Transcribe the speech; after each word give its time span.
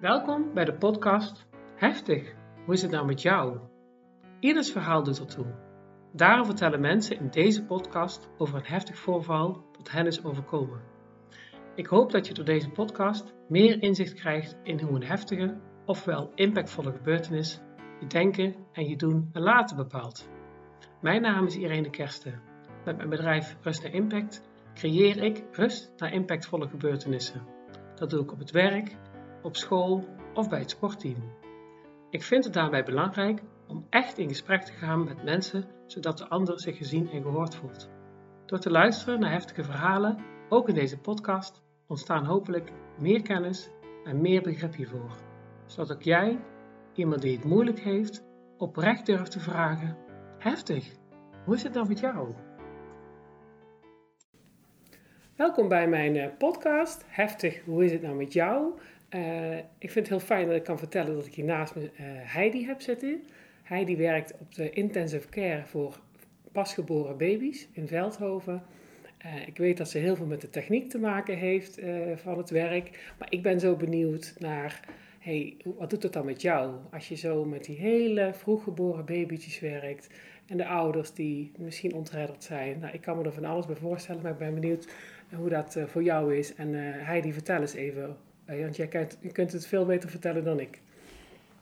Welkom 0.00 0.54
bij 0.54 0.64
de 0.64 0.74
podcast 0.74 1.46
Heftig, 1.76 2.34
hoe 2.64 2.74
is 2.74 2.82
het 2.82 2.90
nou 2.90 3.06
met 3.06 3.22
jou? 3.22 3.58
Ieders 4.38 4.72
verhaal 4.72 5.02
doet 5.02 5.18
ertoe. 5.18 5.46
Daarom 6.12 6.44
vertellen 6.44 6.80
mensen 6.80 7.18
in 7.18 7.30
deze 7.30 7.64
podcast 7.64 8.28
over 8.38 8.56
een 8.56 8.64
heftig 8.64 8.98
voorval 8.98 9.64
dat 9.72 9.90
hen 9.90 10.06
is 10.06 10.24
overkomen. 10.24 10.80
Ik 11.74 11.86
hoop 11.86 12.10
dat 12.12 12.26
je 12.26 12.34
door 12.34 12.44
deze 12.44 12.70
podcast 12.70 13.34
meer 13.48 13.82
inzicht 13.82 14.14
krijgt 14.14 14.56
in 14.62 14.80
hoe 14.80 14.96
een 14.96 15.06
heftige, 15.06 15.60
ofwel 15.86 16.32
impactvolle 16.34 16.92
gebeurtenis 16.92 17.60
je 18.00 18.06
denken 18.06 18.54
en 18.72 18.88
je 18.88 18.96
doen 18.96 19.28
en 19.32 19.42
laten 19.42 19.76
bepaalt. 19.76 20.28
Mijn 21.00 21.22
naam 21.22 21.46
is 21.46 21.56
Irene 21.56 21.90
Kersten. 21.90 22.40
Met 22.84 22.96
mijn 22.96 23.08
bedrijf 23.08 23.56
Rust 23.60 23.82
naar 23.82 23.92
Impact 23.92 24.42
creëer 24.74 25.22
ik 25.22 25.44
rust 25.52 25.92
naar 25.96 26.12
impactvolle 26.12 26.68
gebeurtenissen. 26.68 27.42
Dat 27.94 28.10
doe 28.10 28.22
ik 28.22 28.32
op 28.32 28.38
het 28.38 28.50
werk, 28.50 28.96
op 29.42 29.56
school 29.56 30.04
of 30.34 30.48
bij 30.48 30.58
het 30.58 30.70
sportteam. 30.70 31.32
Ik 32.10 32.22
vind 32.22 32.44
het 32.44 32.52
daarbij 32.52 32.84
belangrijk 32.84 33.42
om 33.66 33.86
echt 33.90 34.18
in 34.18 34.28
gesprek 34.28 34.62
te 34.62 34.72
gaan 34.72 35.04
met 35.04 35.24
mensen, 35.24 35.64
zodat 35.86 36.18
de 36.18 36.28
ander 36.28 36.60
zich 36.60 36.76
gezien 36.76 37.10
en 37.10 37.22
gehoord 37.22 37.54
voelt. 37.54 37.90
Door 38.46 38.58
te 38.58 38.70
luisteren 38.70 39.20
naar 39.20 39.32
heftige 39.32 39.64
verhalen, 39.64 40.18
ook 40.48 40.68
in 40.68 40.74
deze 40.74 40.98
podcast, 40.98 41.62
ontstaan 41.86 42.24
hopelijk 42.24 42.72
meer 42.98 43.22
kennis 43.22 43.70
en 44.04 44.20
meer 44.20 44.42
begrip 44.42 44.74
hiervoor. 44.74 45.16
Zodat 45.66 45.92
ook 45.92 46.02
jij, 46.02 46.38
iemand 46.94 47.22
die 47.22 47.36
het 47.36 47.44
moeilijk 47.44 47.80
heeft, 47.80 48.24
oprecht 48.58 49.06
durft 49.06 49.30
te 49.30 49.40
vragen: 49.40 49.96
Heftig, 50.38 50.92
hoe 51.44 51.54
is 51.54 51.62
het 51.62 51.74
dan 51.74 51.88
met 51.88 52.00
jou? 52.00 52.34
Welkom 55.36 55.68
bij 55.68 55.88
mijn 55.88 56.16
eh, 56.16 56.36
podcast. 56.38 57.04
Heftig, 57.06 57.64
hoe 57.64 57.84
is 57.84 57.92
het 57.92 58.02
nou 58.02 58.16
met 58.16 58.32
jou? 58.32 58.72
Uh, 59.14 59.56
ik 59.56 59.90
vind 59.90 59.94
het 59.94 60.08
heel 60.08 60.20
fijn 60.20 60.46
dat 60.46 60.56
ik 60.56 60.64
kan 60.64 60.78
vertellen 60.78 61.14
dat 61.14 61.26
ik 61.26 61.34
hier 61.34 61.44
naast 61.44 61.74
me 61.74 61.82
uh, 61.82 61.88
Heidi 62.04 62.66
heb 62.66 62.80
zitten. 62.80 63.22
Heidi 63.62 63.96
werkt 63.96 64.34
op 64.38 64.54
de 64.54 64.70
intensive 64.70 65.28
care 65.28 65.62
voor 65.66 66.00
pasgeboren 66.52 67.16
baby's 67.16 67.68
in 67.72 67.88
Veldhoven. 67.88 68.62
Uh, 69.26 69.46
ik 69.46 69.56
weet 69.56 69.76
dat 69.76 69.88
ze 69.88 69.98
heel 69.98 70.16
veel 70.16 70.26
met 70.26 70.40
de 70.40 70.50
techniek 70.50 70.90
te 70.90 70.98
maken 70.98 71.36
heeft 71.36 71.80
van 72.14 72.38
het 72.38 72.50
werk. 72.50 73.12
Maar 73.18 73.32
ik 73.32 73.42
ben 73.42 73.60
zo 73.60 73.76
benieuwd 73.76 74.34
naar, 74.38 74.80
hey, 75.18 75.56
wat 75.64 75.90
doet 75.90 76.02
het 76.02 76.12
dan 76.12 76.24
met 76.24 76.42
jou? 76.42 76.74
Als 76.90 77.08
je 77.08 77.14
zo 77.14 77.44
met 77.44 77.64
die 77.64 77.76
hele 77.76 78.30
vroeggeboren 78.34 79.04
babytjes 79.04 79.60
werkt 79.60 80.08
en 80.46 80.56
de 80.56 80.66
ouders 80.66 81.12
die 81.12 81.52
misschien 81.58 81.94
ontredderd 81.94 82.44
zijn. 82.44 82.78
Nou, 82.78 82.94
ik 82.94 83.00
kan 83.00 83.18
me 83.18 83.24
er 83.24 83.32
van 83.32 83.44
alles 83.44 83.66
bij 83.66 83.76
voorstellen, 83.76 84.22
maar 84.22 84.32
ik 84.32 84.38
ben 84.38 84.54
benieuwd 84.54 84.88
hoe 85.34 85.48
dat 85.48 85.78
voor 85.86 86.02
jou 86.02 86.36
is. 86.36 86.54
En 86.54 86.74
Heidi, 87.04 87.32
vertel 87.32 87.60
eens 87.60 87.74
even 87.74 88.16
want 88.58 88.76
jij 88.76 88.86
kunt, 88.86 89.18
je 89.20 89.32
kunt 89.32 89.52
het 89.52 89.66
veel 89.66 89.84
beter 89.84 90.10
vertellen 90.10 90.44
dan 90.44 90.60
ik. 90.60 90.80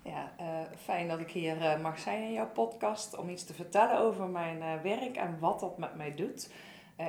Ja, 0.03 0.33
uh, 0.41 0.47
fijn 0.77 1.09
dat 1.09 1.21
ik 1.21 1.31
hier 1.31 1.57
uh, 1.57 1.81
mag 1.81 1.99
zijn 1.99 2.23
in 2.23 2.33
jouw 2.33 2.51
podcast 2.51 3.17
om 3.17 3.29
iets 3.29 3.45
te 3.45 3.55
vertellen 3.55 3.99
over 3.99 4.29
mijn 4.29 4.83
werk 4.83 5.17
en 5.17 5.39
wat 5.39 5.61
dat 5.61 5.79
met 5.79 5.97
mij 5.97 6.15
doet. 6.15 6.51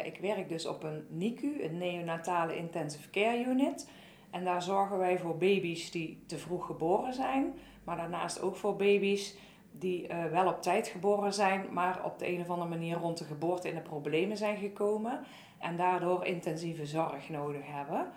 ik 0.04 0.18
werk 0.18 0.50
dus 0.50 0.66
op 0.66 0.84
een 0.84 1.06
NICU, 1.10 1.64
een 1.64 1.78
neonatale 1.78 2.58
intensive 2.58 3.10
care 3.10 3.44
unit. 3.46 3.90
En 4.30 4.44
daar 4.44 4.62
zorgen 4.62 4.98
wij 4.98 5.20
voor 5.20 5.38
baby's 5.38 5.92
die 5.92 6.24
te 6.28 6.38
vroeg 6.38 6.66
geboren 6.66 7.14
zijn, 7.14 7.54
maar 7.84 7.98
daarnaast 7.98 8.42
ook 8.42 8.56
voor 8.56 8.76
baby's 8.76 9.36
die 9.72 10.08
wel 10.32 10.48
op 10.48 10.62
tijd 10.62 10.88
geboren 10.88 11.34
zijn, 11.34 11.66
maar 11.74 12.06
op 12.06 12.20
de 12.20 12.28
een 12.28 12.42
of 12.42 12.50
andere 12.50 12.70
manier 12.70 12.98
rond 12.98 13.18
de 13.18 13.24
geboorte 13.24 13.70
in 13.70 13.76
de 13.76 13.82
problemen 13.82 14.38
zijn 14.38 14.58
gekomen 14.58 15.20
en 15.60 15.78
daardoor 15.78 16.26
intensieve 16.26 16.86
zorg 16.86 17.30
nodig 17.30 17.62
hebben. 17.66 18.12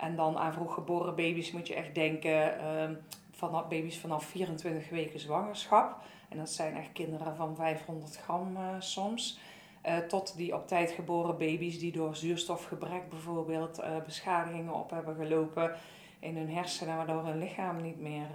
En 0.00 0.16
dan 0.16 0.38
aan 0.38 0.52
vroeggeboren 0.52 1.14
baby's 1.14 1.52
moet 1.52 1.68
je 1.68 1.74
echt 1.74 1.94
denken, 1.94 2.54
uh, 2.60 2.96
vanaf 3.30 3.68
baby's 3.68 3.98
vanaf 3.98 4.24
24 4.24 4.88
weken 4.88 5.20
zwangerschap. 5.20 6.02
En 6.28 6.38
dat 6.38 6.50
zijn 6.50 6.76
echt 6.76 6.92
kinderen 6.92 7.36
van 7.36 7.56
500 7.56 8.16
gram 8.16 8.56
uh, 8.56 8.62
soms. 8.78 9.38
Uh, 9.86 9.98
tot 9.98 10.36
die 10.36 10.54
op 10.54 10.68
tijd 10.68 10.90
geboren 10.90 11.38
baby's 11.38 11.78
die 11.78 11.92
door 11.92 12.16
zuurstofgebrek 12.16 13.08
bijvoorbeeld 13.08 13.80
uh, 13.80 13.86
beschadigingen 14.04 14.74
op 14.74 14.90
hebben 14.90 15.16
gelopen 15.16 15.74
in 16.18 16.36
hun 16.36 16.50
hersenen, 16.50 16.96
waardoor 16.96 17.24
hun 17.24 17.38
lichaam 17.38 17.82
niet 17.82 18.00
meer 18.00 18.26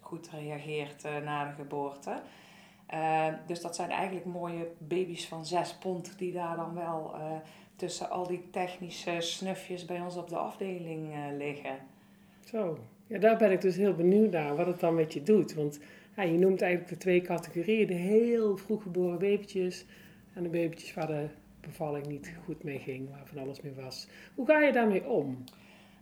goed 0.00 0.30
reageert 0.30 1.02
na 1.24 1.44
de 1.44 1.54
geboorte. 1.54 2.22
dus 3.46 3.60
dat 3.60 3.76
zijn 3.76 3.90
eigenlijk 3.90 4.26
mooie 4.26 4.72
baby's 4.78 5.26
van 5.28 5.46
6 5.46 5.74
pond 5.74 6.18
die 6.18 6.32
daar 6.32 6.56
dan 6.56 6.74
wel 6.74 7.14
tussen 7.78 8.10
al 8.10 8.26
die 8.26 8.50
technische 8.50 9.16
snufjes 9.18 9.84
bij 9.84 10.00
ons 10.00 10.16
op 10.16 10.28
de 10.28 10.36
afdeling 10.36 11.14
uh, 11.14 11.36
liggen. 11.36 11.78
Zo, 12.44 12.78
ja, 13.06 13.18
daar 13.18 13.36
ben 13.36 13.52
ik 13.52 13.60
dus 13.60 13.76
heel 13.76 13.94
benieuwd 13.94 14.30
naar 14.30 14.56
wat 14.56 14.66
het 14.66 14.80
dan 14.80 14.94
met 14.94 15.12
je 15.12 15.22
doet. 15.22 15.54
Want 15.54 15.78
ja, 16.16 16.22
je 16.22 16.38
noemt 16.38 16.62
eigenlijk 16.62 16.92
de 16.92 16.98
twee 16.98 17.20
categorieën: 17.20 17.86
de 17.86 17.94
heel 17.94 18.56
vroeg 18.56 18.82
geboren 18.82 19.18
babytjes 19.18 19.84
en 20.34 20.42
de 20.42 20.48
babytjes 20.48 20.94
waar 20.94 21.06
de 21.06 21.26
bevalling 21.60 22.06
niet 22.06 22.32
goed 22.44 22.62
mee 22.62 22.78
ging, 22.78 23.10
waar 23.10 23.26
van 23.26 23.38
alles 23.38 23.60
mee 23.60 23.74
was. 23.74 24.08
Hoe 24.34 24.46
ga 24.46 24.60
je 24.60 24.72
daarmee 24.72 25.08
om? 25.08 25.44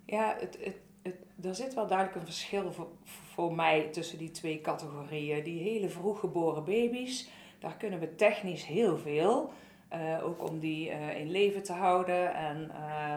Ja, 0.04 0.36
het, 0.40 0.58
het, 0.60 0.76
het, 1.02 1.16
er 1.46 1.54
zit 1.54 1.74
wel 1.74 1.86
duidelijk 1.86 2.18
een 2.18 2.32
verschil 2.32 2.72
voor, 2.72 2.88
voor 3.04 3.54
mij 3.54 3.88
tussen 3.92 4.18
die 4.18 4.30
twee 4.30 4.60
categorieën. 4.60 5.44
Die 5.44 5.62
hele 5.62 5.88
vroeg 5.88 6.20
geboren 6.20 6.64
baby's, 6.64 7.28
daar 7.58 7.76
kunnen 7.76 8.00
we 8.00 8.14
technisch 8.14 8.66
heel 8.66 8.98
veel. 8.98 9.52
Uh, 9.92 10.24
ook 10.24 10.50
om 10.50 10.58
die 10.58 10.90
uh, 10.90 11.20
in 11.20 11.30
leven 11.30 11.62
te 11.62 11.72
houden 11.72 12.34
en 12.34 12.70
uh, 12.70 13.14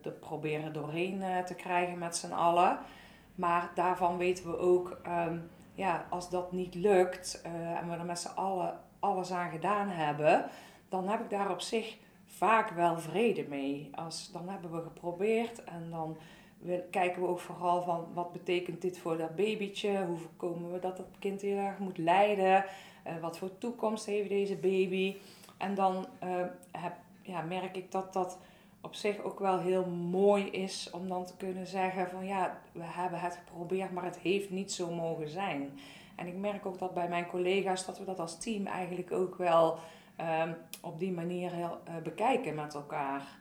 te 0.00 0.10
proberen 0.10 0.72
doorheen 0.72 1.22
te 1.46 1.54
krijgen 1.54 1.98
met 1.98 2.16
z'n 2.16 2.32
allen. 2.32 2.78
Maar 3.34 3.70
daarvan 3.74 4.16
weten 4.16 4.50
we 4.50 4.58
ook, 4.58 5.00
um, 5.28 5.50
ja, 5.74 6.06
als 6.08 6.30
dat 6.30 6.52
niet 6.52 6.74
lukt 6.74 7.42
en 7.42 7.88
we 7.88 7.96
er 7.96 8.04
met 8.04 8.18
z'n 8.18 8.34
allen 8.34 8.78
alles 8.98 9.32
aan 9.32 9.50
gedaan 9.50 9.88
hebben, 9.88 10.44
dan 10.88 11.08
heb 11.08 11.20
ik 11.20 11.30
daar 11.30 11.50
op 11.50 11.60
zich 11.60 11.96
vaak 12.26 12.70
wel 12.70 12.98
vrede 12.98 13.46
mee. 13.48 13.90
Als, 13.94 14.30
dan 14.32 14.48
hebben 14.48 14.72
we 14.72 14.82
geprobeerd 14.82 15.64
en 15.64 15.90
dan 15.90 16.18
kijken 16.90 17.22
we 17.22 17.28
ook 17.28 17.40
vooral 17.40 17.82
van 17.82 18.08
wat 18.14 18.32
betekent 18.32 18.82
dit 18.82 18.98
voor 18.98 19.16
dat 19.16 19.36
babytje? 19.36 20.04
Hoe 20.04 20.16
voorkomen 20.16 20.72
we 20.72 20.78
dat 20.78 20.96
dat 20.96 21.06
kind 21.18 21.40
heel 21.40 21.58
erg 21.58 21.78
moet 21.78 21.98
lijden? 21.98 22.64
wat 23.20 23.38
voor 23.38 23.58
toekomst 23.58 24.06
heeft 24.06 24.28
deze 24.28 24.56
baby? 24.56 25.16
En 25.60 25.74
dan 25.74 26.06
uh, 26.24 26.30
heb, 26.70 26.92
ja, 27.22 27.40
merk 27.40 27.76
ik 27.76 27.92
dat 27.92 28.12
dat 28.12 28.38
op 28.80 28.94
zich 28.94 29.22
ook 29.22 29.38
wel 29.38 29.58
heel 29.58 29.86
mooi 29.86 30.44
is 30.44 30.90
om 30.90 31.08
dan 31.08 31.24
te 31.24 31.36
kunnen 31.36 31.66
zeggen 31.66 32.08
van 32.08 32.26
ja, 32.26 32.58
we 32.72 32.84
hebben 32.84 33.20
het 33.20 33.36
geprobeerd, 33.44 33.90
maar 33.90 34.04
het 34.04 34.18
heeft 34.18 34.50
niet 34.50 34.72
zo 34.72 34.90
mogen 34.90 35.28
zijn. 35.28 35.78
En 36.16 36.26
ik 36.26 36.36
merk 36.36 36.66
ook 36.66 36.78
dat 36.78 36.94
bij 36.94 37.08
mijn 37.08 37.26
collega's 37.26 37.86
dat 37.86 37.98
we 37.98 38.04
dat 38.04 38.20
als 38.20 38.38
team 38.38 38.66
eigenlijk 38.66 39.12
ook 39.12 39.36
wel 39.36 39.78
um, 40.42 40.56
op 40.80 40.98
die 40.98 41.12
manier 41.12 41.52
heel, 41.52 41.78
uh, 41.88 41.96
bekijken 42.02 42.54
met 42.54 42.74
elkaar. 42.74 43.38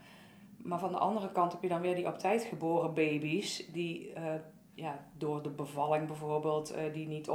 Maar 0.57 0.80
van 0.80 0.91
de 0.91 0.97
andere 0.97 1.31
kant 1.31 1.51
heb 1.51 1.62
je 1.62 1.68
dan 1.69 1.81
weer 1.81 1.96
die 1.96 2.07
op 2.07 2.18
tijd 2.18 2.44
geboren 2.44 2.94
baby's 2.94 3.72
die 3.72 4.13
uh, 4.13 4.24
ja, 4.74 5.00
door 5.18 5.41
de 5.41 5.50
bevalling 5.50 6.07
bijvoorbeeld, 6.07 6.74
die 6.94 7.07
niet 7.07 7.30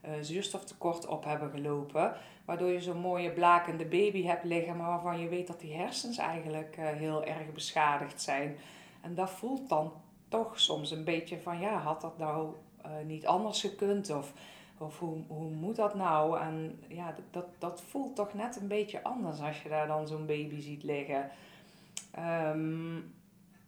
opschoot, 0.00 0.26
zuurstoftekort 0.26 1.06
op 1.06 1.24
hebben 1.24 1.50
gelopen. 1.50 2.14
Waardoor 2.44 2.68
je 2.68 2.80
zo'n 2.80 3.00
mooie 3.00 3.30
blakende 3.30 3.84
baby 3.84 4.24
hebt 4.24 4.44
liggen, 4.44 4.76
maar 4.76 4.88
waarvan 4.88 5.20
je 5.20 5.28
weet 5.28 5.46
dat 5.46 5.60
die 5.60 5.74
hersens 5.74 6.18
eigenlijk 6.18 6.76
uh, 6.78 6.88
heel 6.88 7.24
erg 7.24 7.52
beschadigd 7.52 8.22
zijn. 8.22 8.56
En 9.00 9.14
dat 9.14 9.30
voelt 9.30 9.68
dan 9.68 9.92
toch 10.28 10.60
soms 10.60 10.90
een 10.90 11.04
beetje 11.04 11.38
van, 11.38 11.60
ja, 11.60 11.78
had 11.78 12.00
dat 12.00 12.18
nou 12.18 12.54
uh, 12.86 12.90
niet 13.06 13.26
anders 13.26 13.60
gekund? 13.60 14.10
Of, 14.10 14.32
of 14.78 14.98
hoe, 14.98 15.22
hoe 15.26 15.50
moet 15.50 15.76
dat 15.76 15.94
nou? 15.94 16.40
En 16.40 16.82
ja, 16.88 17.14
dat, 17.30 17.46
dat 17.58 17.82
voelt 17.88 18.16
toch 18.16 18.34
net 18.34 18.60
een 18.60 18.68
beetje 18.68 19.02
anders 19.02 19.40
als 19.40 19.62
je 19.62 19.68
daar 19.68 19.86
dan 19.86 20.06
zo'n 20.06 20.26
baby 20.26 20.60
ziet 20.60 20.82
liggen. 20.82 21.30
Um, 22.18 23.14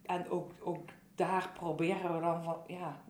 en 0.02 0.30
ook, 0.30 0.50
ook 0.60 0.88
daar 1.14 1.50
proberen 1.54 2.14
we 2.14 2.20
dan 2.20 2.42
van, 2.42 2.56
ja, 2.66 3.00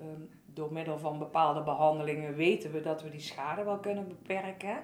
um, 0.00 0.30
door 0.58 0.72
middel 0.72 0.98
van 0.98 1.18
bepaalde 1.18 1.62
behandelingen 1.62 2.34
weten 2.34 2.72
we 2.72 2.80
dat 2.80 3.02
we 3.02 3.10
die 3.10 3.20
schade 3.20 3.64
wel 3.64 3.78
kunnen 3.78 4.08
beperken. 4.08 4.82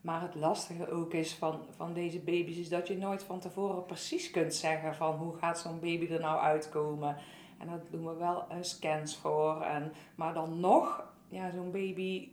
Maar 0.00 0.22
het 0.22 0.34
lastige 0.34 0.90
ook 0.90 1.12
is 1.12 1.34
van, 1.34 1.60
van 1.76 1.92
deze 1.92 2.18
baby's 2.18 2.56
is 2.56 2.68
dat 2.68 2.88
je 2.88 2.96
nooit 2.96 3.22
van 3.22 3.40
tevoren 3.40 3.86
precies 3.86 4.30
kunt 4.30 4.54
zeggen 4.54 4.94
van 4.94 5.14
hoe 5.14 5.36
gaat 5.36 5.58
zo'n 5.58 5.80
baby 5.80 6.12
er 6.12 6.20
nou 6.20 6.40
uitkomen. 6.40 7.16
En 7.58 7.66
daar 7.66 7.80
doen 7.90 8.06
we 8.06 8.14
wel 8.14 8.44
uh, 8.50 8.56
scans 8.60 9.16
voor. 9.16 9.62
En, 9.62 9.92
maar 10.14 10.34
dan 10.34 10.60
nog, 10.60 11.04
ja, 11.28 11.50
zo'n 11.50 11.70
baby, 11.70 12.28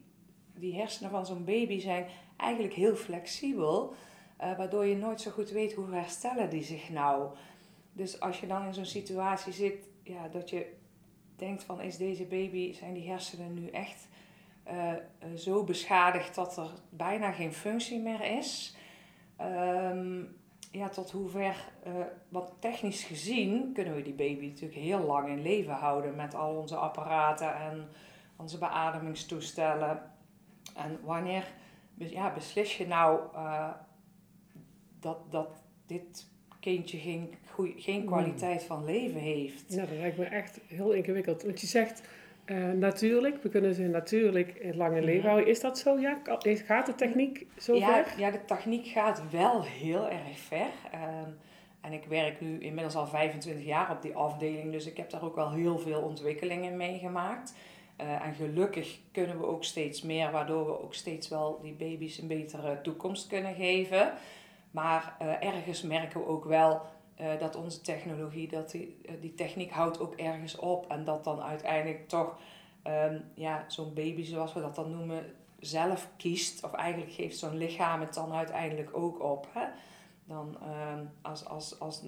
die 0.54 0.76
hersenen 0.76 1.12
van 1.12 1.26
zo'n 1.26 1.46
baby 1.46 1.80
zijn 1.80 2.06
eigenlijk 2.38 2.74
heel 2.74 2.96
flexibel. 2.96 3.94
Uh, 4.42 4.58
waardoor 4.58 4.86
je 4.86 4.96
nooit 4.96 5.22
zo 5.22 5.32
goed 5.32 5.50
weet 5.50 5.74
hoe 5.74 5.92
herstellen 5.92 6.50
die 6.50 6.64
zich 6.64 6.90
nou. 6.90 7.30
Dus 7.94 8.20
als 8.20 8.40
je 8.40 8.48
dan 8.48 8.66
in 8.66 8.74
zo'n 8.74 8.86
situatie 8.86 9.54
zit, 9.54 9.88
ja, 10.04 10.28
dat 10.28 10.50
je 10.50 10.77
denkt 11.38 11.64
van 11.64 11.82
is 11.82 11.98
deze 11.98 12.26
baby, 12.26 12.74
zijn 12.74 12.94
die 12.94 13.10
hersenen 13.10 13.54
nu 13.54 13.68
echt 13.70 14.08
uh, 14.68 14.94
zo 15.36 15.64
beschadigd 15.64 16.36
dat 16.36 16.58
er 16.58 16.70
bijna 16.90 17.32
geen 17.32 17.54
functie 17.54 18.00
meer 18.00 18.22
is. 18.22 18.76
Um, 19.42 20.36
ja, 20.72 20.90
tot 20.90 21.12
hoever, 21.12 21.72
uh, 21.88 21.94
wat 22.30 22.54
technisch 22.60 23.04
gezien, 23.04 23.74
kunnen 23.74 23.96
we 23.96 24.02
die 24.02 24.14
baby 24.14 24.48
natuurlijk 24.48 24.80
heel 24.80 25.00
lang 25.00 25.28
in 25.28 25.42
leven 25.42 25.74
houden 25.74 26.16
met 26.16 26.36
al 26.36 26.56
onze 26.56 26.76
apparaten 26.76 27.56
en 27.56 27.90
onze 28.36 28.58
beademingstoestellen. 28.58 30.12
En 30.76 31.00
wanneer 31.04 31.54
ja, 31.94 32.34
beslis 32.34 32.78
je 32.78 32.88
nou 32.88 33.20
dat, 35.00 35.32
dat 35.32 35.64
dit 35.86 36.28
kindje 36.72 36.98
geen, 36.98 37.34
goeie, 37.52 37.74
geen 37.78 38.00
hmm. 38.00 38.06
kwaliteit 38.06 38.64
van 38.64 38.86
leven 38.86 39.20
heeft? 39.20 39.64
Ja, 39.68 39.86
dat 39.86 39.98
lijkt 39.98 40.18
me 40.18 40.26
echt 40.26 40.60
heel 40.68 40.92
ingewikkeld. 40.92 41.44
Want 41.44 41.62
je 41.62 41.68
zegt 41.68 42.02
uh, 42.46 42.72
natuurlijk, 42.72 43.44
we 43.44 43.50
kunnen 43.50 43.76
ze 43.76 43.82
natuurlijk 43.82 44.74
lang 44.74 44.96
in 44.96 45.04
leven 45.04 45.30
houden. 45.30 45.50
Is 45.50 45.60
dat 45.60 45.80
zo? 45.80 46.00
Ja? 46.00 46.22
Gaat 46.44 46.86
de 46.86 46.96
techniek 46.96 47.46
zo 47.58 47.76
ja, 47.76 48.04
ver? 48.04 48.20
Ja, 48.20 48.32
de 48.32 48.46
techniek 48.46 48.88
gaat 48.88 49.22
wel 49.32 49.64
heel 49.64 50.10
erg 50.10 50.38
ver. 50.38 50.68
Uh, 50.94 51.00
en 51.82 51.94
ik 51.94 52.06
werk 52.06 52.42
nu 52.42 52.60
inmiddels 52.60 52.96
al 52.96 53.08
25 53.08 53.66
jaar 53.66 53.92
op 53.92 54.02
die 54.02 54.16
afdeling, 54.16 54.72
dus 54.72 54.86
ik 54.86 54.98
heb 54.98 55.10
daar 55.10 55.24
ook 55.24 55.36
wel 55.36 55.52
heel 55.52 55.80
veel 55.80 56.02
ontwikkelingen 56.02 56.78
meegemaakt. 56.78 57.56
Uh, 58.02 58.26
en 58.26 58.34
gelukkig 58.34 59.00
kunnen 59.12 59.40
we 59.40 59.46
ook 59.46 59.64
steeds 59.64 60.02
meer, 60.02 60.32
waardoor 60.32 60.66
we 60.66 60.82
ook 60.84 60.94
steeds 60.94 61.28
wel 61.28 61.60
die 61.62 61.74
baby's 61.74 62.18
een 62.18 62.28
betere 62.28 62.82
toekomst 62.82 63.28
kunnen 63.28 63.56
geven. 63.56 64.14
Maar 64.78 65.16
uh, 65.22 65.44
ergens 65.44 65.82
merken 65.82 66.20
we 66.20 66.28
ook 66.28 66.46
wel 66.46 66.82
uh, 67.22 67.40
dat 67.40 67.56
onze 67.56 67.82
technologie, 67.82 68.48
dat 68.48 68.72
die, 68.72 69.02
die 69.22 69.34
techniek 69.34 69.72
houdt 69.72 70.00
ook 70.00 70.14
ergens 70.14 70.56
op. 70.56 70.88
En 70.88 71.04
dat 71.04 71.24
dan 71.24 71.42
uiteindelijk 71.42 72.08
toch 72.08 72.38
um, 72.84 73.24
ja, 73.34 73.66
zo'n 73.68 73.94
baby, 73.94 74.24
zoals 74.24 74.54
we 74.54 74.62
dat 74.62 74.76
dan 74.76 74.92
noemen, 74.92 75.26
zelf 75.60 76.10
kiest. 76.18 76.64
Of 76.64 76.74
eigenlijk 76.74 77.12
geeft 77.12 77.38
zo'n 77.38 77.58
lichaam 77.58 78.02
het 78.02 78.14
dan 78.14 78.34
uiteindelijk 78.34 78.98
ook 78.98 79.24
op. 79.24 79.48
Hè? 79.54 79.66
Dan 80.26 80.58
um, 80.64 81.10
als, 81.22 81.46
als, 81.46 81.80
als 81.80 82.02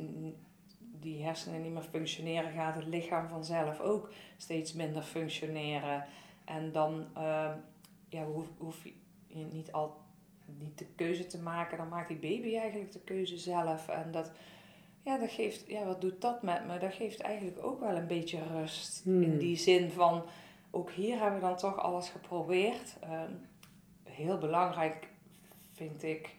die 0.80 1.24
hersenen 1.24 1.62
niet 1.62 1.74
meer 1.74 1.81
functioneren, 1.81 2.51
gaat 2.51 2.75
het 2.75 2.86
lichaam 2.86 3.27
vanzelf 3.27 3.80
ook 3.80 4.10
steeds 4.38 4.74
minder 4.74 5.04
functioneren. 5.04 6.06
En 6.45 6.72
dan 6.72 7.06
uh, 7.18 7.51
ja, 8.10 8.24
hoef, 8.24 8.48
hoef 8.57 8.83
je 9.27 9.45
niet, 9.51 9.72
al, 9.72 9.99
niet 10.60 10.78
de 10.78 10.86
keuze 10.96 11.25
te 11.28 11.42
maken, 11.42 11.78
dan 11.78 11.90
maakt 11.90 12.07
die 12.07 12.18
baby 12.18 12.57
eigenlijk 12.57 12.92
de 12.92 13.00
keuze 13.00 13.38
zelf. 13.38 13.88
En 13.88 14.12
dat, 14.12 14.31
ja, 15.04 15.18
dat 15.18 15.31
geeft, 15.31 15.68
ja, 15.68 15.86
wat 15.86 16.01
doet 16.01 16.22
dat 16.22 16.44
met 16.44 16.68
me? 16.68 16.78
Dat 16.78 16.94
geeft 16.94 17.19
eigenlijk 17.19 17.66
ook 17.66 17.80
wel 17.80 17.96
een 17.96 18.07
beetje 18.07 18.40
rust. 18.44 19.06
In 19.06 19.24
hmm. 19.24 19.38
die 19.38 19.57
zin 19.57 19.92
van, 19.92 20.24
ook 20.72 20.92
hier 20.92 21.19
hebben 21.19 21.40
we 21.40 21.46
dan 21.46 21.57
toch 21.57 21.78
alles 21.78 22.10
geprobeerd. 22.10 22.96
Uh, 23.04 23.22
heel 24.04 24.38
belangrijk 24.38 25.07
vind 25.72 26.04
ik 26.04 26.36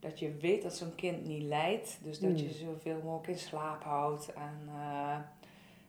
dat 0.00 0.18
je 0.18 0.34
weet 0.34 0.62
dat 0.62 0.76
zo'n 0.76 0.94
kind 0.94 1.26
niet 1.26 1.42
lijdt. 1.42 1.98
Dus 2.02 2.20
dat 2.20 2.40
je 2.40 2.46
hmm. 2.46 2.54
zoveel 2.54 3.00
mogelijk 3.04 3.28
in 3.28 3.38
slaap 3.38 3.82
houdt. 3.82 4.32
En, 4.32 4.68
uh, 4.68 5.16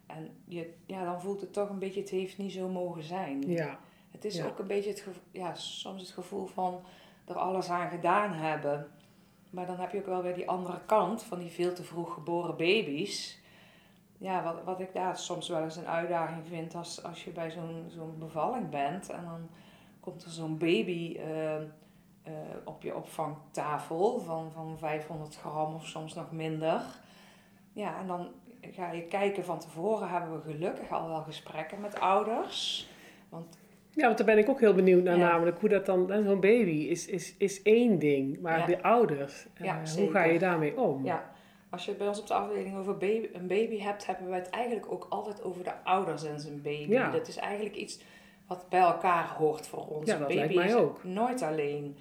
en 0.08 0.30
je, 0.46 0.74
ja, 0.86 1.04
dan 1.06 1.22
voelt 1.22 1.42
het 1.42 1.54
toch 1.54 1.70
een 1.70 1.80
beetje, 1.80 2.00
het 2.00 2.10
heeft 2.10 2.38
niet 2.38 2.52
zo 2.52 2.70
mogen 2.70 3.04
zijn. 3.04 3.42
Ja. 3.48 3.80
Het 4.12 4.26
is 4.26 4.44
ook 4.44 4.60
een 4.60 4.68
beetje 4.68 4.90
het 4.90 5.00
gevoel, 5.00 5.22
ja, 5.32 5.56
soms 5.56 6.02
het 6.02 6.12
gevoel 6.12 6.46
van 6.46 6.82
er 7.26 7.36
alles 7.36 7.70
aan 7.70 7.90
gedaan 7.90 8.32
hebben. 8.32 8.88
Maar 9.50 9.66
dan 9.66 9.80
heb 9.80 9.92
je 9.92 10.00
ook 10.00 10.06
wel 10.06 10.22
weer 10.22 10.36
die 10.36 10.50
andere 10.50 10.80
kant 10.86 11.24
van 11.24 11.40
die 11.40 11.50
veel 11.50 11.74
te 11.74 11.84
vroeg 11.84 12.14
geboren 12.14 12.58
baby's. 12.58 13.42
Ja, 14.18 14.44
wat, 14.44 14.64
wat 14.64 14.80
ik 14.80 14.94
daar 14.94 15.18
soms 15.18 15.50
wel 15.50 15.64
eens 15.64 15.76
een 15.76 15.88
uitdaging 15.88 16.48
vind 16.48 16.76
als, 16.76 17.04
als 17.04 17.24
je 17.24 17.32
bij 17.32 17.52
zo'n 17.52 17.86
zo'n 17.88 18.16
bevalling 18.20 18.70
bent 18.70 19.10
en 19.10 19.24
dan 19.24 19.50
komt 20.00 20.24
er 20.24 20.30
zo'n 20.30 20.58
baby. 20.58 21.18
Uh, 21.20 21.56
uh, 22.28 22.34
op 22.64 22.82
je 22.82 22.96
opvangtafel 22.96 24.20
van, 24.20 24.52
van 24.52 24.78
500 24.78 25.36
gram 25.36 25.74
of 25.74 25.86
soms 25.86 26.14
nog 26.14 26.32
minder. 26.32 26.82
Ja, 27.74 28.00
en 28.00 28.08
dan 28.08 28.28
ga 28.62 28.92
je 28.92 29.08
kijken 29.08 29.46
van 29.46 29.60
tevoren 29.60 30.10
hebben 30.10 30.34
we 30.34 30.52
gelukkig 30.52 30.92
al 30.92 31.08
wel 31.08 31.22
gesprekken 31.22 31.82
met 31.82 32.00
ouders. 32.00 32.88
Want 33.30 33.58
ja, 33.96 34.06
want 34.06 34.18
daar 34.18 34.26
ben 34.26 34.38
ik 34.38 34.50
ook 34.50 34.60
heel 34.60 34.74
benieuwd 34.74 35.04
naar, 35.04 35.18
namelijk 35.18 35.60
hoe 35.60 35.70
dat 35.70 35.86
dan, 35.86 36.08
zo'n 36.26 36.40
baby 36.40 36.72
is, 36.72 37.08
is, 37.08 37.36
is 37.38 37.62
één 37.62 38.00
ding, 38.00 38.40
maar 38.42 38.66
de 38.66 38.84
ouders, 38.84 39.46
uh, 39.62 39.74
hoe 39.96 40.12
ga 40.12 40.24
je 40.24 40.40
daarmee 40.40 40.80
om? 40.80 41.06
Ja, 41.06 41.32
als 41.70 41.86
je 41.86 41.94
bij 41.94 42.08
ons 42.08 42.20
op 42.20 42.28
de 42.28 42.34
afdeling 42.34 42.78
over 42.78 42.98
baby, 42.98 43.28
een 43.34 43.48
baby 43.48 43.80
hebt, 43.80 44.06
hebben 44.06 44.30
we 44.30 44.36
het 44.36 44.50
eigenlijk 44.50 44.92
ook 44.92 45.06
altijd 45.10 45.44
over 45.44 45.64
de 45.64 45.84
ouders 45.84 46.24
en 46.24 46.40
zijn 46.40 46.62
baby. 46.62 47.12
Dat 47.12 47.28
is 47.28 47.38
eigenlijk 47.38 47.76
iets 47.76 48.00
wat 48.48 48.70
bij 48.70 48.80
elkaar 48.80 49.28
hoort 49.38 49.68
voor 49.68 49.88
ons. 49.88 50.10
Ja, 50.10 50.18
dat 50.18 50.28
baby 50.28 50.56
mij 50.56 50.76
ook. 50.76 51.04
nooit 51.04 51.42
alleen. 51.42 51.98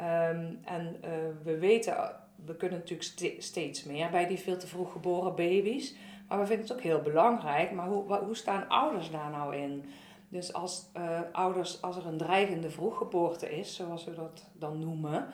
Um, 0.00 0.58
en 0.64 0.96
uh, 1.04 1.10
we 1.42 1.58
weten, 1.58 1.96
we 2.44 2.56
kunnen 2.56 2.78
natuurlijk 2.78 3.38
steeds 3.38 3.84
meer 3.84 4.10
bij 4.10 4.26
die 4.26 4.38
veel 4.38 4.56
te 4.56 4.66
vroeg 4.66 4.92
geboren 4.92 5.34
baby's. 5.34 5.94
Maar 6.28 6.38
we 6.38 6.46
vinden 6.46 6.66
het 6.66 6.74
ook 6.74 6.82
heel 6.82 7.00
belangrijk. 7.00 7.72
Maar 7.72 7.86
hoe, 7.86 8.14
hoe 8.14 8.36
staan 8.36 8.68
ouders 8.68 9.10
daar 9.10 9.30
nou 9.30 9.56
in? 9.56 9.84
Dus 10.32 10.52
als 10.52 10.90
uh, 10.96 11.20
ouders, 11.32 11.82
als 11.82 11.96
er 11.96 12.06
een 12.06 12.16
dreigende 12.16 12.70
vroeggeboorte 12.70 13.58
is, 13.58 13.74
zoals 13.74 14.04
we 14.04 14.14
dat 14.14 14.44
dan 14.52 14.78
noemen, 14.78 15.26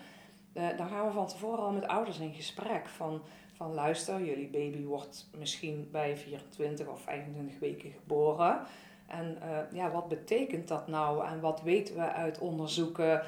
uh, 0.54 0.68
dan 0.76 0.88
gaan 0.88 1.06
we 1.06 1.12
van 1.12 1.26
tevoren 1.26 1.64
al 1.64 1.72
met 1.72 1.86
ouders 1.86 2.18
in 2.18 2.34
gesprek. 2.34 2.88
Van, 2.88 3.22
van 3.52 3.74
luister, 3.74 4.24
jullie 4.24 4.48
baby 4.48 4.84
wordt 4.84 5.30
misschien 5.36 5.88
bij 5.92 6.16
24 6.16 6.86
of 6.86 7.00
25 7.00 7.58
weken 7.58 7.90
geboren. 7.90 8.60
En 9.06 9.38
uh, 9.42 9.58
ja, 9.78 9.90
wat 9.90 10.08
betekent 10.08 10.68
dat 10.68 10.88
nou? 10.88 11.26
En 11.26 11.40
wat 11.40 11.62
weten 11.62 11.94
we 11.94 12.12
uit 12.12 12.38
onderzoeken? 12.38 13.22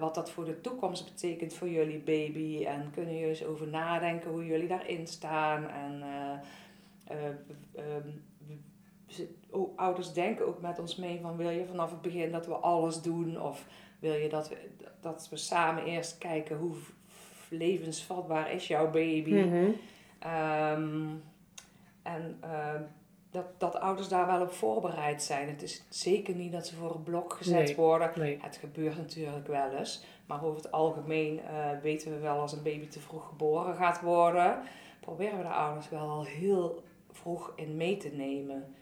Wat 0.00 0.14
dat 0.14 0.30
voor 0.30 0.44
de 0.44 0.60
toekomst 0.60 1.04
betekent 1.04 1.54
voor 1.54 1.68
jullie 1.68 1.98
baby? 1.98 2.64
En 2.64 2.90
kunnen 2.90 3.14
jullie 3.14 3.28
eens 3.28 3.44
over 3.44 3.68
nadenken 3.68 4.30
hoe 4.30 4.46
jullie 4.46 4.68
daarin 4.68 5.06
staan? 5.06 5.68
En 5.68 6.02
uh, 7.06 7.16
oh, 9.50 9.78
ouders 9.78 10.12
denken 10.12 10.46
ook 10.46 10.60
met 10.60 10.78
ons 10.78 10.96
mee 10.96 11.20
van 11.20 11.36
wil 11.36 11.50
je 11.50 11.66
vanaf 11.66 11.90
het 11.90 12.02
begin 12.02 12.32
dat 12.32 12.46
we 12.46 12.54
alles 12.54 13.02
doen? 13.02 13.40
Of 13.40 13.66
wil 13.98 14.14
je 14.14 14.28
dat 14.28 14.48
we, 14.48 14.56
dat 15.00 15.28
we 15.30 15.36
samen 15.36 15.84
eerst 15.84 16.18
kijken 16.18 16.56
hoe 16.56 16.74
levensvatbaar 17.48 18.52
is 18.52 18.66
jouw 18.66 18.90
baby? 18.90 19.34
Mm 19.34 19.50
-hmm. 19.50 19.74
um, 20.30 21.22
en 22.02 22.38
dat, 23.32 23.46
dat 23.58 23.80
ouders 23.80 24.08
daar 24.08 24.26
wel 24.26 24.40
op 24.40 24.52
voorbereid 24.52 25.22
zijn. 25.22 25.48
Het 25.48 25.62
is 25.62 25.84
zeker 25.88 26.34
niet 26.34 26.52
dat 26.52 26.66
ze 26.66 26.74
voor 26.74 26.94
een 26.94 27.02
blok 27.02 27.32
gezet 27.32 27.74
worden. 27.74 28.38
Het 28.40 28.56
gebeurt 28.56 28.96
natuurlijk 28.96 29.46
wel 29.46 29.70
eens. 29.70 30.04
Maar 30.26 30.44
over 30.44 30.56
het 30.56 30.72
algemeen 30.72 31.34
uh, 31.38 31.70
weten 31.82 32.12
we 32.12 32.18
wel 32.18 32.40
als 32.40 32.52
een 32.52 32.62
baby 32.62 32.88
te 32.88 33.00
vroeg 33.00 33.28
geboren 33.28 33.74
gaat 33.74 34.00
worden. 34.00 34.58
Proberen 35.00 35.38
we 35.38 35.42
de 35.42 35.50
ouders 35.50 35.88
wel 35.88 36.08
al 36.08 36.24
heel 36.24 36.82
vroeg 37.10 37.52
in 37.56 37.76
mee 37.76 37.96
te 37.96 38.08
nemen. 38.08 38.74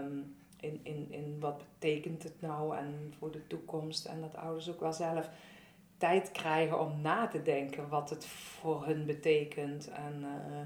Um, 0.00 0.36
in, 0.60 0.80
in, 0.82 1.06
in 1.10 1.36
wat 1.40 1.58
betekent 1.58 2.22
het 2.22 2.40
nou 2.40 2.76
en 2.76 3.14
voor 3.18 3.30
de 3.30 3.46
toekomst. 3.46 4.04
En 4.04 4.20
dat 4.20 4.36
ouders 4.36 4.70
ook 4.70 4.80
wel 4.80 4.92
zelf 4.92 5.30
tijd 5.96 6.30
krijgen 6.32 6.80
om 6.80 7.00
na 7.00 7.26
te 7.26 7.42
denken 7.42 7.88
wat 7.88 8.10
het 8.10 8.26
voor 8.26 8.86
hun 8.86 9.06
betekent. 9.06 9.88
En 9.88 10.20
uh, 10.20 10.60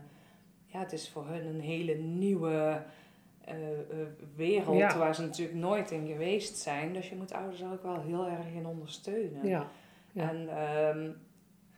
ja, 0.67 0.79
het 0.79 0.93
is 0.93 1.09
voor 1.09 1.26
hun 1.26 1.47
een 1.47 1.61
hele 1.61 1.95
nieuwe 1.95 2.83
uh, 3.49 3.55
wereld 4.37 4.93
waar 4.93 5.14
ze 5.14 5.23
natuurlijk 5.23 5.59
nooit 5.59 5.90
in 5.90 6.07
geweest 6.07 6.57
zijn. 6.57 6.93
Dus 6.93 7.09
je 7.09 7.17
moet 7.17 7.33
ouders 7.33 7.61
er 7.61 7.73
ook 7.73 7.83
wel 7.83 8.00
heel 8.00 8.26
erg 8.26 8.47
in 8.55 8.67
ondersteunen. 8.67 9.47
Ja. 9.47 9.67
En 10.14 10.37
um, 10.97 11.17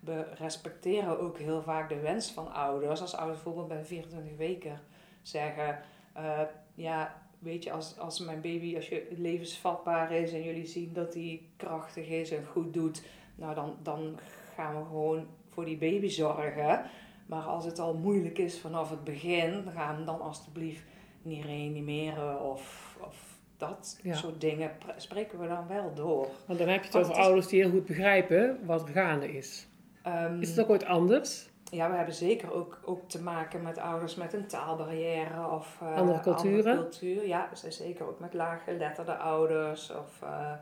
we 0.00 0.26
respecteren 0.34 1.20
ook 1.20 1.38
heel 1.38 1.62
vaak 1.62 1.88
de 1.88 2.00
wens 2.00 2.30
van 2.30 2.52
ouders. 2.52 3.00
Als 3.00 3.14
ouders 3.14 3.42
bijvoorbeeld 3.42 3.68
bij 3.68 3.84
24 3.84 4.36
weken 4.36 4.80
zeggen: 5.22 5.78
uh, 6.16 6.40
Ja, 6.74 7.22
weet 7.38 7.64
je, 7.64 7.72
als, 7.72 7.98
als 7.98 8.20
mijn 8.20 8.40
baby, 8.40 8.76
als 8.76 8.88
je 8.88 9.06
levensvatbaar 9.16 10.12
is 10.12 10.32
en 10.32 10.42
jullie 10.42 10.66
zien 10.66 10.92
dat 10.92 11.14
hij 11.14 11.42
krachtig 11.56 12.08
is 12.08 12.30
en 12.30 12.46
goed 12.46 12.74
doet, 12.74 13.02
nou 13.34 13.54
dan, 13.54 13.76
dan 13.82 14.18
gaan 14.54 14.78
we 14.78 14.84
gewoon 14.84 15.26
voor 15.48 15.64
die 15.64 15.78
baby 15.78 16.08
zorgen. 16.08 16.82
Maar 17.26 17.42
als 17.42 17.64
het 17.64 17.78
al 17.78 17.94
moeilijk 17.94 18.38
is 18.38 18.60
vanaf 18.60 18.90
het 18.90 19.04
begin, 19.04 19.64
dan 19.64 19.72
gaan 19.72 19.96
we 19.96 20.04
dan 20.04 20.20
alstublieft 20.20 20.82
niet 21.22 21.44
reanimeren 21.44 22.40
of, 22.40 22.96
of 23.00 23.32
dat 23.56 24.00
soort 24.10 24.40
dingen 24.40 24.70
spreken 24.96 25.40
we 25.40 25.48
dan 25.48 25.66
wel 25.68 25.94
door. 25.94 26.28
Want 26.46 26.58
dan 26.58 26.68
heb 26.68 26.80
je 26.80 26.86
het 26.86 26.96
over 26.96 27.14
ouders 27.14 27.46
die 27.46 27.60
heel 27.60 27.70
goed 27.70 27.86
begrijpen 27.86 28.58
wat 28.64 28.82
er 28.82 28.88
gaande 28.88 29.32
is. 29.32 29.66
Um, 30.06 30.40
is 30.40 30.48
het 30.48 30.60
ook 30.60 30.70
ooit 30.70 30.84
anders? 30.84 31.50
Ja, 31.72 31.90
we 31.90 31.96
hebben 31.96 32.14
zeker 32.14 32.52
ook, 32.52 32.80
ook 32.84 33.08
te 33.08 33.22
maken 33.22 33.62
met 33.62 33.78
ouders 33.78 34.14
met 34.14 34.32
een 34.32 34.46
taalbarrière 34.46 35.48
of 35.48 35.78
uh, 35.82 35.96
andere 35.96 36.20
culturen. 36.20 36.72
Andere 36.72 36.88
cultuur. 36.88 37.26
Ja, 37.26 37.48
zeker 37.68 38.06
ook 38.06 38.18
met 38.18 38.34
laaggeletterde 38.34 39.16
ouders. 39.16 39.90
Of, 39.90 40.20
uh, 40.22 40.52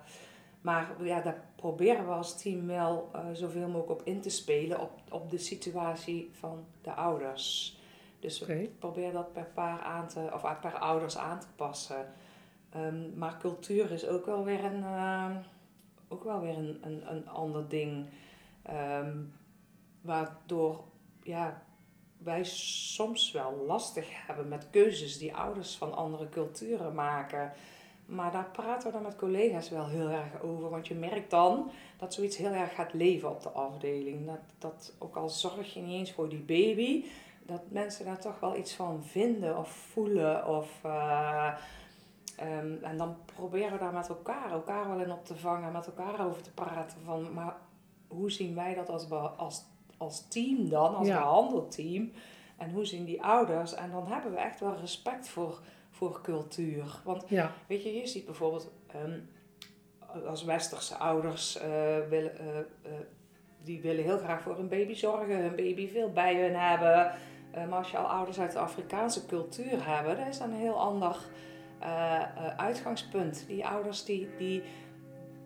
maar 0.61 0.89
ja, 1.03 1.21
daar 1.21 1.45
proberen 1.57 2.07
we 2.07 2.13
als 2.13 2.43
team 2.43 2.67
wel 2.67 3.11
uh, 3.15 3.21
zoveel 3.33 3.67
mogelijk 3.67 4.01
op 4.01 4.03
in 4.07 4.21
te 4.21 4.31
spelen 4.31 4.81
op, 4.81 4.91
op 5.11 5.31
de 5.31 5.39
situatie 5.39 6.31
van 6.33 6.65
de 6.83 6.93
ouders. 6.93 7.79
Dus 8.21 8.41
we 8.41 8.71
proberen 8.79 9.13
dat 9.13 9.33
per 9.33 9.51
paar 9.55 9.81
aan 9.81 10.09
te, 10.09 10.31
of 10.33 10.61
per 10.61 10.79
ouders 10.79 11.19
aan 11.19 11.41
te 11.41 11.49
passen. 11.57 12.07
Um, 12.77 13.13
maar 13.17 13.37
cultuur 13.39 13.91
is 13.91 14.07
ook 14.07 14.27
wel 14.27 14.45
weer 14.45 14.65
een, 14.65 14.85
ook 16.09 16.25
wel 16.25 16.41
weer 16.41 16.59
een, 16.59 16.79
een, 16.83 17.11
een 17.11 17.29
ander 17.29 17.69
ding. 17.69 18.07
Um, 19.01 19.33
waardoor 20.01 20.85
ja, 21.23 21.63
wij 22.19 22.45
soms 22.45 23.31
wel 23.33 23.65
lastig 23.67 24.27
hebben 24.27 24.49
met 24.49 24.71
keuzes 24.71 25.19
die 25.19 25.35
ouders 25.35 25.77
van 25.77 25.95
andere 25.95 26.29
culturen 26.29 26.95
maken. 26.95 27.53
Maar 28.07 28.33
daar 28.33 28.51
praten 28.53 28.87
we 28.87 28.93
dan 28.93 29.03
met 29.03 29.17
collega's 29.17 29.69
wel 29.69 29.89
heel 29.89 30.09
erg 30.09 30.43
over. 30.43 30.71
Want 30.71 30.89
je 30.89 30.95
merkt 30.95 31.31
dan 31.31 31.71
dat 31.99 32.15
zoiets 32.15 32.37
heel 32.37 32.53
erg 32.53 32.75
gaat 32.75 32.93
leven 32.93 33.31
op 33.31 33.43
de 33.43 33.49
afdeling. 33.49 34.27
Dat, 34.27 34.41
dat 34.59 34.95
ook 34.99 35.17
al 35.17 35.29
zorg 35.29 35.75
je 35.75 35.81
niet 35.81 35.99
eens 35.99 36.13
voor 36.13 36.29
die 36.29 36.43
baby, 36.43 37.05
dat 37.43 37.61
mensen 37.69 38.05
daar 38.05 38.21
toch 38.21 38.41
wel 38.41 38.57
iets 38.57 38.73
van 38.75 39.05
vinden 39.05 39.59
of 39.59 39.69
voelen. 39.69 40.47
Of, 40.47 40.81
uh, 40.87 41.55
um, 42.41 42.79
en 42.83 42.97
dan 42.97 43.17
proberen 43.25 43.73
we 43.73 43.79
daar 43.79 43.93
met 43.93 44.09
elkaar, 44.09 44.51
elkaar 44.51 44.89
wel 44.89 45.01
in 45.01 45.13
op 45.13 45.25
te 45.25 45.37
vangen, 45.37 45.73
met 45.73 45.87
elkaar 45.87 46.27
over 46.27 46.43
te 46.43 46.53
praten. 46.53 46.99
Van, 47.05 47.33
maar 47.33 47.57
hoe 48.09 48.31
zien 48.31 48.55
wij 48.55 48.75
dat 48.75 48.89
als, 48.89 49.11
als, 49.37 49.65
als 50.01 50.29
team 50.29 50.69
dan, 50.69 50.95
als 50.95 51.07
ja. 51.07 51.19
behandelteam? 51.19 52.13
En 52.57 52.71
hoe 52.71 52.85
zien 52.85 53.05
die 53.05 53.23
ouders? 53.23 53.75
En 53.75 53.91
dan 53.91 54.07
hebben 54.07 54.33
we 54.33 54.39
echt 54.39 54.61
wel 54.61 54.77
respect 54.77 55.29
voor 55.29 55.61
voor 56.01 56.21
cultuur. 56.23 57.01
Want 57.05 57.25
weet 57.67 57.83
je, 57.83 57.95
je 57.95 58.07
ziet 58.07 58.25
bijvoorbeeld 58.25 58.71
um, 59.05 59.29
als 60.27 60.45
westerse 60.45 60.97
ouders 60.97 61.57
uh, 61.57 61.63
willen, 62.09 62.33
uh, 62.41 62.47
uh, 62.57 62.99
die 63.63 63.81
willen 63.81 64.05
heel 64.05 64.19
graag 64.19 64.43
voor 64.43 64.57
hun 64.57 64.69
baby 64.69 64.95
zorgen, 64.95 65.37
hun 65.37 65.57
baby 65.57 65.89
veel 65.89 66.13
bij 66.13 66.43
hun 66.43 66.55
hebben. 66.55 67.13
maar 67.69 67.79
als 67.79 67.91
je 67.91 67.97
al 67.97 68.07
ouders 68.07 68.39
uit 68.39 68.53
de 68.53 68.59
Afrikaanse 68.59 69.27
cultuur 69.27 69.87
hebben, 69.87 70.17
dat 70.17 70.27
is 70.27 70.39
dan 70.39 70.51
een 70.51 70.57
heel 70.57 70.81
ander 70.81 71.17
uitgangspunt. 72.57 73.45
Die 73.47 73.67
ouders 73.67 74.05
die, 74.05 74.29
die, 74.39 74.63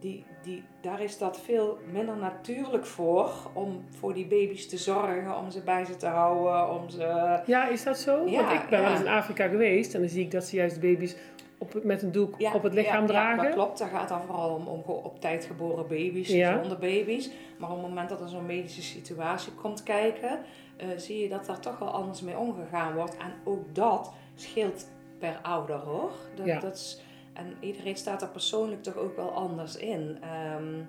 die, 0.05 0.25
die, 0.43 0.63
daar 0.81 1.03
is 1.03 1.19
dat 1.19 1.41
veel 1.41 1.79
minder 1.93 2.17
natuurlijk 2.17 2.87
voor 2.87 3.33
om 3.53 3.85
voor 3.91 4.15
die 4.15 4.27
baby's 4.27 4.69
te 4.69 4.77
zorgen, 4.77 5.37
om 5.37 5.51
ze 5.51 5.61
bij 5.61 5.85
ze 5.85 5.97
te 5.97 6.07
houden, 6.07 6.81
om 6.81 6.89
ze... 6.89 7.41
Ja, 7.47 7.69
is 7.69 7.83
dat 7.83 7.99
zo? 7.99 8.27
Ja, 8.27 8.45
Want 8.45 8.63
ik 8.63 8.69
ben 8.69 8.81
wel 8.83 8.91
eens 8.91 9.01
in 9.01 9.09
Afrika 9.09 9.49
geweest 9.49 9.95
en 9.95 10.01
dan 10.01 10.09
zie 10.09 10.25
ik 10.25 10.31
dat 10.31 10.45
ze 10.45 10.57
juist 10.57 10.81
baby's 10.81 11.17
op, 11.59 11.85
met 11.85 12.03
een 12.03 12.13
doek 12.13 12.37
op 12.55 12.63
het 12.63 12.75
lichaam 12.75 13.07
dragen. 13.07 13.37
Ja, 13.37 13.43
dat 13.43 13.53
klopt. 13.53 13.79
Dat 13.79 13.89
gaat 13.89 14.09
dan 14.09 14.23
vooral 14.23 14.55
om, 14.55 14.67
om 14.67 14.83
op 14.87 15.21
tijd 15.21 15.45
geboren 15.45 15.87
baby's, 15.87 16.29
gezonde 16.29 16.77
baby's. 16.77 17.31
Maar 17.59 17.71
op 17.71 17.77
het 17.77 17.87
moment 17.89 18.09
dat 18.09 18.21
er 18.21 18.29
zo'n 18.29 18.47
medische 18.47 18.83
situatie 18.83 19.53
komt 19.53 19.83
kijken, 19.83 20.39
uh, 20.83 20.87
zie 20.97 21.23
je 21.23 21.29
dat 21.29 21.47
daar 21.47 21.61
toch 21.61 21.79
wel 21.79 21.91
anders 21.91 22.21
mee 22.21 22.39
omgegaan 22.39 22.95
wordt. 22.95 23.17
En 23.17 23.33
ook 23.45 23.75
dat 23.75 24.13
scheelt 24.35 24.87
per 25.19 25.39
ouder 25.43 25.77
hoor. 25.77 26.13
Dat, 26.35 26.61
dat 26.61 26.75
is, 26.75 27.04
en 27.35 27.57
iedereen 27.61 27.97
staat 27.97 28.23
er 28.23 28.29
persoonlijk 28.29 28.83
toch 28.83 28.97
ook 28.97 29.17
wel 29.17 29.31
anders 29.31 29.77
in. 29.77 30.19
Ehm, 30.21 30.83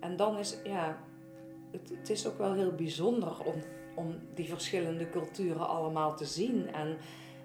en 0.00 0.16
dan 0.16 0.38
is, 0.38 0.58
ja, 0.64 0.98
het, 1.70 1.92
het, 1.98 2.10
is 2.10 2.26
ook 2.26 2.38
wel 2.38 2.52
heel 2.52 2.74
bijzonder 2.74 3.44
om, 3.44 3.54
om 3.94 4.18
die 4.34 4.48
verschillende 4.48 5.10
culturen 5.10 5.68
allemaal 5.68 6.16
te 6.16 6.24
zien. 6.24 6.72
En, 6.72 6.96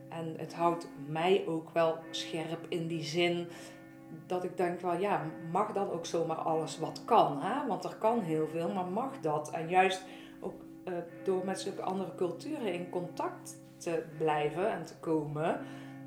en 0.09 0.33
het 0.37 0.53
houdt 0.53 0.87
mij 1.07 1.43
ook 1.47 1.69
wel 1.69 1.97
scherp 2.11 2.65
in 2.69 2.87
die 2.87 3.03
zin 3.03 3.47
dat 4.25 4.43
ik 4.43 4.57
denk 4.57 4.79
wel, 4.79 4.97
ja, 4.97 5.25
mag 5.51 5.71
dan 5.71 5.91
ook 5.91 6.05
zomaar 6.05 6.37
alles 6.37 6.79
wat 6.79 7.01
kan? 7.05 7.41
Hè? 7.41 7.67
Want 7.67 7.83
er 7.83 7.95
kan 7.95 8.21
heel 8.21 8.47
veel, 8.47 8.69
maar 8.73 8.85
mag 8.85 9.19
dat? 9.19 9.51
En 9.51 9.69
juist 9.69 10.05
ook 10.39 10.61
uh, 10.85 10.93
door 11.23 11.45
met 11.45 11.59
zulke 11.59 11.81
andere 11.81 12.15
culturen 12.15 12.73
in 12.73 12.89
contact 12.89 13.57
te 13.77 14.03
blijven 14.17 14.71
en 14.71 14.85
te 14.85 14.95
komen, 14.99 15.59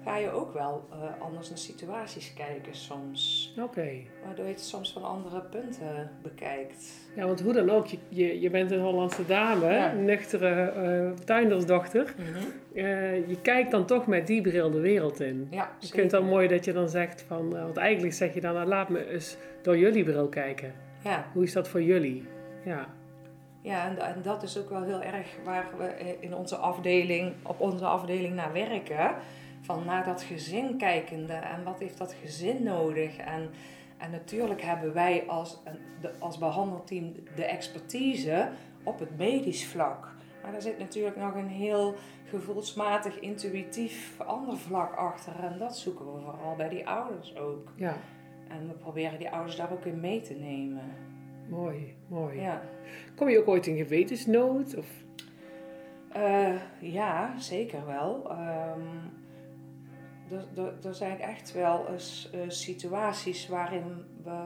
ga 0.04 0.16
je 0.16 0.30
ook 0.30 0.52
wel 0.52 0.88
uh, 0.92 1.22
anders 1.22 1.48
naar 1.48 1.58
situaties 1.58 2.34
kijken 2.34 2.74
soms. 2.74 3.52
Oké. 3.58 3.88
Waardoor 4.24 4.44
je 4.44 4.50
het 4.50 4.60
soms 4.60 4.92
van 4.92 5.04
andere 5.04 5.40
punten 5.40 6.10
bekijkt. 6.22 7.08
Ja, 7.16 7.26
want 7.26 7.40
hoe 7.40 7.52
dan 7.52 7.70
ook, 7.70 7.86
je, 7.86 7.98
je, 8.08 8.40
je 8.40 8.50
bent 8.50 8.70
een 8.70 8.80
Hollandse 8.80 9.26
dame, 9.26 9.72
ja. 9.72 9.92
nuchtere 9.92 10.72
uh, 10.76 11.10
tuindersdochter. 11.24 12.14
Mm 12.16 12.24
-hmm. 12.24 12.52
uh, 12.72 13.28
je 13.28 13.40
kijkt 13.40 13.70
dan 13.70 13.86
toch 13.86 14.06
met 14.06 14.26
die 14.26 14.40
bril 14.40 14.70
de 14.70 14.80
wereld 14.80 15.20
in. 15.20 15.48
Ja, 15.50 15.70
Ik 15.80 15.88
vind 15.88 16.02
het 16.02 16.20
dan 16.20 16.28
mooi 16.28 16.48
dat 16.48 16.64
je 16.64 16.72
dan 16.72 16.88
zegt 16.88 17.24
van, 17.26 17.50
want 17.50 17.76
eigenlijk 17.76 18.14
zeg 18.14 18.34
je 18.34 18.40
dan, 18.40 18.54
nou, 18.54 18.66
laat 18.66 18.88
me 18.88 19.10
eens 19.10 19.36
door 19.62 19.78
jullie 19.78 20.04
bril 20.04 20.28
kijken. 20.28 20.74
Ja. 21.04 21.26
Hoe 21.32 21.42
is 21.42 21.52
dat 21.52 21.68
voor 21.68 21.82
jullie? 21.82 22.28
Ja. 22.64 22.88
Ja, 23.62 23.88
en, 23.88 23.98
en 23.98 24.22
dat 24.22 24.42
is 24.42 24.58
ook 24.58 24.70
wel 24.70 24.82
heel 24.82 25.02
erg 25.02 25.26
waar 25.44 25.66
we 25.78 26.16
in 26.20 26.34
onze 26.34 26.56
afdeling, 26.56 27.32
op 27.42 27.60
onze 27.60 27.84
afdeling 27.84 28.34
naar 28.34 28.52
werken 28.52 29.14
van 29.74 29.84
naar 29.84 30.04
dat 30.04 30.22
gezin 30.22 30.76
kijkende 30.76 31.32
en 31.32 31.64
wat 31.64 31.78
heeft 31.78 31.98
dat 31.98 32.14
gezin 32.22 32.62
nodig. 32.62 33.16
En, 33.16 33.50
en 33.98 34.10
natuurlijk 34.10 34.62
hebben 34.62 34.92
wij 34.92 35.24
als, 35.26 35.62
als 36.18 36.38
behandelteam 36.38 37.12
de 37.34 37.44
expertise 37.44 38.48
op 38.82 38.98
het 38.98 39.16
medisch 39.18 39.66
vlak. 39.66 40.08
Maar 40.42 40.54
er 40.54 40.62
zit 40.62 40.78
natuurlijk 40.78 41.16
nog 41.16 41.34
een 41.34 41.48
heel 41.48 41.94
gevoelsmatig, 42.24 43.18
intuïtief 43.18 44.20
ander 44.20 44.56
vlak 44.56 44.94
achter. 44.94 45.44
En 45.44 45.58
dat 45.58 45.76
zoeken 45.76 46.14
we 46.14 46.20
vooral 46.20 46.56
bij 46.56 46.68
die 46.68 46.88
ouders 46.88 47.36
ook. 47.36 47.72
Ja. 47.76 47.96
En 48.48 48.68
we 48.68 48.74
proberen 48.74 49.18
die 49.18 49.30
ouders 49.30 49.56
daar 49.56 49.72
ook 49.72 49.84
in 49.84 50.00
mee 50.00 50.20
te 50.20 50.34
nemen. 50.34 50.92
Mooi, 51.48 51.96
mooi. 52.08 52.40
Ja. 52.40 52.62
Kom 53.16 53.28
je 53.28 53.38
ook 53.38 53.48
ooit 53.48 53.66
in 53.66 53.76
gewetensnood? 53.76 54.76
Of? 54.76 54.86
Uh, 56.16 56.60
ja, 56.80 57.38
zeker 57.38 57.86
wel. 57.86 58.30
Um, 58.30 59.19
er 60.82 60.94
zijn 60.94 61.20
echt 61.20 61.52
wel 61.52 61.86
uh, 61.88 62.40
situaties 62.48 63.48
waarin 63.48 64.04
we 64.24 64.44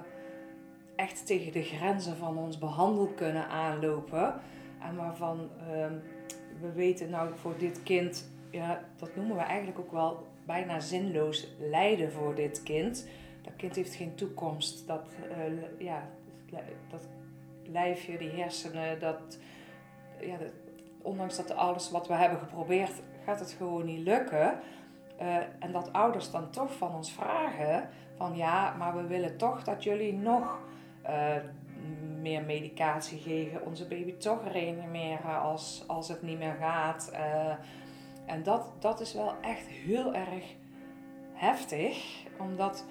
echt 0.97 1.27
tegen 1.27 1.53
de 1.53 1.63
grenzen 1.63 2.17
van 2.17 2.39
ons 2.39 2.59
behandel 2.59 3.07
kunnen 3.07 3.49
aanlopen. 3.49 4.41
En 4.81 4.97
waarvan 4.97 5.51
uh, 5.59 5.87
we 6.61 6.73
weten, 6.73 7.11
nou 7.11 7.31
voor 7.35 7.55
dit 7.59 7.83
kind, 7.83 8.31
ja, 8.51 8.85
dat 8.97 9.17
noemen 9.17 9.37
we 9.37 9.43
eigenlijk 9.43 9.79
ook 9.79 9.93
wel 9.93 10.27
bijna 10.47 10.81
zinloos 10.81 11.49
lijden 11.59 12.13
voor 12.13 12.35
dit 12.35 12.63
kind. 12.63 13.09
Dat 13.43 13.57
kind 13.57 13.77
heeft 13.77 13.95
geen 13.95 14.15
toekomst. 14.15 14.87
Dat, 14.87 15.09
uh, 15.39 15.63
ja, 15.79 16.09
dat 16.91 17.09
lijfje, 17.63 18.19
die 18.19 18.31
hersenen, 18.31 19.01
dat, 19.01 19.39
ja, 20.21 20.37
ondanks 21.03 21.37
dat 21.37 21.55
alles 21.57 21.91
wat 21.91 22.09
we 22.09 22.15
hebben 22.15 22.39
geprobeerd, 22.39 22.93
gaat 23.25 23.41
het 23.41 23.53
gewoon 23.53 23.85
niet 23.85 24.07
lukken. 24.07 24.59
Uh, 25.25 25.37
en 25.59 25.73
dat 25.73 25.93
ouders 25.93 26.31
dan 26.31 26.51
toch 26.51 26.77
van 26.77 26.95
ons 26.95 27.13
vragen 27.13 27.89
van 28.17 28.37
ja, 28.37 28.75
maar 28.79 28.97
we 28.97 29.07
willen 29.07 29.37
toch 29.37 29.65
dat 29.65 29.83
jullie 29.83 30.13
nog 30.13 30.59
uh, 31.07 31.35
meer 32.21 32.43
medicatie 32.43 33.19
geven, 33.19 33.67
onze 33.67 33.89
baby 33.89 34.17
toch 34.17 34.53
reanimeren 34.53 35.41
als, 35.41 35.85
als 35.87 36.09
het 36.09 36.23
niet 36.23 36.39
meer 36.39 36.57
gaat. 36.61 37.11
Uh, 37.13 37.55
en 38.27 38.43
dat, 38.43 38.73
dat 38.79 39.01
is 39.01 39.15
wel 39.15 39.35
echt 39.41 39.67
heel 39.67 40.15
erg 40.15 40.45
heftig, 41.33 42.25
omdat 42.39 42.85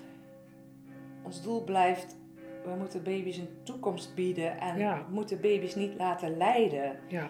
ons 1.23 1.41
doel 1.41 1.63
blijft, 1.63 2.17
we 2.63 2.75
moeten 2.77 3.03
baby's 3.03 3.37
een 3.37 3.57
toekomst 3.63 4.15
bieden 4.15 4.59
en 4.59 4.77
ja. 4.77 5.05
moeten 5.09 5.41
baby's 5.41 5.75
niet 5.75 5.95
laten 5.95 6.37
lijden. 6.37 6.99
Ja. 7.07 7.29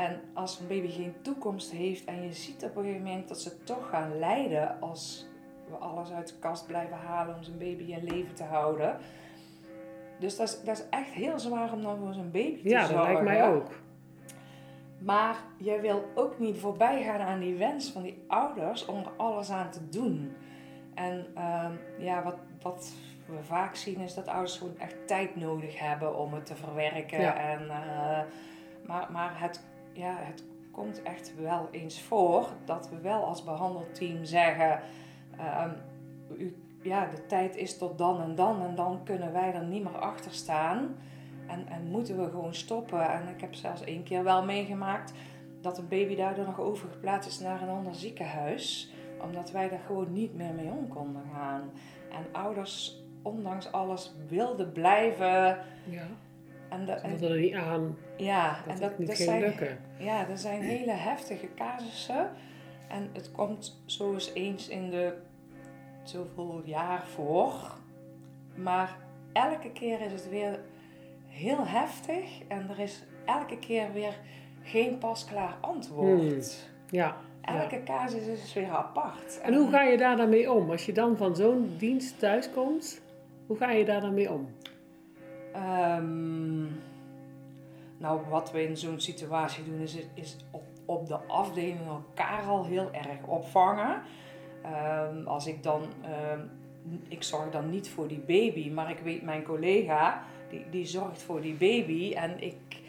En 0.00 0.20
als 0.34 0.60
een 0.60 0.66
baby 0.66 0.88
geen 0.88 1.14
toekomst 1.22 1.70
heeft 1.70 2.04
en 2.04 2.22
je 2.22 2.32
ziet 2.32 2.64
op 2.64 2.76
een 2.76 2.82
gegeven 2.82 3.06
moment 3.06 3.28
dat 3.28 3.40
ze 3.40 3.62
toch 3.62 3.88
gaan 3.90 4.18
lijden 4.18 4.80
als 4.80 5.26
we 5.70 5.76
alles 5.76 6.10
uit 6.12 6.28
de 6.28 6.34
kast 6.38 6.66
blijven 6.66 6.96
halen 6.96 7.36
om 7.36 7.42
zijn 7.42 7.58
baby 7.58 7.82
in 7.82 8.04
leven 8.04 8.34
te 8.34 8.44
houden. 8.44 8.96
Dus 10.18 10.36
dat 10.36 10.48
is, 10.48 10.62
dat 10.64 10.78
is 10.78 10.84
echt 10.90 11.10
heel 11.10 11.38
zwaar 11.38 11.72
om 11.72 11.82
dan 11.82 11.98
voor 11.98 12.12
zijn 12.12 12.30
baby 12.30 12.62
te 12.62 12.68
ja, 12.68 12.86
zorgen. 12.86 12.96
Ja, 12.96 13.12
dat 13.12 13.22
lijkt 13.22 13.38
mij 13.38 13.54
ook. 13.54 13.70
Maar 14.98 15.36
je 15.56 15.80
wil 15.80 16.04
ook 16.14 16.38
niet 16.38 16.58
voorbij 16.58 17.02
gaan 17.02 17.20
aan 17.20 17.40
die 17.40 17.54
wens 17.54 17.90
van 17.90 18.02
die 18.02 18.24
ouders 18.26 18.84
om 18.84 18.98
er 18.98 19.12
alles 19.16 19.50
aan 19.50 19.70
te 19.70 19.88
doen. 19.88 20.32
En 20.94 21.26
uh, 21.36 21.70
ja, 21.98 22.22
wat, 22.22 22.36
wat 22.62 22.92
we 23.26 23.42
vaak 23.42 23.74
zien 23.74 24.00
is 24.00 24.14
dat 24.14 24.28
ouders 24.28 24.58
gewoon 24.58 24.78
echt 24.78 25.06
tijd 25.06 25.36
nodig 25.36 25.78
hebben 25.78 26.16
om 26.16 26.34
het 26.34 26.46
te 26.46 26.56
verwerken. 26.56 27.20
Ja. 27.20 27.36
En, 27.36 27.62
uh, 27.62 28.20
maar, 28.86 29.12
maar 29.12 29.40
het 29.40 29.68
ja, 29.92 30.16
het 30.18 30.44
komt 30.70 31.02
echt 31.02 31.34
wel 31.36 31.68
eens 31.70 32.02
voor 32.02 32.48
dat 32.64 32.88
we 32.88 33.00
wel 33.00 33.24
als 33.24 33.44
behandelteam 33.44 34.24
zeggen: 34.24 34.80
u, 36.38 36.56
ja, 36.82 37.06
de 37.06 37.26
tijd 37.26 37.56
is 37.56 37.78
tot 37.78 37.98
dan 37.98 38.20
en 38.20 38.34
dan 38.34 38.62
en 38.62 38.74
dan 38.74 39.00
kunnen 39.04 39.32
wij 39.32 39.54
er 39.54 39.64
niet 39.64 39.82
meer 39.82 39.98
achter 39.98 40.32
staan. 40.32 40.96
En, 41.46 41.66
en 41.68 41.90
moeten 41.90 42.16
we 42.18 42.30
gewoon 42.30 42.54
stoppen. 42.54 43.10
En 43.10 43.28
ik 43.28 43.40
heb 43.40 43.54
zelfs 43.54 43.84
één 43.84 44.02
keer 44.02 44.24
wel 44.24 44.44
meegemaakt 44.44 45.12
dat 45.60 45.78
een 45.78 45.88
baby 45.88 46.16
daardoor 46.16 46.44
nog 46.44 46.60
overgeplaatst 46.60 47.30
is 47.30 47.38
naar 47.38 47.62
een 47.62 47.68
ander 47.68 47.94
ziekenhuis. 47.94 48.92
Omdat 49.22 49.50
wij 49.50 49.68
daar 49.68 49.80
gewoon 49.86 50.12
niet 50.12 50.34
meer 50.34 50.54
mee 50.54 50.70
om 50.70 50.88
konden 50.88 51.22
gaan. 51.34 51.70
En 52.10 52.26
ouders, 52.32 53.02
ondanks 53.22 53.72
alles, 53.72 54.12
wilden 54.28 54.72
blijven. 54.72 55.58
Ja. 55.84 56.06
En 56.70 56.84
de, 56.84 56.92
en, 56.92 57.22
er 57.22 57.38
niet 57.38 57.54
aan. 57.54 57.96
Ja, 58.16 58.58
dat 58.66 58.74
en 58.74 58.80
dat, 58.80 58.98
niet 58.98 59.08
dat 59.08 59.16
ging 59.16 59.28
zijn, 59.28 59.40
lukken. 59.40 59.78
Ja, 59.98 60.28
er 60.28 60.38
zijn 60.38 60.62
hele 60.62 60.92
heftige 60.92 61.48
casussen. 61.54 62.30
En 62.88 63.10
het 63.12 63.32
komt 63.32 63.82
zo 63.84 64.12
eens 64.12 64.30
eens 64.34 64.68
in 64.68 64.90
de 64.90 65.14
zoveel 66.02 66.62
jaar 66.64 67.06
voor. 67.06 67.52
Maar 68.54 68.96
elke 69.32 69.70
keer 69.70 70.00
is 70.00 70.12
het 70.12 70.28
weer 70.28 70.60
heel 71.28 71.66
heftig. 71.66 72.40
En 72.48 72.66
er 72.70 72.78
is 72.78 73.04
elke 73.24 73.58
keer 73.58 73.92
weer 73.92 74.18
geen 74.62 74.98
pasklaar 74.98 75.56
antwoord. 75.60 76.70
Ja. 76.90 77.16
Elke 77.40 77.82
casus 77.82 78.26
is 78.26 78.52
weer 78.52 78.70
apart. 78.70 79.40
En 79.42 79.54
hoe 79.54 79.70
ga 79.70 79.82
je 79.82 79.96
daar 79.96 80.16
dan 80.16 80.28
mee 80.28 80.52
om? 80.52 80.70
Als 80.70 80.86
je 80.86 80.92
dan 80.92 81.16
van 81.16 81.36
zo'n 81.36 81.74
dienst 81.78 82.18
thuiskomt, 82.18 83.02
hoe 83.46 83.56
ga 83.56 83.70
je 83.70 83.84
daar 83.84 84.00
dan 84.00 84.14
mee 84.14 84.32
om? 84.32 84.48
Ehm, 85.52 86.62
nou, 87.96 88.20
wat 88.28 88.50
we 88.52 88.62
in 88.68 88.76
zo'n 88.76 89.00
situatie 89.00 89.64
doen, 89.64 89.80
is, 89.80 89.96
is 90.14 90.36
op, 90.50 90.62
op 90.84 91.06
de 91.06 91.18
afdeling 91.26 91.86
elkaar 91.86 92.42
al 92.42 92.64
heel 92.64 92.92
erg 92.92 93.26
opvangen. 93.26 94.02
Ehm, 94.62 95.26
als 95.26 95.46
ik 95.46 95.62
dan, 95.62 95.82
ehm, 96.02 96.40
ik 97.08 97.22
zorg 97.22 97.50
dan 97.50 97.70
niet 97.70 97.88
voor 97.88 98.08
die 98.08 98.18
baby, 98.26 98.70
maar 98.70 98.90
ik 98.90 98.98
weet 98.98 99.22
mijn 99.22 99.42
collega, 99.42 100.22
die, 100.48 100.64
die 100.70 100.86
zorgt 100.86 101.22
voor 101.22 101.40
die 101.40 101.54
baby. 101.54 102.12
En 102.14 102.42
ik 102.42 102.80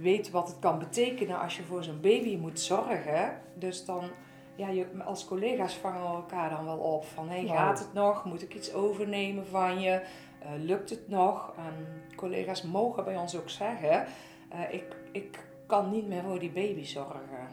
weet 0.00 0.30
wat 0.30 0.48
het 0.48 0.58
kan 0.58 0.78
betekenen 0.78 1.40
als 1.40 1.56
je 1.56 1.62
voor 1.62 1.84
zo'n 1.84 2.00
baby 2.00 2.36
moet 2.36 2.60
zorgen. 2.60 3.40
Dus 3.54 3.84
dan, 3.84 4.10
ja, 4.54 4.68
je, 4.68 4.86
als 5.04 5.24
collega's 5.24 5.74
vangen 5.74 6.00
we 6.00 6.06
elkaar 6.06 6.50
dan 6.50 6.64
wel 6.64 6.78
op. 6.78 7.04
Van, 7.04 7.28
hey, 7.28 7.46
gaat 7.46 7.78
het 7.78 7.92
nog? 7.92 8.24
Moet 8.24 8.42
ik 8.42 8.54
iets 8.54 8.72
overnemen 8.72 9.46
van 9.46 9.80
je? 9.80 10.02
Uh, 10.42 10.48
lukt 10.64 10.90
het 10.90 11.08
nog? 11.08 11.52
En 11.56 12.02
collega's 12.16 12.62
mogen 12.62 13.04
bij 13.04 13.16
ons 13.16 13.36
ook 13.36 13.50
zeggen, 13.50 14.06
uh, 14.54 14.60
ik, 14.70 14.96
ik 15.12 15.44
kan 15.66 15.90
niet 15.90 16.08
meer 16.08 16.22
voor 16.22 16.38
die 16.38 16.50
baby 16.50 16.84
zorgen. 16.84 17.48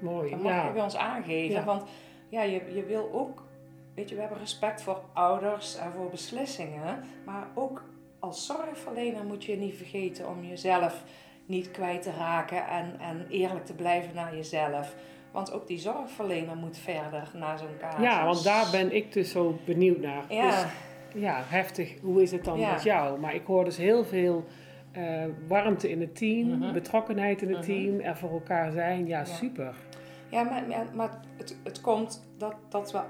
Mooi, 0.00 0.30
Dat 0.30 0.40
mag 0.40 0.66
je 0.66 0.72
bij 0.72 0.82
ons 0.82 0.96
aangeven. 0.96 1.54
Ja. 1.54 1.64
Want 1.64 1.82
ja, 2.28 2.42
je, 2.42 2.74
je 2.74 2.84
wil 2.84 3.10
ook, 3.12 3.42
weet 3.94 4.08
je, 4.08 4.14
we 4.14 4.20
hebben 4.20 4.38
respect 4.38 4.82
voor 4.82 5.00
ouders 5.12 5.76
en 5.76 5.92
voor 5.92 6.10
beslissingen. 6.10 7.04
Maar 7.24 7.46
ook 7.54 7.82
als 8.18 8.46
zorgverlener 8.46 9.24
moet 9.24 9.44
je 9.44 9.56
niet 9.56 9.76
vergeten 9.76 10.28
om 10.28 10.44
jezelf 10.44 11.04
niet 11.46 11.70
kwijt 11.70 12.02
te 12.02 12.10
raken 12.18 12.66
en, 12.68 13.00
en 13.00 13.26
eerlijk 13.28 13.66
te 13.66 13.74
blijven 13.74 14.14
naar 14.14 14.36
jezelf. 14.36 14.94
Want 15.32 15.52
ook 15.52 15.66
die 15.66 15.78
zorgverlener 15.78 16.56
moet 16.56 16.78
verder 16.78 17.30
naar 17.34 17.58
zo'n 17.58 17.76
casus. 17.80 18.02
Ja, 18.02 18.24
want 18.24 18.44
daar 18.44 18.70
ben 18.70 18.94
ik 18.94 19.12
dus 19.12 19.30
zo 19.30 19.58
benieuwd 19.64 19.98
naar. 19.98 20.24
Ja. 20.28 20.50
Dus, 20.50 20.64
ja, 21.14 21.40
heftig. 21.44 22.00
Hoe 22.02 22.22
is 22.22 22.30
het 22.30 22.44
dan 22.44 22.58
Ja. 22.58 22.72
met 22.72 22.82
jou? 22.82 23.20
Maar 23.20 23.34
ik 23.34 23.46
hoor 23.46 23.64
dus 23.64 23.76
heel 23.76 24.04
veel 24.04 24.44
eh, 24.92 25.24
warmte 25.48 25.90
in 25.90 26.00
het 26.00 26.16
team, 26.16 26.48
Mhm. 26.48 26.72
betrokkenheid 26.72 27.42
in 27.42 27.48
het 27.48 27.56
Mhm. 27.58 27.66
team, 27.66 28.00
er 28.00 28.16
voor 28.16 28.30
elkaar 28.30 28.72
zijn. 28.72 29.06
Ja, 29.06 29.18
Ja. 29.18 29.24
super. 29.24 29.74
Ja, 30.28 30.42
maar, 30.42 30.62
maar, 30.68 30.86
maar 30.94 31.20
het, 31.36 31.56
het 31.64 31.80
komt 31.80 32.26
dat, 32.38 32.54
dat 32.68 32.92
we 32.92 33.00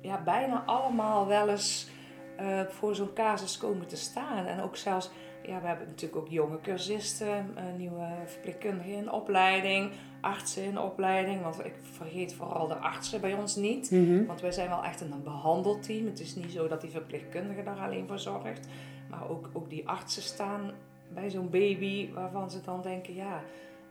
ja, 0.00 0.22
bijna 0.24 0.62
allemaal 0.66 1.26
wel 1.26 1.48
eens 1.48 1.90
eh, 2.36 2.60
voor 2.68 2.94
zo'n 2.94 3.12
casus 3.14 3.58
komen 3.58 3.86
te 3.86 3.96
staan. 3.96 4.46
En 4.46 4.60
ook 4.60 4.76
zelfs, 4.76 5.10
ja, 5.42 5.60
we 5.60 5.66
hebben 5.66 5.86
natuurlijk 5.86 6.22
ook 6.22 6.28
jonge 6.28 6.60
cursisten, 6.60 7.50
eh, 7.54 7.64
nieuwe 7.76 8.06
verpleegkundigen 8.26 8.92
in 8.92 9.10
opleiding, 9.10 9.90
artsen 10.20 10.64
in 10.64 10.78
opleiding. 10.78 11.42
Want 11.42 11.64
ik 11.64 11.74
vergeet 11.80 12.34
vooral 12.34 12.68
de 12.68 12.74
artsen 12.74 13.20
bij 13.20 13.34
ons 13.34 13.56
niet. 13.56 13.90
Mhm. 13.90 14.26
Want 14.26 14.40
wij 14.40 14.52
zijn 14.52 14.68
wel 14.68 14.84
echt 14.84 15.00
een 15.00 15.22
behandelteam. 15.24 16.06
Het 16.06 16.20
is 16.20 16.34
niet 16.34 16.52
zo 16.52 16.68
dat 16.68 16.80
die 16.80 16.90
verpleegkundige 16.90 17.62
daar 17.62 17.78
alleen 17.78 18.06
voor 18.06 18.18
zorgt. 18.18 18.68
Maar 19.10 19.28
ook, 19.28 19.50
ook 19.52 19.70
die 19.70 19.88
artsen 19.88 20.22
staan 20.22 20.72
bij 21.14 21.30
zo'n 21.30 21.50
baby 21.50 22.12
waarvan 22.12 22.50
ze 22.50 22.60
dan 22.60 22.82
denken, 22.82 23.14
ja, 23.14 23.42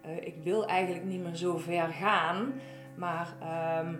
eh, 0.01 0.17
ik 0.17 0.35
wil 0.43 0.65
eigenlijk 0.65 1.05
niet 1.05 1.23
meer 1.23 1.35
zo 1.35 1.57
ver 1.57 1.87
gaan. 1.87 2.53
Maar, 2.95 3.33
ehm, 3.39 3.95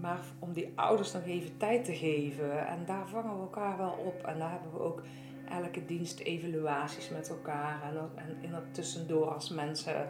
maar 0.00 0.20
om 0.38 0.52
die 0.52 0.72
ouders 0.74 1.12
nog 1.12 1.24
even 1.26 1.56
tijd 1.56 1.84
te 1.84 1.94
geven. 1.94 2.66
En 2.66 2.78
daar 2.86 3.08
vangen 3.08 3.34
we 3.34 3.40
elkaar 3.40 3.76
wel 3.76 3.96
op. 4.06 4.26
En 4.26 4.38
daar 4.38 4.50
hebben 4.50 4.72
we 4.72 4.80
ook 4.80 5.02
elke 5.50 5.84
dienst 5.86 6.18
evaluaties 6.20 7.08
met 7.10 7.28
elkaar. 7.28 7.82
En, 7.88 7.94
dat- 7.94 8.10
en 8.14 8.36
in 8.40 8.50
dat 8.50 8.62
tussendoor 8.70 9.34
als 9.34 9.50
mensen 9.50 10.06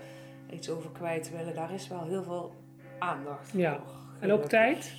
iets 0.50 0.70
over 0.70 0.90
kwijt 0.90 1.30
willen, 1.36 1.54
daar 1.54 1.72
is 1.74 1.88
wel 1.88 2.04
heel 2.04 2.22
veel 2.22 2.52
aandacht 2.98 3.50
Ja. 3.52 3.72
voor. 3.74 3.92
En 4.20 4.32
ook 4.32 4.44
tijd? 4.44 4.92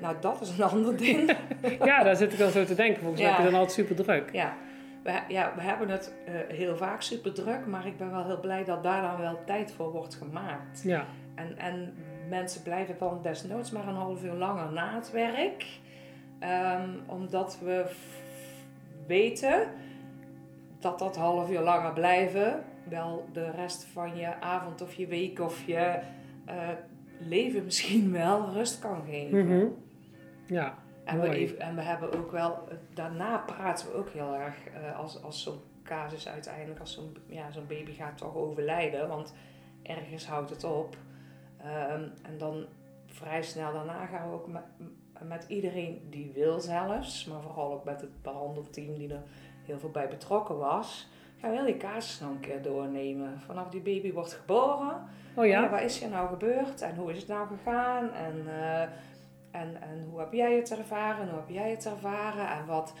Nou, 0.00 0.16
dat 0.20 0.40
is 0.40 0.58
een 0.58 0.64
ander 0.64 0.96
ding. 1.06 1.36
Ja, 1.84 2.02
daar 2.02 2.16
zit 2.16 2.32
ik 2.32 2.38
dan 2.38 2.50
zo 2.50 2.64
te 2.64 2.74
denken. 2.74 3.00
Volgens 3.00 3.20
mij 3.20 3.30
Ja. 3.30 3.36
heb 3.36 3.44
je 3.44 3.50
dan 3.50 3.60
altijd 3.60 3.86
super 3.86 4.04
druk. 4.04 4.32
Ja, 4.32 4.54
we, 5.02 5.20
ja, 5.28 5.52
we 5.56 5.62
hebben 5.62 5.88
het 5.88 6.14
eh, 6.26 6.34
heel 6.56 6.76
vaak 6.76 7.02
super 7.02 7.32
druk, 7.34 7.66
maar 7.66 7.86
ik 7.86 7.96
ben 7.96 8.10
wel 8.10 8.24
heel 8.24 8.40
blij 8.40 8.64
dat 8.64 8.82
daar 8.82 9.02
dan 9.02 9.20
wel 9.20 9.38
tijd 9.46 9.72
voor 9.72 9.92
wordt 9.92 10.14
gemaakt. 10.14 10.82
Ja. 10.82 11.04
En, 11.34 11.58
en 11.58 11.94
mensen 12.28 12.62
blijven 12.62 12.96
dan 12.98 13.18
desnoods 13.22 13.70
maar 13.70 13.88
een 13.88 13.94
half 13.94 14.24
uur 14.24 14.32
langer 14.32 14.72
na 14.72 14.94
het 14.94 15.10
werk, 15.10 15.66
Ehm, 16.38 16.90
omdat 17.06 17.58
we 17.64 17.84
weten 19.06 19.68
dat 20.78 20.98
dat 20.98 21.16
half 21.16 21.50
uur 21.50 21.60
langer 21.60 21.92
blijven 21.92 22.64
wel 22.88 23.28
de 23.32 23.50
rest 23.50 23.84
van 23.84 24.16
je 24.16 24.40
avond 24.40 24.82
of 24.82 24.94
je 24.94 25.06
week 25.06 25.40
of 25.40 25.66
je 25.66 26.00
eh, 26.44 26.68
leven 27.18 27.64
misschien 27.64 28.12
wel 28.22 28.52
rust 28.52 28.78
kan 28.78 29.02
geven. 29.06 29.46
Mhm. 29.46 29.66
Ja. 30.46 30.78
En 31.04 31.20
we, 31.20 31.28
even, 31.28 31.60
en 31.60 31.74
we 31.74 31.82
hebben 31.82 32.12
ook 32.12 32.30
wel, 32.30 32.68
daarna 32.94 33.38
praten 33.38 33.86
we 33.86 33.94
ook 33.94 34.10
heel 34.10 34.34
erg 34.34 34.66
eh, 34.66 34.98
als, 34.98 35.22
als 35.22 35.42
zo'n 35.42 35.60
casus 35.84 36.28
uiteindelijk, 36.28 36.80
als 36.80 36.94
zo'n 36.94 37.16
ja, 37.26 37.50
zo'n 37.50 37.66
baby 37.66 37.92
gaat 37.92 38.18
toch 38.18 38.34
overlijden, 38.34 39.08
want 39.08 39.34
ergens 39.82 40.26
houdt 40.26 40.50
het 40.50 40.64
op. 40.64 40.96
Ehm, 41.58 42.08
en 42.22 42.38
dan 42.38 42.66
vrij 43.06 43.42
snel 43.42 43.72
daarna 43.72 44.06
gaan 44.06 44.28
we 44.28 44.34
ook 44.34 44.48
met, 45.24 45.44
iedereen 45.48 46.06
die 46.10 46.30
wil 46.34 46.60
zelfs, 46.60 47.24
maar 47.24 47.40
vooral 47.40 47.72
ook 47.72 47.84
met 47.84 48.00
het 48.00 48.22
behandelteam 48.22 48.94
die 48.94 49.12
er 49.12 49.22
heel 49.64 49.78
veel 49.78 49.90
bij 49.90 50.08
betrokken 50.08 50.58
was, 50.58 51.08
gaan 51.40 51.50
we 51.50 51.56
heel 51.56 51.66
die 51.66 51.76
casus 51.76 52.20
nog 52.20 52.30
een 52.30 52.40
keer 52.40 52.62
doornemen. 52.62 53.40
Vanaf 53.40 53.68
die 53.68 53.80
baby 53.80 54.12
wordt 54.12 54.32
geboren, 54.32 55.08
Oh 55.36 55.46
ja? 55.46 55.70
wat 55.70 55.80
is 55.80 56.02
er 56.02 56.08
nou 56.08 56.28
gebeurd 56.28 56.80
en 56.80 56.96
hoe 56.96 57.10
is 57.10 57.18
het 57.18 57.28
nou 57.28 57.46
gegaan? 57.46 58.12
En, 58.12 58.44
eh, 58.46 58.82
en, 59.50 59.82
en 59.82 60.06
hoe 60.10 60.20
heb 60.20 60.32
jij 60.32 60.56
het 60.56 60.70
ervaren? 60.70 61.28
Hoe 61.28 61.38
heb 61.38 61.48
jij 61.48 61.70
het 61.70 61.86
ervaren? 61.86 62.48
En 62.48 62.66
wat 62.66 62.94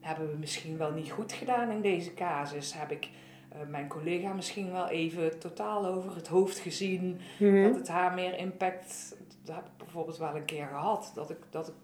hebben 0.00 0.30
we 0.30 0.36
misschien 0.36 0.76
wel 0.76 0.92
niet 0.92 1.10
goed 1.10 1.32
gedaan 1.32 1.70
in 1.70 1.80
deze 1.80 2.14
casus? 2.14 2.74
Heb 2.74 2.90
ik 2.90 3.08
eh, 3.52 3.66
mijn 3.68 3.88
collega 3.88 4.32
misschien 4.32 4.72
wel 4.72 4.88
even 4.88 5.38
totaal 5.38 5.86
over 5.86 6.14
het 6.14 6.28
hoofd 6.28 6.58
gezien? 6.58 7.20
Mhm. 7.38 7.62
Dat 7.62 7.74
het 7.74 7.88
haar 7.88 8.14
meer 8.14 8.38
impact... 8.38 9.16
Dat 9.44 9.54
heb 9.54 9.64
ik 9.64 9.76
bijvoorbeeld 9.76 10.18
wel 10.18 10.36
een 10.36 10.44
keer 10.44 10.66
gehad. 10.66 11.12
Dat, 11.14 11.30
ik, 11.30 11.38
dat, 11.50 11.68
ik, 11.68 11.74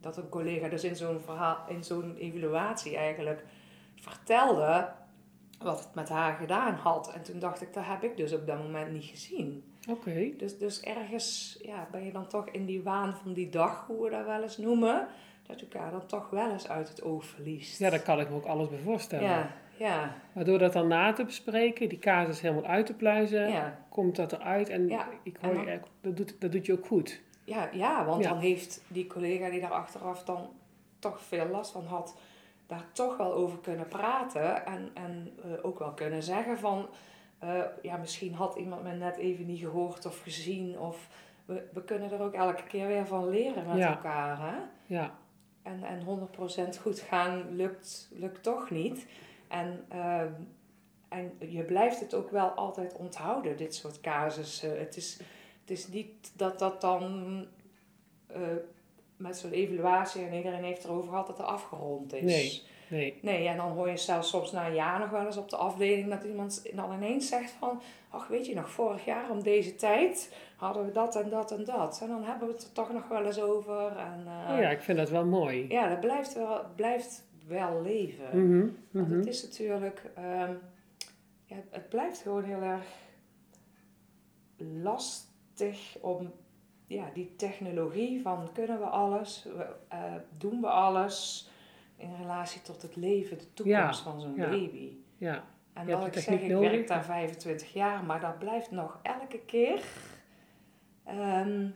dat 0.00 0.16
een 0.16 0.28
collega 0.28 0.68
dus 0.68 0.84
in 0.84 0.96
zo'n 0.96 1.20
verhaal, 1.20 1.56
in 1.68 1.84
zo'n 1.84 2.16
evaluatie 2.16 2.96
eigenlijk 2.96 3.44
vertelde 3.94 4.88
wat 5.58 5.78
het 5.78 5.94
met 5.94 6.08
haar 6.08 6.34
gedaan 6.34 6.74
had. 6.74 7.12
En 7.12 7.22
toen 7.22 7.38
dacht 7.38 7.62
ik, 7.62 7.74
dat 7.74 7.84
heb 7.86 8.02
ik 8.02 8.16
dus 8.16 8.32
op 8.32 8.46
dat 8.46 8.58
moment 8.58 8.92
niet 8.92 9.04
gezien. 9.04 9.64
Oké. 9.88 10.30
Dus, 10.36 10.58
dus 10.58 10.80
ergens 10.80 11.58
ja, 11.62 11.88
ben 11.90 12.04
je 12.04 12.12
dan 12.12 12.26
toch 12.26 12.48
in 12.48 12.66
die 12.66 12.82
waan 12.82 13.16
van 13.16 13.32
die 13.32 13.48
dag, 13.48 13.86
hoe 13.86 14.04
we 14.04 14.10
dat 14.10 14.26
wel 14.26 14.42
eens 14.42 14.58
noemen, 14.58 15.06
dat 15.46 15.60
je 15.60 15.66
elkaar 15.70 15.90
dan 15.90 16.06
toch 16.06 16.30
wel 16.30 16.50
eens 16.50 16.68
uit 16.68 16.88
het 16.88 17.02
oog 17.02 17.24
verliest. 17.24 17.78
Ja, 17.78 17.90
daar 17.90 18.02
kan 18.02 18.20
ik 18.20 18.28
me 18.28 18.36
ook 18.36 18.46
alles 18.46 18.68
bij 18.68 18.78
voorstellen. 18.78 19.28
ja, 19.28 19.54
ja, 19.82 20.14
Maar 20.32 20.44
door 20.44 20.58
dat 20.58 20.72
dan 20.72 20.88
na 20.88 21.12
te 21.12 21.24
bespreken, 21.24 21.88
die 21.88 21.98
casus 21.98 22.40
helemaal 22.40 22.64
uit 22.70 22.86
te 22.86 22.94
pluizen, 22.94 23.48
ja. 23.48 23.78
komt 23.88 24.16
dat 24.16 24.32
eruit. 24.32 24.68
En 24.68 24.88
Ja, 24.88 25.06
ik 25.22 25.38
en 25.40 25.46
hoor 25.54 25.64
dan- 25.64 25.72
je, 25.72 25.80
dat, 26.00 26.16
doet, 26.16 26.40
dat 26.40 26.52
doet 26.52 26.66
je 26.66 26.72
ook 26.72 26.86
goed. 26.86 27.20
Ja, 27.44 27.68
ja, 27.72 28.04
want 28.04 28.22
dan 28.22 28.38
heeft 28.38 28.82
die 28.88 29.06
collega 29.06 29.50
die 29.50 29.60
daar 29.60 29.70
achteraf 29.70 30.24
dan 30.24 30.48
toch 30.98 31.20
veel 31.20 31.46
last 31.46 31.72
van 31.72 31.84
had, 31.86 32.16
daar 32.66 32.84
toch 32.92 33.16
wel 33.16 33.32
over 33.32 33.58
kunnen 33.58 33.88
praten. 33.88 34.66
En, 34.66 34.90
en 34.94 35.32
eh, 35.44 35.50
ook 35.62 35.78
wel 35.78 35.92
kunnen 35.92 36.22
zeggen 36.22 36.58
van, 36.58 36.88
eh, 37.38 37.60
ja, 37.82 37.96
misschien 37.96 38.34
had 38.34 38.56
iemand 38.56 38.82
me 38.82 38.92
net 38.92 39.16
even 39.16 39.46
niet 39.46 39.60
gehoord 39.60 40.06
of 40.06 40.20
gezien. 40.22 40.78
Of 40.78 41.08
we, 41.44 41.62
we 41.72 41.84
kunnen 41.84 42.12
er 42.12 42.22
ook 42.22 42.34
elke 42.34 42.62
keer 42.62 42.86
weer 42.86 43.06
van 43.06 43.28
leren 43.28 43.66
met 43.66 43.80
elkaar. 43.82 44.38
Hè? 44.40 44.56
Ja, 44.86 45.10
En, 45.62 45.82
en 45.82 46.00
100% 46.76 46.80
goed 46.80 47.00
gaan 47.00 47.54
lukt, 47.56 48.08
lukt 48.12 48.42
toch 48.42 48.70
niet. 48.70 49.06
En, 49.52 49.84
ehm, 49.88 50.32
en 51.08 51.32
je 51.38 51.62
blijft 51.62 52.00
het 52.00 52.14
ook 52.14 52.30
wel 52.30 52.48
altijd 52.48 52.94
onthouden, 52.94 53.56
dit 53.56 53.74
soort 53.74 54.00
casussen. 54.00 54.78
Het 54.78 54.96
is, 54.96 55.18
het 55.60 55.70
is 55.70 55.88
niet 55.88 56.32
dat 56.36 56.58
dat 56.58 56.80
dan 56.80 57.46
eh, 58.26 58.40
met 59.16 59.36
zo'n 59.36 59.50
evaluatie 59.50 60.24
en 60.24 60.34
iedereen 60.34 60.64
heeft 60.64 60.84
erover 60.84 61.08
gehad 61.08 61.26
dat 61.26 61.38
het 61.38 61.46
afgerond 61.46 62.12
is. 62.14 62.22
Nee. 62.22 62.62
nee. 62.88 63.18
Nee, 63.22 63.48
en 63.48 63.56
dan 63.56 63.70
hoor 63.70 63.88
je 63.88 63.96
zelfs 63.96 64.28
soms 64.28 64.52
na 64.52 64.66
een 64.66 64.74
jaar 64.74 64.98
nog 64.98 65.10
wel 65.10 65.26
eens 65.26 65.36
op 65.36 65.50
de 65.50 65.56
afdeling 65.56 66.10
dat 66.10 66.24
iemand 66.24 66.62
dan 66.74 66.92
ineens 66.92 67.28
zegt 67.28 67.50
van, 67.50 67.82
ach 68.10 68.26
weet 68.26 68.46
je 68.46 68.54
nog, 68.54 68.70
vorig 68.70 69.04
jaar 69.04 69.30
om 69.30 69.42
deze 69.42 69.74
tijd 69.74 70.34
hadden 70.56 70.84
we 70.86 70.92
dat 70.92 71.16
en 71.16 71.28
dat 71.30 71.50
en 71.52 71.64
dat. 71.64 72.00
En 72.02 72.08
dan 72.08 72.24
hebben 72.24 72.48
we 72.48 72.54
het 72.54 72.62
er 72.62 72.72
toch 72.72 72.92
nog 72.92 73.08
wel 73.08 73.24
eens 73.24 73.40
over. 73.40 73.96
En, 73.96 74.24
eh, 74.26 74.54
Oh 74.54 74.60
ja, 74.60 74.70
ik 74.70 74.82
vind 74.82 74.98
dat 74.98 75.10
wel 75.10 75.24
mooi. 75.24 75.68
ja, 75.68 75.88
dat 75.88 76.00
blijft 76.00 76.34
wel, 76.34 76.60
blijft 76.76 77.30
wel 77.52 77.82
leven. 77.82 78.46
Mhm, 78.48 78.66
Want 78.90 79.08
mhm. 79.08 79.16
het 79.16 79.26
is 79.26 79.42
natuurlijk, 79.42 80.10
ehm, 80.14 80.54
ja, 81.44 81.56
het 81.70 81.88
blijft 81.88 82.18
gewoon 82.18 82.44
heel 82.44 82.62
erg 82.62 82.84
lastig 84.56 85.96
om 86.00 86.32
ja, 86.86 87.10
die 87.14 87.36
technologie 87.36 88.20
van 88.22 88.48
kunnen 88.52 88.78
we 88.78 88.84
alles, 88.84 89.46
eh, 89.88 90.14
doen 90.38 90.60
we 90.60 90.66
alles 90.66 91.50
in 91.96 92.14
relatie 92.20 92.62
tot 92.62 92.82
het 92.82 92.96
leven, 92.96 93.38
de 93.38 93.52
toekomst 93.54 94.00
van 94.00 94.20
zo'n 94.20 94.34
ja. 94.34 94.48
baby. 94.48 94.96
Ja, 95.16 95.44
En 95.72 95.86
hebt 95.86 96.16
ik 96.16 96.22
zeg, 96.22 96.40
ik 96.40 96.48
nodig. 96.48 96.70
werk 96.70 96.86
daar 96.86 97.04
25 97.04 97.72
jaar, 97.72 98.04
maar 98.04 98.20
dat 98.20 98.38
blijft 98.38 98.70
nog 98.70 98.98
elke 99.02 99.38
keer. 99.38 99.82
ehm, 101.04 101.68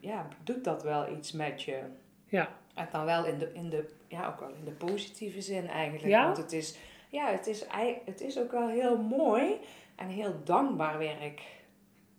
ja, 0.00 0.28
doet 0.44 0.64
dat 0.64 0.82
wel 0.82 1.16
iets 1.16 1.32
met 1.32 1.62
je. 1.62 1.82
Ja. 2.26 2.48
En 2.74 2.88
dan 2.92 3.04
wel 3.04 3.24
in 3.24 3.38
de, 3.38 3.52
in 3.52 3.70
de, 3.70 3.88
ja, 4.08 4.26
ook 4.28 4.40
wel 4.40 4.54
in 4.58 4.64
de 4.64 4.70
positieve 4.70 5.40
zin 5.40 5.68
eigenlijk. 5.68 6.08
Ja? 6.08 6.24
Want 6.24 6.36
het 6.36 6.52
is, 6.52 6.76
ja, 7.08 7.26
het 7.30 7.46
is, 7.46 7.64
het 8.04 8.20
is 8.20 8.38
ook 8.38 8.50
wel 8.50 8.68
heel 8.68 8.98
mooi 8.98 9.60
en 9.96 10.08
heel 10.08 10.34
dankbaar 10.44 10.98
werk. 10.98 11.42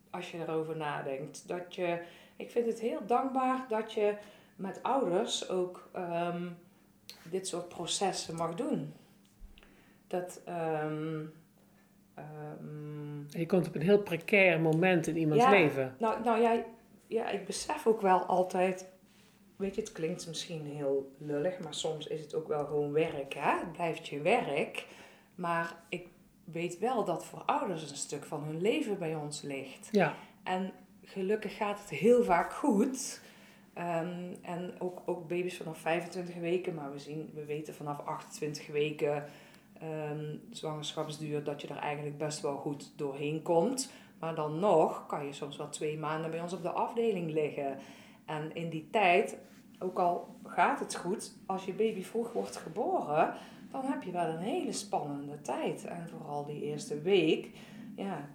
Als 0.10 0.32
je 0.32 0.38
erover 0.38 0.78
nadenkt. 0.78 1.48
Dat 1.48 1.76
je, 1.76 2.02
ik 2.36 2.52
vind 2.52 2.66
het 2.66 2.80
heel 2.80 3.06
dankbaar 3.06 3.66
dat 3.70 3.94
je 3.94 4.16
met 4.56 4.80
ouders 4.84 5.50
ook 5.50 5.90
ehm, 5.92 6.48
dit 7.24 7.48
soort 7.48 7.70
processen 7.70 8.36
mag 8.36 8.56
doen. 8.56 8.94
Dat, 10.08 10.42
ehm, 10.46 11.20
Je 13.30 13.46
komt 13.46 13.68
op 13.68 13.76
een 13.76 13.82
heel 13.82 14.02
precair 14.02 14.60
moment 14.60 15.08
in 15.08 15.18
iemands 15.18 15.44
Ja. 15.44 15.50
leven. 15.50 15.96
nou, 16.00 16.24
nou 16.24 16.42
ja, 16.42 16.64
ja, 17.08 17.30
ik 17.30 17.46
besef 17.46 17.88
ook 17.88 18.02
wel 18.02 18.20
altijd. 18.26 18.92
Weet 19.56 19.76
je, 19.76 19.82
het 19.82 19.92
klinkt 19.92 20.28
misschien 20.28 20.66
heel 20.66 21.12
lullig, 21.18 21.60
maar 21.60 21.74
soms 21.74 22.08
is 22.08 22.22
het 22.22 22.36
ook 22.36 22.48
wel 22.48 22.66
gewoon 22.66 22.92
werk. 22.92 23.34
Hè? 23.34 23.60
Het 23.60 23.72
blijft 23.72 24.08
je 24.08 24.22
werk. 24.22 24.86
Maar 25.36 25.76
ik 25.90 26.08
weet 26.44 26.80
wel 26.80 27.04
dat 27.04 27.26
voor 27.26 27.44
ouders 27.46 27.90
een 27.90 27.96
stuk 27.96 28.26
van 28.26 28.44
hun 28.44 28.62
leven 28.62 28.98
bij 29.00 29.16
ons 29.16 29.42
ligt. 29.42 29.90
Ja, 29.92 30.16
En 30.44 30.72
gelukkig 31.04 31.56
gaat 31.56 31.80
het 31.80 31.90
heel 31.90 32.24
vaak 32.24 32.54
goed. 32.54 33.22
Ehm, 33.74 34.34
en 34.42 34.76
ook, 34.80 35.02
ook 35.06 35.28
baby's 35.28 35.58
vanaf 35.58 35.78
25 35.78 36.36
weken, 36.36 36.74
maar 36.74 36.92
we, 36.92 37.00
zien, 37.00 37.32
we 37.34 37.46
weten 37.46 37.74
vanaf 37.74 38.00
28 38.06 38.68
weken 38.68 39.26
ehm, 39.80 40.36
zwangerschapsduur 40.52 41.44
dat 41.44 41.62
je 41.62 41.68
er 41.68 41.78
eigenlijk 41.78 42.18
best 42.18 42.42
wel 42.42 42.56
goed 42.56 42.92
doorheen 42.96 43.42
komt. 43.42 43.92
Maar 44.20 44.36
dan 44.36 44.60
nog 44.60 45.06
kan 45.06 45.26
je 45.26 45.34
soms 45.34 45.58
wel 45.58 45.70
twee 45.70 45.98
maanden 45.98 46.32
bij 46.32 46.42
ons 46.42 46.54
op 46.54 46.62
de 46.62 46.70
afdeling 46.70 47.32
liggen. 47.32 47.78
En 48.26 48.56
in 48.56 48.70
die 48.70 48.88
tijd, 48.92 49.38
ook 49.80 50.00
al 50.00 50.36
gaat 50.46 50.80
het 50.80 50.96
goed, 50.96 51.34
als 51.46 51.66
je 51.66 51.74
baby 51.74 52.04
vroeg 52.04 52.34
wordt 52.34 52.56
geboren, 52.58 53.34
dan 53.72 53.86
heb 53.86 54.04
je 54.04 54.12
wel 54.12 54.28
een 54.28 54.38
hele 54.38 54.72
spannende 54.72 55.42
tijd. 55.42 55.86
En 55.86 56.08
vooral 56.10 56.46
die 56.46 56.62
eerste 56.62 57.02
week, 57.02 57.50
ja, 57.96 58.30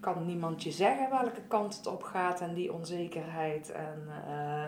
kan 0.00 0.26
niemand 0.26 0.62
je 0.62 0.70
zeggen 0.70 1.10
welke 1.10 1.40
kant 1.48 1.76
het 1.76 1.86
op 1.86 2.02
gaat 2.02 2.40
en 2.40 2.54
die 2.54 2.72
onzekerheid. 2.72 3.72
En, 3.72 4.02
eh, 4.28 4.64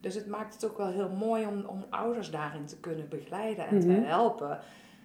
dus 0.00 0.14
het 0.14 0.26
maakt 0.26 0.54
het 0.54 0.70
ook 0.70 0.76
wel 0.76 0.90
heel 0.90 1.10
mooi 1.10 1.46
om, 1.46 1.64
om 1.64 1.84
ouders 1.90 2.30
daarin 2.30 2.64
te 2.66 2.80
kunnen 2.80 3.08
begeleiden 3.08 3.66
en 3.66 3.80
te 3.80 3.86
Mhm. 3.86 4.02
helpen. 4.02 4.58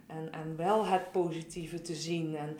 En, 0.08 0.32
en 0.32 0.56
wel 0.56 0.86
het 0.86 1.12
positieve 1.12 1.82
te 1.82 1.94
zien. 1.96 2.36
En 2.36 2.58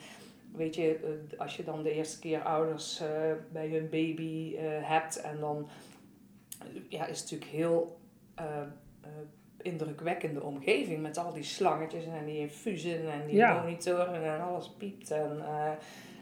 weet 0.54 0.74
je, 0.74 0.94
eh, 1.32 1.40
als 1.40 1.56
je 1.56 1.64
dan 1.64 1.82
de 1.82 1.92
eerste 1.92 2.18
keer 2.18 2.42
ouders 2.42 3.00
eh, 3.00 3.08
bij 3.52 3.68
hun 3.68 3.88
baby 3.90 4.56
eh, 4.56 4.64
hebt 4.80 5.20
en 5.20 5.40
dan 5.40 5.68
ja, 6.88 7.06
is 7.06 7.20
het 7.20 7.30
natuurlijk 7.30 7.50
heel 7.50 7.98
indrukwekkende 9.62 10.42
omgeving 10.42 11.02
met 11.02 11.18
al 11.18 11.32
die 11.32 11.42
slangetjes 11.42 12.04
en 12.04 12.24
die 12.24 12.38
infusen 12.38 13.12
en 13.12 13.26
die 13.26 13.36
Ja. 13.36 13.62
monitoren 13.62 14.24
en 14.24 14.40
alles 14.40 14.70
piept. 14.78 15.10
En, 15.10 15.42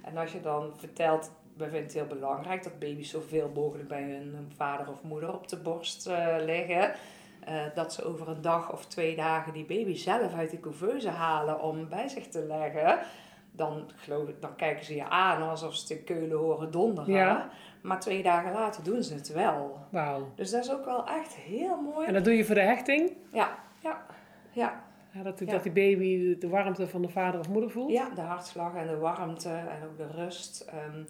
en 0.04 0.16
als 0.16 0.32
je 0.32 0.40
dan 0.40 0.72
vertelt, 0.76 1.30
we 1.56 1.64
vinden 1.64 1.82
het 1.82 1.92
heel 1.92 2.06
belangrijk 2.06 2.62
dat 2.62 2.78
baby's 2.78 3.10
zoveel 3.10 3.50
mogelijk 3.54 3.88
bij 3.88 4.02
hun 4.02 4.52
vader 4.56 4.88
of 4.90 5.02
moeder 5.02 5.34
op 5.34 5.48
de 5.48 5.56
borst 5.56 6.10
liggen. 6.38 6.94
Dat 7.74 7.92
ze 7.92 8.04
over 8.04 8.28
een 8.28 8.42
dag 8.42 8.72
of 8.72 8.86
twee 8.86 9.16
dagen 9.16 9.52
die 9.52 9.64
baby 9.64 9.94
zelf 9.94 10.34
uit 10.34 10.50
die 10.50 10.60
couveuse 10.60 11.08
halen 11.08 11.62
om 11.62 11.88
bij 11.88 12.08
zich 12.08 12.28
te 12.28 12.44
leggen. 12.44 12.98
Dan, 13.54 13.90
geloof 13.96 14.28
ik, 14.28 14.40
dan 14.40 14.56
kijken 14.56 14.84
ze 14.84 14.94
je 14.94 15.08
aan 15.08 15.48
alsof 15.48 15.74
ze 15.74 15.94
in 15.98 16.04
Keulen 16.04 16.38
horen 16.38 16.70
donderen. 16.70 17.14
Ja. 17.14 17.48
Maar 17.82 18.00
twee 18.00 18.22
dagen 18.22 18.52
later 18.52 18.84
doen 18.84 19.02
ze 19.02 19.14
het 19.14 19.32
wel. 19.32 19.78
wauw. 19.90 20.28
Dus 20.34 20.50
dat 20.50 20.64
is 20.64 20.72
ook 20.72 20.84
wel 20.84 21.06
echt 21.06 21.34
heel 21.34 21.76
mooi. 21.80 22.06
En 22.06 22.12
dat 22.14 22.24
doe 22.24 22.34
je 22.36 22.44
voor 22.44 22.54
de 22.54 22.60
hechting? 22.60 23.12
Ja, 23.32 23.58
ja, 23.80 24.06
ja. 24.50 24.82
Ja, 25.14 25.22
dat, 25.22 25.38
Ja. 25.38 25.46
dat 25.46 25.62
die 25.62 25.72
baby 25.72 26.38
de 26.38 26.48
warmte 26.48 26.88
van 26.88 27.02
de 27.02 27.08
vader 27.08 27.40
of 27.40 27.48
moeder 27.48 27.70
voelt? 27.70 27.90
Ja, 27.92 28.08
de 28.14 28.20
hartslag 28.20 28.74
en 28.74 28.86
de 28.86 28.96
warmte 28.96 29.48
en 29.48 29.84
ook 29.88 29.96
de 29.96 30.06
rust. 30.22 30.60
Ehm, 30.60 31.02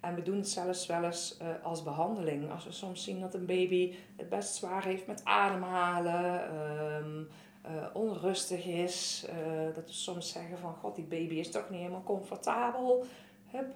en 0.00 0.14
we 0.14 0.22
doen 0.22 0.36
het 0.36 0.48
zelfs 0.48 0.86
wel 0.86 1.04
eens 1.04 1.36
eh, 1.40 1.46
als 1.62 1.82
behandeling. 1.82 2.50
Als 2.52 2.64
we 2.64 2.72
soms 2.72 3.04
zien 3.04 3.20
dat 3.20 3.34
een 3.34 3.46
baby 3.46 3.94
het 4.16 4.28
best 4.28 4.54
zwaar 4.54 4.84
heeft 4.84 5.06
met 5.06 5.20
ademhalen, 5.24 6.42
ehm, 6.50 7.22
eh, 7.62 7.70
onrustig 7.92 8.66
is. 8.66 9.26
eh, 9.28 9.74
dat 9.74 9.84
we 9.86 9.92
soms 9.92 10.32
zeggen 10.32 10.58
van, 10.58 10.74
god, 10.74 10.96
die 10.96 11.04
baby 11.04 11.34
is 11.34 11.50
toch 11.50 11.70
niet 11.70 11.78
helemaal 11.80 12.02
comfortabel. 12.02 13.04
Hup, 13.50 13.66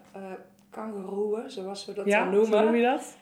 kangeroeën, 0.70 1.50
zoals 1.50 1.84
we 1.86 1.92
dat 1.92 2.06
Ja, 2.06 2.24
dan 2.24 2.32
noemen. 2.34 2.58
zo 2.58 2.64
noem 2.64 2.74
je 2.74 2.82
dat? 2.82 3.16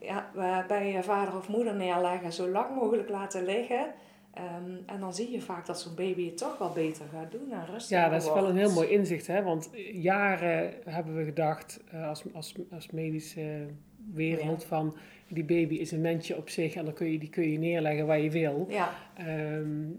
Ja, 0.00 0.30
bij 0.68 0.92
je 0.92 1.02
vader 1.02 1.36
of 1.36 1.48
moeder 1.48 1.74
neerleggen, 1.74 2.32
zo 2.32 2.48
lang 2.48 2.74
mogelijk 2.74 3.08
laten 3.08 3.44
liggen. 3.44 3.86
Ehm, 4.34 4.76
en 4.86 5.00
dan 5.00 5.14
zie 5.14 5.30
je 5.30 5.40
vaak 5.40 5.66
dat 5.66 5.80
zo'n 5.80 5.94
baby 5.94 6.26
het 6.26 6.36
toch 6.38 6.58
wel 6.58 6.70
beter 6.72 7.04
gaat 7.12 7.30
doen 7.30 7.52
en 7.52 7.66
rustiger 7.66 8.04
Ja, 8.04 8.08
dat 8.10 8.22
is 8.22 8.28
wel 8.32 8.48
een 8.48 8.56
heel 8.56 8.72
mooi 8.72 8.88
inzicht, 8.88 9.26
hè? 9.26 9.42
Want 9.42 9.70
jaren 9.92 10.74
hebben 10.84 11.16
we 11.16 11.24
gedacht, 11.24 11.80
als, 12.04 12.24
als, 12.34 12.54
als 12.72 12.90
medische 12.90 13.66
wereld, 14.12 14.64
van 14.64 14.96
die 15.28 15.44
baby 15.44 15.74
is 15.74 15.90
een 15.92 16.00
mensje 16.00 16.36
op 16.36 16.48
zich 16.48 16.74
en 16.74 16.84
dan 16.84 16.94
kun 16.94 17.12
je, 17.12 17.18
die 17.18 17.28
kun 17.30 17.50
je 17.50 17.58
neerleggen 17.58 18.06
waar 18.06 18.20
je 18.20 18.30
wil. 18.30 18.66
Ja, 18.68 18.94
Ehm, 19.16 19.26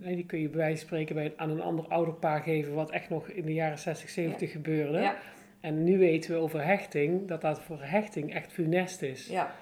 en 0.01 0.15
die 0.15 0.25
kun 0.25 0.39
je 0.39 0.49
bij 0.49 0.57
wijze 0.57 0.77
van 0.77 0.85
spreken 0.87 1.15
bij, 1.15 1.33
aan 1.35 1.49
een 1.49 1.61
ander 1.61 1.85
ouderpaar 1.87 2.41
geven, 2.41 2.73
wat 2.73 2.91
echt 2.91 3.09
nog 3.09 3.27
in 3.29 3.45
de 3.45 3.53
jaren 3.53 3.79
60, 3.79 4.09
70 4.09 4.51
gebeurde. 4.51 4.97
ja, 4.99 5.15
En 5.61 5.83
nu 5.83 5.97
weten 5.97 6.31
we 6.31 6.37
over 6.37 6.65
hechting, 6.65 7.27
dat 7.27 7.41
dat 7.41 7.61
voor 7.61 7.81
hechting 7.81 8.33
echt 8.33 8.51
funest 8.53 9.01
is. 9.01 9.27
ja, 9.27 9.55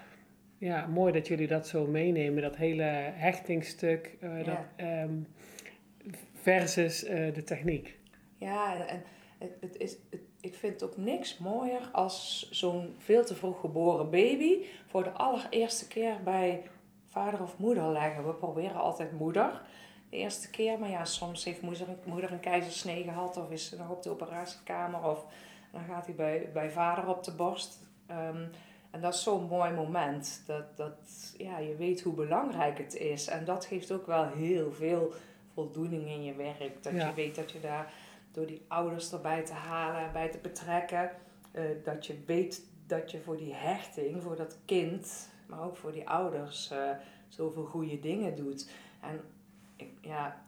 Ja, 0.58 0.86
mooi 0.86 1.12
dat 1.12 1.28
jullie 1.28 1.46
dat 1.46 1.66
zo 1.68 1.86
meenemen, 1.86 2.42
dat 2.42 2.56
hele 2.56 2.82
hechtingstuk 3.14 4.16
Ja. 4.20 4.42
dat, 4.42 4.58
ehm, 4.76 5.12
versus 6.34 7.04
eh, 7.04 7.34
de 7.34 7.42
techniek. 7.44 7.98
ja. 8.38 8.74
En, 8.76 8.88
en 8.88 9.02
het, 9.38 9.56
het 9.60 9.76
is, 9.76 9.96
het- 10.10 10.20
ik 10.48 10.54
vind 10.54 10.82
ook 10.82 10.96
niks 10.96 11.38
mooier 11.38 11.88
als 11.92 12.48
zo'n 12.50 12.94
veel 12.98 13.24
te 13.24 13.34
vroeg 13.34 13.60
geboren 13.60 14.10
baby 14.10 14.64
voor 14.86 15.04
de 15.04 15.12
allereerste 15.12 15.86
keer 15.88 16.16
bij 16.24 16.62
vader 17.10 17.42
of 17.42 17.58
moeder 17.58 17.88
leggen. 17.88 18.26
We 18.26 18.32
proberen 18.34 18.80
altijd 18.80 19.12
moeder 19.12 19.62
de 20.10 20.16
eerste 20.16 20.50
keer, 20.50 20.78
maar 20.78 20.90
ja, 20.90 21.04
soms 21.04 21.44
heeft 21.44 21.60
moeder, 21.60 21.86
moeder 22.04 22.32
een 22.32 22.40
keizersnee 22.40 23.02
gehad 23.02 23.36
of 23.36 23.50
is 23.50 23.68
ze 23.68 23.76
nog 23.76 23.90
op 23.90 24.02
de 24.02 24.10
operatiekamer 24.10 25.04
of 25.04 25.24
dan 25.72 25.80
gaat 25.88 26.06
hij 26.06 26.14
bij, 26.14 26.50
bij 26.52 26.70
vader 26.70 27.08
op 27.08 27.24
de 27.24 27.32
borst. 27.32 27.78
Ehm, 28.06 28.44
en 28.90 29.00
dat 29.00 29.14
is 29.14 29.22
zo'n 29.22 29.46
mooi 29.46 29.72
moment. 29.72 30.42
Dat, 30.46 30.76
dat 30.76 31.34
ja, 31.38 31.58
je 31.58 31.74
weet 31.76 32.00
hoe 32.00 32.12
belangrijk 32.14 32.78
het 32.78 32.94
is. 32.94 33.26
En 33.26 33.44
dat 33.44 33.64
geeft 33.64 33.92
ook 33.92 34.06
wel 34.06 34.24
heel 34.24 34.72
veel 34.72 35.12
voldoening 35.54 36.08
in 36.08 36.24
je 36.24 36.34
werk. 36.34 36.82
Dat 36.82 36.92
Ja. 36.92 37.06
je 37.08 37.14
weet 37.14 37.34
dat 37.34 37.50
je 37.50 37.60
daar 37.60 37.92
door 38.38 38.46
die 38.46 38.64
ouders 38.68 39.12
erbij 39.12 39.44
te 39.44 39.52
halen 39.52 40.00
en 40.00 40.12
bij 40.12 40.28
te 40.28 40.38
betrekken. 40.38 41.10
eh, 41.52 41.64
dat 41.84 42.06
je 42.06 42.14
weet 42.26 42.62
dat 42.86 43.10
je 43.10 43.20
voor 43.20 43.36
die 43.36 43.54
hechting, 43.54 44.22
voor 44.22 44.36
dat 44.36 44.58
kind, 44.64 45.28
maar 45.46 45.62
ook 45.64 45.76
voor 45.76 45.92
die 45.92 46.08
ouders, 46.08 46.70
eh, 46.70 46.90
zoveel 47.28 47.64
goede 47.64 48.00
dingen 48.00 48.36
doet. 48.36 48.70
En 49.00 49.20
ik, 49.76 49.88
ja, 50.00 50.42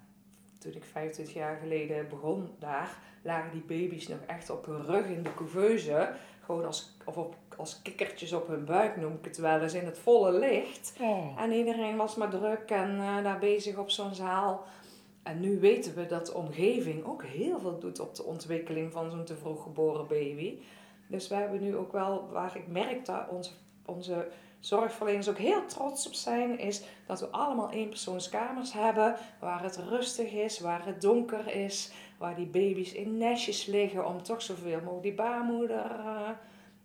toen 0.58 0.74
ik 0.74 0.84
25 0.84 1.34
jaar 1.34 1.56
geleden 1.56 2.08
begon 2.08 2.50
daar, 2.58 2.98
lagen 3.22 3.50
die 3.50 3.62
baby's 3.62 4.08
nog 4.08 4.18
echt 4.26 4.50
op 4.50 4.66
hun 4.66 4.84
rug 4.84 5.06
in 5.06 5.22
de 5.22 5.34
couveuse. 5.34 6.12
Gewoon 6.44 6.64
als, 6.64 6.96
of 7.04 7.16
op, 7.16 7.36
als 7.56 7.82
kikkertjes 7.82 8.32
op 8.32 8.48
hun 8.48 8.64
buik 8.64 8.96
noem 8.96 9.12
ik 9.12 9.24
het 9.24 9.36
wel 9.36 9.60
eens, 9.60 9.74
in 9.74 9.86
het 9.86 9.98
volle 9.98 10.38
licht. 10.38 10.94
Oh. 11.00 11.40
En 11.40 11.52
iedereen 11.52 11.96
was 11.96 12.16
maar 12.16 12.30
druk 12.30 12.70
en 12.70 12.98
eh, 12.98 13.22
daar 13.22 13.38
bezig 13.38 13.76
op 13.76 13.90
zo'n 13.90 14.14
zaal. 14.14 14.64
En 15.22 15.40
nu 15.40 15.60
weten 15.60 15.94
we 15.94 16.06
dat 16.06 16.26
de 16.26 16.34
omgeving 16.34 17.04
ook 17.04 17.24
heel 17.24 17.60
veel 17.60 17.78
doet 17.78 18.00
op 18.00 18.14
de 18.14 18.24
ontwikkeling 18.24 18.92
van 18.92 19.10
zo'n 19.10 19.24
te 19.24 19.36
vroeg 19.36 19.62
geboren 19.62 20.06
baby. 20.06 20.58
Dus 21.06 21.28
we 21.28 21.34
hebben 21.34 21.62
nu 21.62 21.76
ook 21.76 21.92
wel, 21.92 22.28
waar 22.32 22.56
ik 22.56 22.66
merk 22.66 23.04
dat 23.04 23.28
onze, 23.28 23.50
onze 23.84 24.28
zorgverleners 24.60 25.28
ook 25.28 25.38
heel 25.38 25.66
trots 25.66 26.06
op 26.06 26.14
zijn, 26.14 26.58
is 26.58 26.82
dat 27.06 27.20
we 27.20 27.26
allemaal 27.26 27.70
eenpersoonskamers 27.70 28.72
hebben 28.72 29.16
waar 29.40 29.62
het 29.62 29.76
rustig 29.76 30.32
is, 30.32 30.60
waar 30.60 30.86
het 30.86 31.00
donker 31.00 31.54
is, 31.54 31.92
waar 32.18 32.34
die 32.34 32.46
baby's 32.46 32.92
in 32.92 33.18
nestjes 33.18 33.66
liggen 33.66 34.06
om 34.06 34.22
toch 34.22 34.42
zoveel 34.42 34.78
mogelijk 34.78 35.02
die 35.02 35.14
baarmoeder 35.14 35.90
eh, 35.90 36.28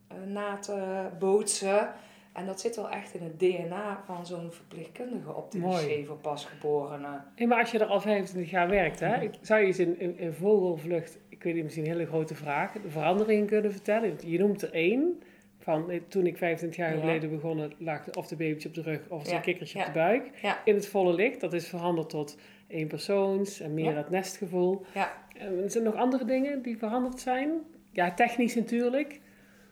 eh, 0.07 0.17
na 0.27 0.57
te 0.57 1.07
bootsen. 1.19 1.93
En 2.35 2.45
dat 2.45 2.59
zit 2.61 2.75
wel 2.75 2.89
echt 2.89 3.13
in 3.13 3.23
het 3.23 3.39
DNA 3.39 4.03
van 4.05 4.25
zo'n 4.25 4.51
verpleegkundige 4.51 5.33
op 5.33 5.51
de 5.51 5.57
Mooi. 5.57 5.85
wc 6.01 6.07
voor 6.07 6.17
pasgeborenen. 6.17 7.23
Hey, 7.35 7.47
maar 7.47 7.59
als 7.59 7.71
je 7.71 7.79
er 7.79 7.85
al 7.85 8.01
25 8.01 8.51
jaar 8.51 8.69
werkt, 8.69 8.99
hè, 8.99 9.21
ik- 9.21 9.33
zou 9.41 9.59
je 9.61 9.65
eens 9.65 9.79
in, 9.79 9.99
in, 9.99 10.17
in 10.17 10.33
vogelvlucht, 10.33 11.17
ik 11.29 11.43
weet 11.43 11.53
niet, 11.53 11.63
misschien 11.63 11.85
een 11.85 11.91
hele 11.91 12.05
grote 12.05 12.35
vraag, 12.35 12.71
de 12.71 12.89
veranderingen 12.89 13.45
kunnen 13.45 13.71
vertellen? 13.71 14.17
Je 14.25 14.39
noemt 14.39 14.61
er 14.61 14.73
één, 14.73 15.21
van 15.59 15.91
eh, 15.91 16.01
toen 16.07 16.25
ik 16.25 16.37
25 16.37 16.79
jaar 16.79 16.93
Ja. 16.93 16.99
geleden 16.99 17.29
begonnen, 17.29 17.73
lag 17.77 18.09
of 18.17 18.27
de 18.27 18.35
babytje 18.35 18.67
op 18.67 18.73
de 18.75 18.81
rug 18.81 19.09
of 19.09 19.21
Ja, 19.23 19.29
zijn 19.29 19.41
kikkertje 19.41 19.79
ja. 19.79 19.85
op 19.87 19.93
de 19.93 19.99
buik. 19.99 20.29
In 20.63 20.75
het 20.75 20.87
volle 20.87 21.13
licht, 21.13 21.41
dat 21.41 21.53
is 21.53 21.67
veranderd 21.67 22.09
tot 22.09 22.37
eenpersoons 22.67 23.59
en 23.59 23.73
meer 23.73 23.95
het 23.95 24.09
nestgevoel. 24.09 24.85
Ja. 24.93 25.11
En 25.37 25.63
er 25.63 25.71
zijn 25.71 25.83
nog 25.83 25.95
andere 25.95 26.25
dingen 26.25 26.61
die 26.61 26.77
veranderd 26.77 27.19
zijn? 27.19 27.51
Ja, 27.91 28.13
technisch 28.13 28.55
natuurlijk. 28.55 29.19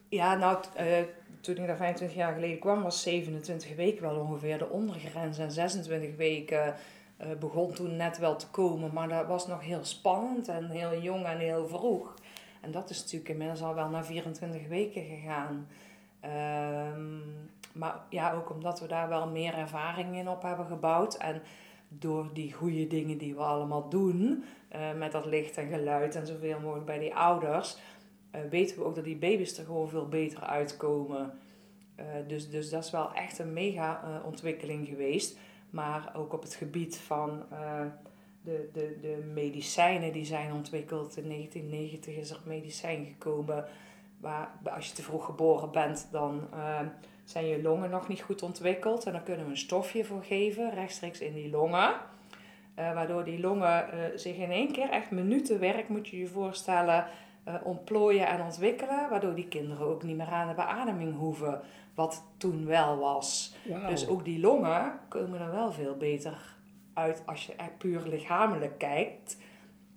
Ja, 0.08 0.34
nou, 0.36 0.64
eh, 0.76 0.86
toen 1.44 1.56
ik 1.56 1.66
daar 1.66 1.76
25 1.76 2.16
jaar 2.16 2.34
geleden 2.34 2.58
kwam, 2.58 2.82
was 2.82 3.02
27 3.02 3.74
weken 3.76 4.02
wel 4.02 4.16
ongeveer 4.16 4.58
de 4.58 4.68
ondergrens. 4.68 5.38
En 5.38 5.50
26 5.50 6.16
weken 6.16 6.74
eh, 7.16 7.28
begon 7.40 7.72
toen 7.72 7.96
net 7.96 8.18
wel 8.18 8.36
te 8.36 8.48
komen. 8.50 8.90
Maar 8.92 9.08
dat 9.08 9.26
was 9.26 9.46
nog 9.46 9.62
heel 9.62 9.84
spannend 9.84 10.48
en 10.48 10.70
heel 10.70 11.00
jong 11.00 11.24
en 11.24 11.38
heel 11.38 11.68
vroeg. 11.68 12.14
En 12.60 12.70
dat 12.70 12.90
is 12.90 13.00
natuurlijk 13.00 13.30
inmiddels 13.30 13.62
al 13.62 13.74
wel 13.74 13.88
naar 13.88 14.04
24 14.04 14.68
weken 14.68 15.04
gegaan. 15.04 15.68
Ehm, 16.20 17.18
maar 17.72 18.00
ja, 18.08 18.32
ook 18.32 18.50
omdat 18.50 18.80
we 18.80 18.86
daar 18.86 19.08
wel 19.08 19.28
meer 19.28 19.54
ervaring 19.54 20.16
in 20.16 20.28
op 20.28 20.42
hebben 20.42 20.66
gebouwd. 20.66 21.14
En 21.14 21.42
door 21.88 22.30
die 22.32 22.52
goede 22.52 22.86
dingen 22.86 23.18
die 23.18 23.34
we 23.34 23.40
allemaal 23.40 23.88
doen, 23.88 24.44
eh, 24.68 24.80
met 24.92 25.12
dat 25.12 25.26
licht 25.26 25.56
en 25.56 25.68
geluid 25.68 26.14
en 26.16 26.26
zoveel 26.26 26.60
mogelijk 26.60 26.86
bij 26.86 26.98
die 26.98 27.14
ouders, 27.14 27.76
weten 28.50 28.76
we 28.76 28.84
ook 28.84 28.94
dat 28.94 29.04
die 29.04 29.16
baby's 29.16 29.58
er 29.58 29.64
gewoon 29.64 29.88
veel 29.88 30.08
beter 30.08 30.40
uitkomen. 30.40 31.38
Eh, 31.94 32.06
dus, 32.28 32.50
dus 32.50 32.70
dat 32.70 32.84
is 32.84 32.90
wel 32.90 33.12
echt 33.12 33.38
een 33.38 33.52
mega 33.52 34.02
eh, 34.02 34.26
ontwikkeling 34.26 34.88
geweest. 34.88 35.38
Maar 35.70 36.12
ook 36.16 36.32
op 36.32 36.42
het 36.42 36.54
gebied 36.54 36.96
van 36.96 37.42
eh, 37.50 37.80
de, 38.42 38.68
de, 38.72 38.98
de 39.00 39.30
medicijnen 39.34 40.12
die 40.12 40.24
zijn 40.24 40.52
ontwikkeld. 40.52 41.16
In 41.16 41.28
1990 41.28 42.16
is 42.16 42.30
er 42.30 42.40
medicijn 42.44 43.04
gekomen. 43.04 43.64
Waar 44.20 44.50
als 44.74 44.88
je 44.88 44.94
te 44.94 45.02
vroeg 45.02 45.24
geboren 45.24 45.70
bent, 45.70 46.08
dan 46.10 46.48
eh, 46.52 46.80
zijn 47.24 47.46
je 47.46 47.62
longen 47.62 47.90
nog 47.90 48.08
niet 48.08 48.20
goed 48.20 48.42
ontwikkeld. 48.42 49.06
En 49.06 49.12
dan 49.12 49.22
kunnen 49.22 49.44
we 49.44 49.50
een 49.50 49.56
stofje 49.56 50.04
voor 50.04 50.22
geven, 50.22 50.74
rechtstreeks 50.74 51.20
in 51.20 51.34
die 51.34 51.50
longen. 51.50 51.94
Eh, 52.74 52.94
waardoor 52.94 53.24
die 53.24 53.40
longen 53.40 53.92
eh, 53.92 53.98
zich 54.14 54.36
in 54.36 54.50
één 54.50 54.72
keer, 54.72 54.90
echt 54.90 55.10
minuten 55.10 55.60
werk 55.60 55.88
moet 55.88 56.08
je 56.08 56.18
je 56.18 56.26
voorstellen, 56.26 57.06
eh, 57.44 57.54
ontplooien 57.62 58.26
en 58.26 58.42
ontwikkelen. 58.42 59.08
Waardoor 59.10 59.34
die 59.34 59.48
kinderen 59.48 59.86
ook 59.86 60.02
niet 60.02 60.16
meer 60.16 60.26
aan 60.26 60.48
de 60.48 60.54
beademing 60.54 61.16
hoeven. 61.16 61.60
Wat 61.94 62.24
toen 62.36 62.66
wel 62.66 62.98
was. 62.98 63.54
Dus 63.88 64.08
ook 64.08 64.24
die 64.24 64.40
longen 64.40 64.92
komen 65.08 65.40
er 65.40 65.50
wel 65.50 65.72
veel 65.72 65.96
beter 65.96 66.54
uit 66.94 67.22
als 67.26 67.46
je 67.46 67.52
puur 67.78 68.00
lichamelijk 68.06 68.78
kijkt 68.78 69.36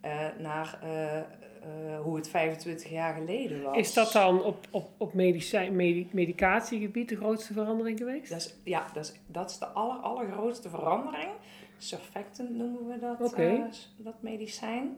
eh, 0.02 0.12
naar 0.40 0.80
eh, 0.82 2.00
hoe 2.00 2.16
het 2.16 2.30
25 2.30 2.90
jaar 2.90 3.14
geleden 3.14 3.62
was. 3.62 3.78
Is 3.78 3.94
dat 3.94 4.12
dan 4.12 4.44
op, 4.44 4.68
op, 4.72 4.90
op 4.98 5.14
medicijn, 5.14 5.76
medi- 5.76 6.10
medicatiegebied 6.12 7.10
de 7.10 7.16
grootste 7.16 7.54
verandering 7.54 7.98
geweest? 7.98 8.30
Dat 8.30 8.40
is, 8.40 8.56
ja, 8.64 8.86
dat 8.94 9.04
is, 9.04 9.14
dat 9.28 9.50
is 9.50 9.58
de 9.58 9.66
aller, 9.66 9.96
allergrootste 9.98 10.70
verandering. 10.70 11.30
Surfactant 11.78 12.50
noemen 12.50 12.88
we 12.88 13.00
dat, 13.00 13.20
dat 13.98 14.22
medicijn. 14.22 14.98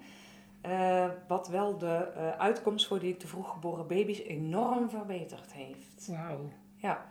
Eh, 0.62 1.06
wat 1.28 1.48
wel 1.48 1.78
de 1.78 1.96
eh, 2.16 2.30
uitkomst 2.30 2.88
voor 2.88 3.00
die 3.00 3.18
te 3.18 3.28
vroeg 3.28 3.52
geboren 3.52 3.88
baby's 3.88 4.20
enorm 4.20 4.90
verbeterd 4.90 5.54
heeft. 5.54 6.08
Wauw. 6.08 6.50
Ja, 6.76 7.06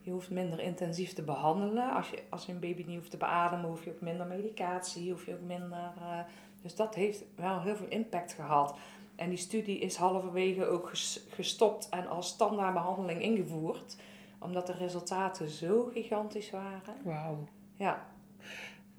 je 0.00 0.10
hoeft 0.10 0.30
minder 0.30 0.60
intensief 0.60 1.12
te 1.12 1.22
behandelen. 1.22 1.92
Als 1.92 2.10
je, 2.10 2.22
als 2.28 2.46
je 2.46 2.52
een 2.52 2.60
baby 2.60 2.84
niet 2.86 2.96
hoeft 2.96 3.10
te 3.10 3.16
beademen, 3.16 3.68
hoef 3.70 3.84
je 3.84 3.90
ook 3.90 4.00
minder 4.00 4.26
medicatie, 4.26 5.10
hoef 5.10 5.26
je 5.26 5.32
ook 5.34 5.46
minder... 5.46 5.92
eh, 6.00 6.18
dus 6.62 6.74
dat 6.76 6.94
heeft 6.94 7.24
wel 7.36 7.60
heel 7.60 7.76
veel 7.76 7.88
impact 7.88 8.32
gehad. 8.32 8.76
En 9.16 9.28
die 9.28 9.38
studie 9.38 9.78
is 9.78 9.96
halverwege 9.96 10.66
ook 10.66 10.88
ges- 10.88 11.24
gestopt 11.28 11.88
en 11.88 12.08
als 12.08 12.28
standaardbehandeling 12.28 13.22
ingevoerd. 13.22 13.96
Omdat 14.38 14.66
de 14.66 14.72
resultaten 14.72 15.48
zo 15.48 15.90
gigantisch 15.92 16.50
waren. 16.50 16.94
Wauw. 17.04 17.38
Ja, 17.76 18.06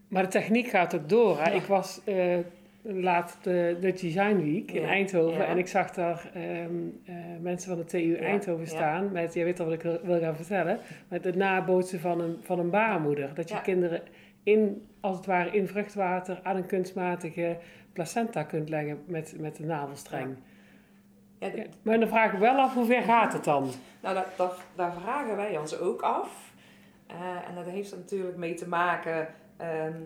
Maar 0.08 0.24
de 0.24 0.30
techniek 0.30 0.68
gaat 0.68 0.96
ook 0.96 1.10
door. 1.10 1.38
Hè? 1.38 1.50
Ja. 1.50 1.56
Ik 1.56 1.64
was 1.66 2.02
laat 2.84 3.38
de, 3.42 3.78
de 3.80 3.92
Design 3.92 4.36
Week 4.36 4.72
in 4.72 4.82
Ja, 4.82 4.88
Eindhoven 4.88 5.38
ja. 5.38 5.46
en 5.46 5.58
ik 5.58 5.68
zag 5.68 5.92
daar 5.92 6.30
ehm, 6.34 6.72
eh, 7.06 7.16
mensen 7.40 7.70
van 7.70 7.78
de 7.78 7.86
TU 7.86 8.16
Eindhoven 8.16 8.66
ja. 8.66 8.70
staan 8.70 9.12
met, 9.12 9.34
je 9.34 9.44
weet 9.44 9.60
al 9.60 9.66
wat 9.66 9.74
ik 9.74 10.00
wil, 10.04 10.20
gaan 10.20 10.36
vertellen, 10.36 10.80
met 11.08 11.24
het 11.24 11.36
nabootsen 11.36 12.00
van 12.00 12.22
een, 12.22 12.38
van 12.42 12.60
een 12.60 12.70
baarmoeder. 12.70 13.34
Dat 13.34 13.50
je 13.50 13.62
kinderen 13.62 14.02
in, 14.44 14.88
als 15.00 15.18
het 15.18 15.26
ware 15.26 15.52
in 15.52 15.68
vruchtwater 15.68 16.40
aan 16.44 16.56
een 16.56 16.66
kunstmatige 16.66 17.58
placenta 17.94 18.44
kunt 18.44 18.70
leggen 18.70 19.04
met, 19.06 19.36
met 19.40 19.56
de 19.56 19.66
navelstreng. 19.66 20.38
Maar 21.82 22.00
dan 22.00 22.08
vraag 22.08 22.34
ik 22.34 22.40
wel 22.40 22.56
af, 22.56 22.74
hoe 22.74 22.86
ver 22.86 23.02
gaat 23.02 23.34
het 23.34 23.44
dan? 23.44 23.70
Nou, 24.02 24.16
dat, 24.16 24.26
dat, 24.38 24.60
daar 24.76 24.94
vragen 24.94 25.36
wij 25.36 25.58
ons 25.58 25.80
ook 25.80 26.02
af. 26.02 26.54
Eh, 27.08 27.50
en 27.50 27.56
dat 27.56 27.66
heeft 27.66 27.92
er 27.92 27.98
natuurlijk 27.98 28.38
mee 28.38 28.54
te 28.54 28.68
maken. 28.68 29.28
ehm, 29.58 30.02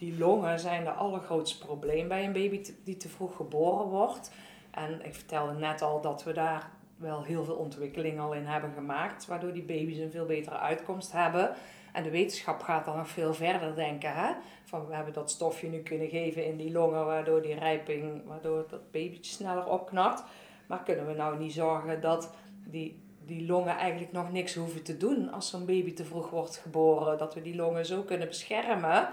die, 0.00 0.18
longen 0.18 0.60
zijn 0.60 0.84
de 0.84 0.90
allergrootste 0.90 1.58
probleem 1.58 2.08
bij 2.08 2.24
een 2.24 2.32
baby 2.32 2.62
die 2.84 2.96
te 2.96 3.08
vroeg 3.08 3.36
geboren 3.36 3.86
wordt. 3.86 4.32
En 4.70 5.04
ik 5.04 5.14
vertelde 5.14 5.52
net 5.52 5.82
al 5.82 6.00
dat 6.00 6.24
we 6.24 6.32
daar 6.32 6.70
wel 6.96 7.22
heel 7.22 7.44
veel 7.44 7.54
ontwikkeling 7.54 8.20
al 8.20 8.34
in 8.34 8.44
hebben 8.44 8.72
gemaakt. 8.72 9.26
Waardoor 9.26 9.52
die 9.52 9.62
baby's 9.62 9.98
een 9.98 10.10
veel 10.10 10.26
betere 10.26 10.58
uitkomst 10.58 11.12
hebben. 11.12 11.54
En 11.92 12.02
de 12.02 12.10
wetenschap 12.10 12.62
gaat 12.62 12.84
dan 12.84 12.96
nog 12.96 13.08
veel 13.08 13.34
verder 13.34 13.74
denken. 13.74 14.14
Hè? 14.14 14.32
Van 14.64 14.86
we 14.86 14.94
hebben 14.94 15.12
dat 15.12 15.30
stofje 15.30 15.68
nu 15.68 15.78
kunnen 15.78 16.08
geven 16.08 16.44
in 16.44 16.56
die 16.56 16.72
longen. 16.72 17.04
Waardoor 17.04 17.42
die 17.42 17.54
rijping, 17.54 18.22
waardoor 18.26 18.66
dat 18.68 18.90
babytje 18.90 19.32
sneller 19.32 19.66
opknapt. 19.66 20.24
Maar 20.66 20.82
kunnen 20.82 21.06
we 21.06 21.12
nou 21.12 21.38
niet 21.38 21.52
zorgen 21.52 22.00
dat 22.00 22.30
die, 22.64 23.02
die 23.26 23.46
longen 23.46 23.76
eigenlijk 23.76 24.12
nog 24.12 24.32
niks 24.32 24.54
hoeven 24.54 24.82
te 24.82 24.96
doen 24.96 25.32
als 25.32 25.50
zo'n 25.50 25.66
baby 25.66 25.94
te 25.94 26.04
vroeg 26.04 26.30
wordt 26.30 26.56
geboren? 26.56 27.18
Dat 27.18 27.34
we 27.34 27.42
die 27.42 27.56
longen 27.56 27.86
zo 27.86 28.02
kunnen 28.02 28.28
beschermen 28.28 29.08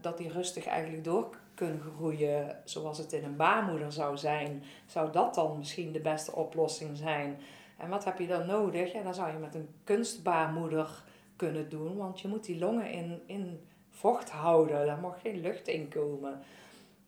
dat 0.00 0.18
die 0.18 0.32
rustig 0.32 0.66
eigenlijk 0.66 1.04
door 1.04 1.36
kunnen 1.54 1.80
groeien 1.80 2.56
zoals 2.64 2.98
het 2.98 3.12
in 3.12 3.24
een 3.24 3.36
baarmoeder 3.36 3.92
zou 3.92 4.16
zijn. 4.16 4.62
Zou 4.86 5.12
dat 5.12 5.34
dan 5.34 5.58
misschien 5.58 5.92
de 5.92 6.00
beste 6.00 6.34
oplossing 6.34 6.96
zijn? 6.96 7.38
En 7.76 7.88
wat 7.88 8.04
heb 8.04 8.18
je 8.18 8.26
dan 8.26 8.46
nodig? 8.46 8.92
Ja, 8.92 9.02
dan 9.02 9.14
zou 9.14 9.32
je 9.32 9.38
met 9.38 9.54
een 9.54 9.68
kunstbaarmoeder 9.84 11.02
kunnen 11.36 11.68
doen, 11.68 11.96
want 11.96 12.20
je 12.20 12.28
moet 12.28 12.44
die 12.44 12.58
longen 12.58 12.90
in, 12.90 13.22
in 13.26 13.60
vocht 13.90 14.30
houden. 14.30 14.86
Daar 14.86 14.98
mag 14.98 15.20
geen 15.20 15.40
lucht 15.40 15.68
in 15.68 15.88
komen. 15.88 16.40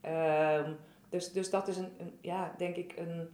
Ehm, 0.00 0.72
dus, 1.08 1.32
dus 1.32 1.50
dat 1.50 1.68
is 1.68 1.76
een, 1.76 1.92
een 1.98 2.18
ja, 2.20 2.54
denk 2.58 2.76
ik 2.76 2.94
een, 2.96 3.28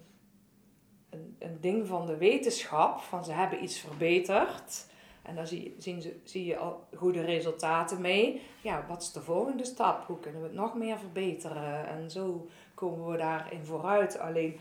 een, 1.11 1.37
een 1.39 1.61
ding 1.61 1.87
van 1.87 2.07
de 2.07 2.17
wetenschap. 2.17 3.01
Van 3.01 3.25
ze 3.25 3.33
hebben 3.33 3.63
iets 3.63 3.79
verbeterd. 3.79 4.87
En 5.27 5.35
daar 5.35 5.47
zie, 5.47 5.75
zien 5.79 6.03
ze, 6.03 6.21
zie 6.25 6.45
je 6.45 6.57
al 6.57 6.87
goede 6.95 7.21
resultaten 7.21 8.01
mee. 8.01 8.43
Ja, 8.63 8.85
wat 8.89 9.03
is 9.03 9.13
de 9.13 9.23
volgende 9.23 9.65
stap? 9.65 10.07
Hoe 10.07 10.21
kunnen 10.21 10.41
we 10.41 10.47
het 10.47 10.57
nog 10.57 10.75
meer 10.75 10.99
verbeteren? 10.99 11.87
En 11.87 12.11
zo 12.11 12.49
komen 12.75 13.11
we 13.11 13.17
daarin 13.17 13.65
vooruit. 13.65 14.19
Alleen 14.19 14.59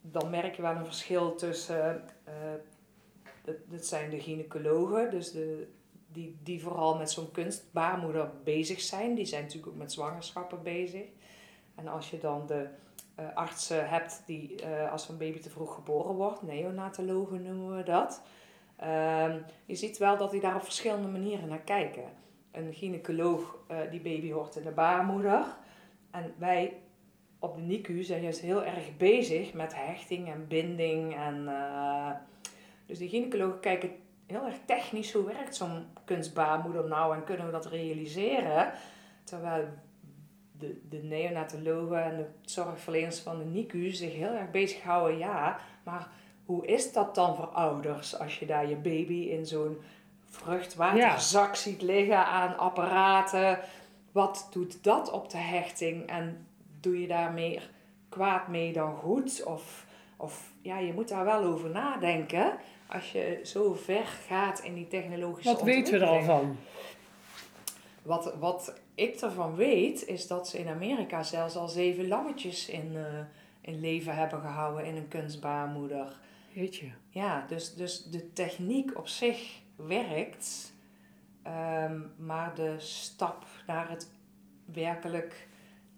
dan 0.00 0.30
merk 0.30 0.56
je 0.56 0.62
wel 0.62 0.76
een 0.76 0.84
verschil 0.84 1.34
tussen. 1.34 2.04
eh 2.24 2.34
dat, 3.44 3.56
dat 3.66 3.86
zijn 3.86 4.10
de 4.10 4.20
gynaecologen, 4.20 5.10
dus 5.10 5.32
de, 5.32 5.68
die, 6.12 6.38
die 6.42 6.62
vooral 6.62 6.96
met 6.96 7.10
zo'n 7.10 7.30
kunstbaarmoeder 7.30 8.30
bezig 8.44 8.80
zijn. 8.80 9.14
Die 9.14 9.24
zijn 9.24 9.42
natuurlijk 9.42 9.72
ook 9.72 9.78
met 9.78 9.92
zwangerschappen 9.92 10.62
bezig. 10.62 11.04
En 11.74 11.88
als 11.88 12.10
je 12.10 12.18
dan 12.18 12.46
de 12.46 12.68
eh, 13.14 13.24
artsen 13.34 13.88
hebt 13.88 14.22
die 14.26 14.62
eh, 14.62 14.92
als 14.92 15.08
een 15.08 15.18
baby 15.18 15.38
te 15.38 15.50
vroeg 15.50 15.74
geboren 15.74 16.14
wordt, 16.14 16.42
neonatologen 16.42 17.42
noemen 17.42 17.76
we 17.76 17.82
dat. 17.82 18.22
Ehm, 18.80 19.38
je 19.64 19.74
ziet 19.74 19.98
wel 19.98 20.16
dat 20.16 20.30
die 20.30 20.40
daar 20.40 20.54
op 20.54 20.64
verschillende 20.64 21.08
manieren 21.08 21.48
naar 21.48 21.60
kijken. 21.60 22.04
Een 22.50 22.74
gynaecoloog, 22.74 23.58
eh, 23.66 23.76
die 23.90 24.00
baby 24.00 24.32
hoort 24.32 24.56
in 24.56 24.62
de 24.62 24.70
baarmoeder. 24.70 25.44
En 26.10 26.34
wij 26.38 26.76
op 27.38 27.54
de 27.54 27.62
NICU 27.62 28.02
zijn 28.02 28.22
juist 28.22 28.40
heel 28.40 28.64
erg 28.64 28.96
bezig 28.96 29.52
met 29.52 29.74
hechting 29.74 30.28
en 30.28 30.46
binding. 30.48 31.16
En, 31.16 31.48
eh, 31.48 32.10
dus 32.86 32.98
die 32.98 33.08
gynaecologen 33.08 33.60
kijken 33.60 33.90
heel 34.26 34.46
erg 34.46 34.56
technisch 34.64 35.12
hoe 35.12 35.24
werkt 35.24 35.56
zo'n 35.56 35.86
kunstbaarmoeder 36.04 36.88
nou 36.88 37.14
en 37.14 37.24
kunnen 37.24 37.46
we 37.46 37.52
dat 37.52 37.66
realiseren. 37.66 38.72
Terwijl 39.24 39.64
de, 40.52 40.80
de 40.88 41.02
neonatologen 41.02 42.04
en 42.04 42.16
de 42.16 42.26
zorgverleners 42.42 43.18
van 43.18 43.38
de 43.38 43.44
NICU 43.44 43.90
zich 43.90 44.14
heel 44.14 44.32
erg 44.32 44.50
bezighouden, 44.50 45.18
ja, 45.18 45.58
maar 45.84 46.08
hoe 46.50 46.66
is 46.66 46.92
dat 46.92 47.14
dan 47.14 47.36
voor 47.36 47.46
ouders 47.46 48.18
als 48.18 48.38
je 48.38 48.46
daar 48.46 48.68
je 48.68 48.76
baby 48.76 49.14
in 49.14 49.46
zo'n 49.46 49.78
vruchtwaterzak 50.24 51.56
ziet 51.56 51.82
liggen 51.82 52.26
aan 52.26 52.58
apparaten? 52.58 53.58
Wat 54.12 54.48
doet 54.50 54.84
dat 54.84 55.10
op 55.10 55.30
de 55.30 55.38
hechting 55.38 56.06
en 56.06 56.46
doe 56.80 57.00
je 57.00 57.06
daar 57.06 57.32
meer 57.32 57.70
kwaad 58.08 58.48
mee 58.48 58.72
dan 58.72 58.96
goed? 58.96 59.44
Of, 59.44 59.86
of 60.16 60.52
ja, 60.62 60.78
je 60.78 60.92
moet 60.92 61.08
daar 61.08 61.24
wel 61.24 61.42
over 61.42 61.70
nadenken 61.70 62.52
als 62.86 63.12
je 63.12 63.40
zo 63.44 63.74
ver 63.74 64.06
gaat 64.06 64.60
in 64.60 64.74
die 64.74 64.88
technologische 64.88 65.52
Wat 65.52 65.62
weten 65.62 65.98
we 65.98 66.04
er 66.04 66.10
al 66.10 66.22
van? 66.22 66.56
Wat, 68.02 68.34
wat 68.38 68.74
ik 68.94 69.20
ervan 69.20 69.54
weet, 69.54 70.06
is 70.06 70.26
dat 70.26 70.48
ze 70.48 70.58
in 70.58 70.68
Amerika 70.68 71.22
zelfs 71.22 71.56
al 71.56 71.68
zeven 71.68 72.08
lammetjes 72.08 72.68
in, 72.68 72.96
eh, 72.96 73.20
in 73.60 73.80
leven 73.80 74.14
hebben 74.14 74.40
gehouden 74.40 74.84
in 74.84 74.96
een 74.96 75.08
kunstbaarmoeder. 75.08 76.18
Jeetje. 76.52 76.90
Ja, 77.08 77.44
dus, 77.48 77.74
dus 77.74 78.04
de 78.04 78.32
techniek 78.32 78.98
op 78.98 79.08
zich 79.08 79.60
werkt, 79.76 80.72
ehm, 81.42 82.00
maar 82.16 82.54
de 82.54 82.74
stap 82.78 83.46
naar 83.66 83.90
het 83.90 84.10
werkelijk 84.64 85.48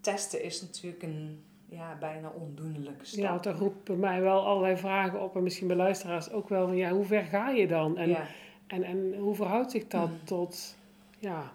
testen 0.00 0.42
is 0.42 0.60
natuurlijk 0.60 1.02
een 1.02 1.42
ja, 1.68 1.96
bijna 2.00 2.28
ondoenlijke 2.28 3.04
stap. 3.04 3.20
Ja, 3.20 3.30
want 3.30 3.42
dat 3.42 3.58
roept 3.58 3.84
bij 3.84 3.96
mij 3.96 4.20
wel 4.20 4.46
allerlei 4.46 4.76
vragen 4.76 5.22
op 5.22 5.36
en 5.36 5.42
misschien 5.42 5.66
bij 5.66 5.76
luisteraars 5.76 6.30
ook 6.30 6.48
wel 6.48 6.66
van 6.66 6.76
ja, 6.76 6.90
hoe 6.90 7.04
ver 7.04 7.24
ga 7.24 7.48
je 7.48 7.66
dan? 7.66 7.96
En, 7.96 8.08
ja. 8.08 8.26
en, 8.66 8.82
en 8.82 9.14
hoe 9.14 9.34
verhoudt 9.34 9.70
zich 9.70 9.86
dat 9.86 10.08
Mm. 10.08 10.24
tot, 10.24 10.76
ja, 11.18 11.52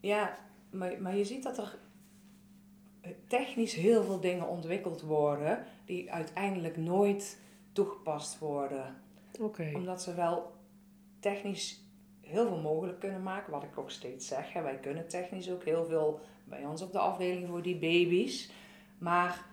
Ja, 0.00 0.38
maar, 0.70 0.92
maar 1.00 1.16
je 1.16 1.24
ziet 1.24 1.42
dat 1.42 1.58
er 1.58 1.78
technisch 3.26 3.74
heel 3.74 4.04
veel 4.04 4.20
dingen 4.20 4.48
ontwikkeld 4.48 5.00
worden 5.00 5.64
die 5.84 6.12
uiteindelijk 6.12 6.76
nooit 6.76 7.40
toegepast 7.72 8.38
worden. 8.38 9.02
Omdat 9.76 10.02
ze 10.02 10.14
wel 10.14 10.52
technisch 11.20 11.82
heel 12.20 12.46
veel 12.46 12.60
mogelijk 12.60 13.00
kunnen 13.00 13.22
maken, 13.22 13.52
wat 13.52 13.62
ik 13.62 13.78
ook 13.78 13.90
steeds 13.90 14.26
zeg. 14.26 14.52
Hè. 14.52 14.62
Wij 14.62 14.78
kunnen 14.78 15.08
technisch 15.08 15.50
ook 15.50 15.64
heel 15.64 15.86
veel 15.86 16.20
bij 16.44 16.64
ons 16.64 16.82
op 16.82 16.92
de 16.92 16.98
afdeling 16.98 17.48
voor 17.48 17.62
die 17.62 17.78
baby's. 17.78 18.50
Maar 18.98 19.44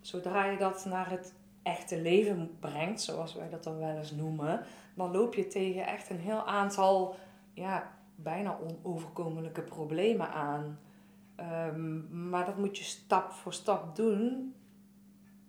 zodra 0.00 0.44
je 0.44 0.58
dat 0.58 0.84
naar 0.84 1.10
het 1.10 1.34
echte 1.62 2.00
leven 2.00 2.56
brengt, 2.60 3.00
zoals 3.00 3.34
wij 3.34 3.48
dat 3.48 3.64
dan 3.64 3.78
wel 3.78 3.96
eens 3.96 4.10
noemen, 4.10 4.64
dan 4.94 5.10
loop 5.10 5.34
je 5.34 5.46
tegen 5.46 5.86
echt 5.86 6.10
een 6.10 6.18
heel 6.18 6.46
aantal 6.46 7.14
ja, 7.52 7.92
bijna 8.14 8.58
onoverkomelijke 8.58 9.62
problemen 9.62 10.30
aan. 10.30 10.78
Ehm, 11.36 12.28
maar 12.28 12.46
dat 12.46 12.58
moet 12.58 12.78
je 12.78 12.84
stap 12.84 13.32
voor 13.32 13.52
stap 13.52 13.96
doen, 13.96 14.54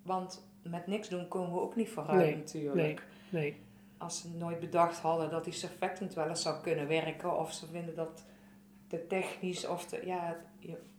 want 0.04 0.48
met 0.62 0.88
niks 0.88 1.10
doen 1.10 1.28
komen 1.28 1.54
we 1.54 1.60
ook 1.60 1.76
niet 1.76 1.90
vooruit 1.90 2.20
Nee, 2.26 2.36
natuurlijk 2.36 3.08
Nee, 3.30 3.62
als 3.98 4.22
ze 4.22 4.30
nooit 4.38 4.60
bedacht 4.60 5.00
hadden 5.00 5.30
dat 5.30 5.44
die 5.44 5.54
surfactant 5.54 6.14
wel 6.14 6.28
eens 6.30 6.42
zou 6.42 6.62
kunnen 6.62 6.88
werken. 6.88 7.40
Of 7.40 7.52
ze 7.54 7.68
vinden 7.68 7.96
dat 7.96 8.26
de 8.88 9.08
technisch 9.08 9.68
of 9.68 9.86
de, 9.86 10.06
ja, 10.06 10.36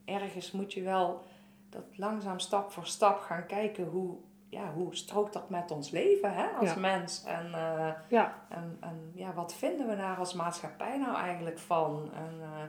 ergens 0.05 0.51
moet 0.53 0.73
je 0.73 0.83
wel 0.83 1.23
dat 1.69 1.85
langzaam 1.97 2.39
stap 2.39 2.71
voor 2.73 2.87
stap 2.87 3.21
gaan 3.21 3.47
kijken 3.47 3.85
hoe, 3.87 4.17
ja, 4.49 4.73
hoe 4.73 4.95
strookt 4.97 5.33
dat 5.33 5.51
met 5.51 5.71
ons 5.71 5.91
leven 5.91 6.35
hè, 6.35 6.47
als 6.47 6.73
Ja. 6.75 6.79
mens. 6.79 7.25
En, 7.25 7.55
eh, 7.55 7.93
ja, 8.09 8.47
en, 8.49 8.77
en 8.81 9.11
ja, 9.15 9.33
wat 9.35 9.55
vinden 9.55 9.89
we 9.89 9.97
daar 9.97 10.17
als 10.17 10.35
maatschappij 10.35 10.99
nou 10.99 11.17
eigenlijk 11.17 11.59
van? 11.59 12.11
En 12.15 12.35
eh, 12.41 12.63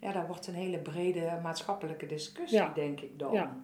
ja, 0.00 0.12
daar 0.12 0.26
wordt 0.26 0.46
een 0.46 0.54
hele 0.54 0.78
brede 0.78 1.38
maatschappelijke 1.42 2.06
discussie, 2.06 2.58
Ja. 2.58 2.72
denk 2.74 3.00
ik 3.00 3.18
dan. 3.18 3.32
Ja. 3.32 3.56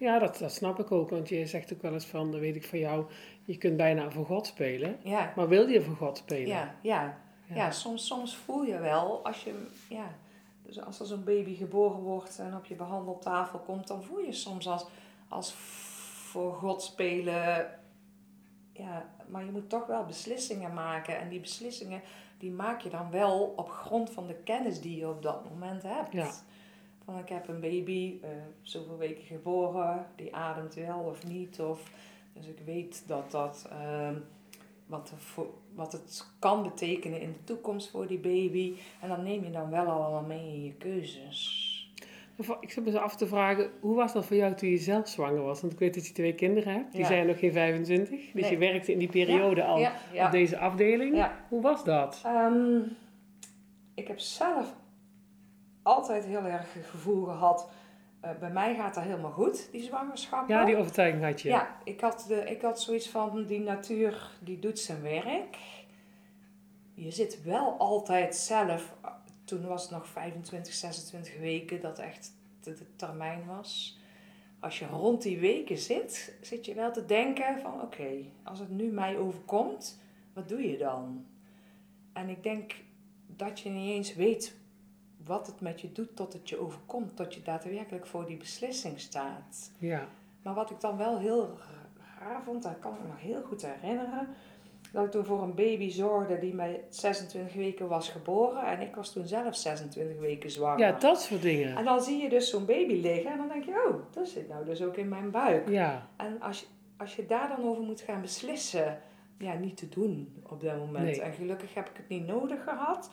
Ja 0.00 0.18
dat, 0.18 0.38
dat 0.38 0.52
snap 0.52 0.78
ik 0.78 0.92
ook. 0.92 1.10
Want 1.10 1.28
je 1.28 1.46
zegt 1.46 1.72
ook 1.72 1.82
wel 1.82 1.92
eens 1.92 2.06
van, 2.06 2.30
dat 2.30 2.40
weet 2.40 2.56
ik 2.56 2.66
van 2.66 2.78
jou, 2.78 3.04
je 3.44 3.56
kunt 3.56 3.76
bijna 3.76 4.10
voor 4.10 4.26
God 4.26 4.46
spelen. 4.46 4.98
ja. 5.02 5.32
Maar 5.36 5.48
wil 5.48 5.68
je 5.68 5.82
voor 5.82 5.96
God 5.96 6.16
spelen? 6.16 6.48
Ja, 6.48 6.74
ja. 6.82 7.18
Ja. 7.46 7.54
ja. 7.54 7.70
soms, 7.70 8.06
soms 8.06 8.36
voel 8.36 8.62
je 8.62 8.78
wel 8.78 9.24
als 9.24 9.44
je, 9.44 9.66
ja, 9.88 10.14
dus 10.62 10.80
als 10.80 11.00
er 11.00 11.06
zo'n 11.06 11.24
baby 11.24 11.54
geboren 11.54 12.00
wordt 12.00 12.38
en 12.38 12.56
op 12.56 12.64
je 12.64 12.74
behandeltafel 12.74 13.58
komt, 13.58 13.86
dan 13.86 14.02
voel 14.02 14.18
je 14.18 14.32
soms 14.32 14.68
als, 14.68 14.86
als 15.28 15.52
voor 16.30 16.54
God 16.54 16.82
spelen, 16.82 17.78
ja, 18.72 19.14
maar 19.28 19.44
je 19.44 19.50
moet 19.50 19.68
toch 19.68 19.86
wel 19.86 20.04
beslissingen 20.04 20.74
maken 20.74 21.18
en 21.18 21.28
die 21.28 21.40
beslissingen 21.40 22.02
die 22.38 22.50
maak 22.50 22.80
je 22.80 22.88
dan 22.88 23.10
wel 23.10 23.52
op 23.56 23.70
grond 23.70 24.10
van 24.10 24.26
de 24.26 24.34
kennis 24.34 24.80
die 24.80 24.96
je 24.96 25.08
op 25.08 25.22
dat 25.22 25.50
moment 25.50 25.82
hebt. 25.82 26.12
Ja. 26.12 26.30
Van 27.10 27.18
ik 27.18 27.28
heb 27.28 27.48
een 27.48 27.60
baby, 27.60 28.18
eh, 28.22 28.28
zoveel 28.62 28.96
weken 28.98 29.24
geboren, 29.24 30.06
die 30.16 30.34
ademt 30.34 30.74
wel 30.74 30.98
of 30.98 31.26
niet. 31.26 31.60
Of, 31.60 31.90
dus 32.32 32.46
ik 32.46 32.58
weet 32.64 33.02
dat 33.06 33.30
dat, 33.30 33.68
ehm, 33.70 34.14
wat, 34.86 35.12
voor, 35.16 35.46
wat 35.74 35.92
het 35.92 36.26
kan 36.38 36.62
betekenen 36.62 37.20
in 37.20 37.32
de 37.32 37.44
toekomst 37.44 37.90
voor 37.90 38.06
die 38.06 38.18
baby. 38.18 38.72
En 39.00 39.08
dan 39.08 39.22
neem 39.22 39.44
je 39.44 39.50
dan 39.50 39.70
wel 39.70 39.86
allemaal 39.86 40.22
mee 40.22 40.46
in 40.54 40.64
je 40.64 40.72
keuzes. 40.74 41.68
Ik 42.60 42.70
zit 42.70 42.84
me 42.84 43.00
af 43.00 43.16
te 43.16 43.26
vragen, 43.26 43.70
hoe 43.80 43.96
was 43.96 44.12
dat 44.12 44.26
voor 44.26 44.36
jou 44.36 44.54
toen 44.54 44.68
je 44.68 44.78
zelf 44.78 45.08
zwanger 45.08 45.42
was? 45.42 45.60
Want 45.60 45.72
ik 45.72 45.78
weet 45.78 45.94
dat 45.94 46.06
je 46.06 46.12
twee 46.12 46.34
kinderen 46.34 46.72
hebt, 46.72 46.92
die 46.92 47.00
Ja. 47.00 47.06
zijn 47.06 47.26
nog 47.26 47.38
geen 47.38 47.52
25. 47.52 48.20
Dus 48.32 48.42
Nee. 48.42 48.50
je 48.50 48.58
werkte 48.58 48.92
in 48.92 48.98
die 48.98 49.08
periode 49.08 49.64
al 49.64 49.78
Ja, 49.78 49.92
op 50.26 50.30
deze 50.30 50.58
afdeling. 50.58 51.26
Hoe 51.48 51.62
was 51.62 51.84
dat? 51.84 52.22
Ehm, 52.24 52.78
ik 53.94 54.08
heb 54.08 54.18
zelf 54.18 54.74
altijd 55.90 56.24
heel 56.24 56.44
erg 56.44 56.74
het 56.74 56.86
gevoel 56.86 57.24
gehad, 57.24 57.68
eh, 58.20 58.30
bij 58.40 58.50
mij 58.50 58.74
gaat 58.74 58.94
dat 58.94 59.04
helemaal 59.04 59.30
goed, 59.30 59.68
die 59.72 59.82
zwangerschap. 59.82 60.48
Ja, 60.48 60.64
die 60.64 60.76
overtuiging 60.76 61.24
had 61.24 61.40
je. 61.40 61.48
Ja, 61.48 61.76
ik 61.84 62.00
had, 62.00 62.24
de, 62.28 62.44
ik 62.44 62.62
had 62.62 62.80
zoiets 62.80 63.08
van, 63.08 63.44
die 63.44 63.60
natuur 63.60 64.30
die 64.40 64.58
doet 64.58 64.78
zijn 64.78 65.02
werk. 65.02 65.58
Je 66.94 67.10
zit 67.10 67.42
wel 67.42 67.78
altijd 67.78 68.36
zelf, 68.36 68.94
toen 69.44 69.66
was 69.66 69.82
het 69.82 69.90
nog 69.90 70.06
25, 70.06 70.72
26 70.72 71.38
weken, 71.38 71.80
dat 71.80 71.98
echt 71.98 72.32
de, 72.60 72.74
de 72.74 72.96
termijn 72.96 73.46
was. 73.46 73.98
Als 74.60 74.78
je 74.78 74.86
rond 74.86 75.22
die 75.22 75.38
weken 75.38 75.78
zit, 75.78 76.34
zit 76.40 76.66
je 76.66 76.74
wel 76.74 76.92
te 76.92 77.04
denken 77.04 77.60
van 77.60 77.80
oké, 77.80 78.10
als 78.44 78.58
het 78.58 78.70
nu 78.70 78.90
mij 78.90 79.18
overkomt, 79.18 80.00
wat 80.32 80.48
doe 80.48 80.70
je 80.70 80.78
dan? 80.78 81.26
En 82.12 82.28
ik 82.28 82.42
denk 82.42 82.74
dat 83.26 83.60
je 83.60 83.70
niet 83.70 83.90
eens 83.90 84.14
weet 84.14 84.59
wat 85.30 85.46
het 85.46 85.60
met 85.60 85.80
je 85.80 85.92
doet 85.92 86.16
tot 86.16 86.32
het 86.32 86.48
je 86.48 86.60
overkomt, 86.60 87.16
tot 87.16 87.34
je 87.34 87.42
daadwerkelijk 87.42 88.06
voor 88.06 88.26
die 88.26 88.36
beslissing 88.36 89.00
staat. 89.00 89.70
Ja. 89.78 90.08
Maar 90.42 90.54
wat 90.54 90.70
ik 90.70 90.80
dan 90.80 90.96
wel 90.96 91.18
heel 91.18 91.58
raar 92.18 92.42
vond, 92.42 92.62
dat 92.62 92.78
kan 92.80 92.92
ik 92.94 93.00
me 93.00 93.06
nog 93.06 93.20
heel 93.20 93.42
goed 93.42 93.66
herinneren. 93.66 94.28
Dat 94.92 95.04
ik 95.04 95.10
toen 95.10 95.24
voor 95.24 95.42
een 95.42 95.54
baby 95.54 95.90
zorgde 95.90 96.38
die 96.38 96.54
met 96.54 96.80
26 96.88 97.54
weken 97.54 97.88
was 97.88 98.08
geboren. 98.08 98.66
En 98.66 98.80
ik 98.80 98.94
was 98.94 99.12
toen 99.12 99.26
zelf 99.26 99.56
26 99.56 100.18
weken 100.18 100.50
zwanger. 100.50 100.78
ja, 100.78 100.92
dat 100.92 101.20
soort 101.20 101.42
dingen. 101.42 101.76
En 101.76 101.84
dan 101.84 102.02
zie 102.02 102.22
je 102.22 102.28
dus 102.28 102.50
zo'n 102.50 102.66
baby 102.66 103.00
liggen 103.00 103.30
en 103.30 103.38
dan 103.38 103.48
denk 103.48 103.64
je, 103.64 103.86
oh, 103.88 104.12
dat 104.12 104.28
zit 104.28 104.48
nou 104.48 104.64
dus 104.64 104.82
ook 104.82 104.96
in 104.96 105.08
mijn 105.08 105.30
buik. 105.30 105.68
Ja, 105.68 106.08
En 106.16 106.40
als 106.40 106.60
je, 106.60 106.66
als 106.96 107.16
je 107.16 107.26
daar 107.26 107.48
dan 107.48 107.64
over 107.64 107.82
moet 107.82 108.00
gaan 108.00 108.20
beslissen, 108.20 109.00
ja, 109.38 109.54
niet 109.54 109.76
te 109.76 109.88
doen 109.88 110.42
op 110.48 110.60
dat 110.60 110.76
moment. 110.76 111.04
Nee. 111.04 111.22
En 111.22 111.32
gelukkig 111.32 111.74
heb 111.74 111.88
ik 111.88 111.96
het 111.96 112.08
niet 112.08 112.26
nodig 112.26 112.64
gehad. 112.64 113.10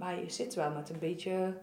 Maar 0.00 0.20
je 0.20 0.30
zit 0.30 0.54
wel 0.54 0.70
met 0.70 0.88
een 0.90 0.98
beetje 0.98 1.54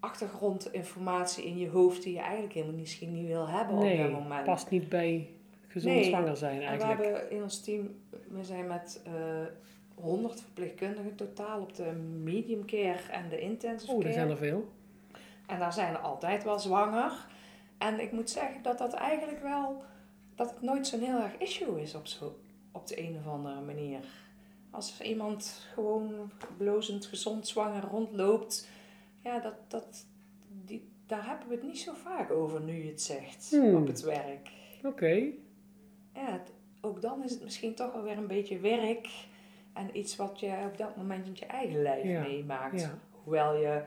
achtergrondinformatie 0.00 1.44
in 1.44 1.58
je 1.58 1.68
hoofd 1.68 2.02
die 2.02 2.12
je 2.12 2.20
eigenlijk 2.20 2.52
helemaal 2.54 2.74
misschien 2.78 3.12
niet 3.12 3.26
wil 3.26 3.48
hebben 3.48 3.76
op 3.76 3.96
dat 3.98 4.10
moment. 4.10 4.44
past 4.44 4.70
niet 4.70 4.88
bij 4.88 5.28
gezond 5.68 5.94
Nee. 5.94 6.04
zwanger 6.04 6.36
zijn 6.36 6.52
En 6.54 6.58
we 6.60 6.64
eigenlijk. 6.66 7.00
hebben 7.02 7.30
in 7.30 7.42
ons 7.42 7.60
team, 7.60 7.88
we 8.28 8.44
zijn 8.44 8.66
met 8.66 9.00
eh 9.04 9.12
100 9.94 10.40
verpleegkundigen 10.40 11.14
totaal 11.14 11.60
op 11.60 11.74
de 11.74 11.92
medium 12.22 12.66
care 12.66 13.02
en 13.10 13.28
de 13.28 13.40
intensive 13.40 13.90
Oh, 13.92 13.96
er 13.98 14.02
care. 14.02 14.14
zijn 14.14 14.30
er 14.30 14.36
veel. 14.36 14.68
En 15.46 15.58
daar 15.58 15.72
zijn 15.72 15.92
er 15.94 15.98
altijd 16.00 16.44
wel 16.44 16.58
zwanger. 16.58 17.12
En 17.78 18.00
ik 18.00 18.12
moet 18.12 18.30
zeggen 18.30 18.62
dat 18.62 18.78
dat 18.78 18.92
eigenlijk 18.94 19.42
wel, 19.42 19.82
dat 20.34 20.50
het 20.50 20.62
nooit 20.62 20.86
zo'n 20.86 21.00
heel 21.00 21.20
erg 21.20 21.36
issue 21.38 21.80
is 21.82 21.94
op, 21.94 22.06
zo, 22.06 22.38
op 22.72 22.86
de 22.86 23.00
een 23.08 23.16
of 23.18 23.32
andere 23.32 23.60
manier. 23.60 23.98
Als 24.70 24.98
er 25.00 25.06
iemand 25.06 25.66
gewoon 25.74 26.30
blozend 26.56 27.06
gezond 27.06 27.46
zwanger 27.48 27.82
rondloopt, 27.84 28.68
ja, 29.22 29.38
dat, 29.40 29.54
dat, 29.68 30.06
die, 30.64 30.88
daar 31.06 31.26
hebben 31.26 31.48
we 31.48 31.54
het 31.54 31.62
niet 31.62 31.78
zo 31.80 31.92
vaak 31.94 32.30
over 32.30 32.60
nu 32.60 32.82
je 32.82 32.90
het 32.90 33.02
zegt 33.02 33.50
Hmm. 33.50 33.74
op 33.76 33.86
het 33.86 34.00
werk. 34.00 34.50
Oké. 34.84 35.12
Ja, 36.14 36.32
het- 36.32 36.52
ook 36.80 37.00
dan 37.02 37.24
is 37.24 37.30
het 37.30 37.42
misschien 37.42 37.74
toch 37.74 37.92
wel 37.92 38.02
weer 38.02 38.18
een 38.18 38.26
beetje 38.26 38.58
werk 38.58 39.08
en 39.72 39.96
iets 39.98 40.16
wat 40.16 40.40
je 40.40 40.54
op 40.66 40.76
dat 40.78 40.96
moment 40.96 41.26
in 41.26 41.32
je 41.34 41.46
eigen 41.46 41.82
lijf 41.82 42.04
Ja, 42.04 42.20
meemaakt. 42.20 42.80
Ja. 42.80 42.98
Hoewel 43.22 43.56
je 43.56 43.82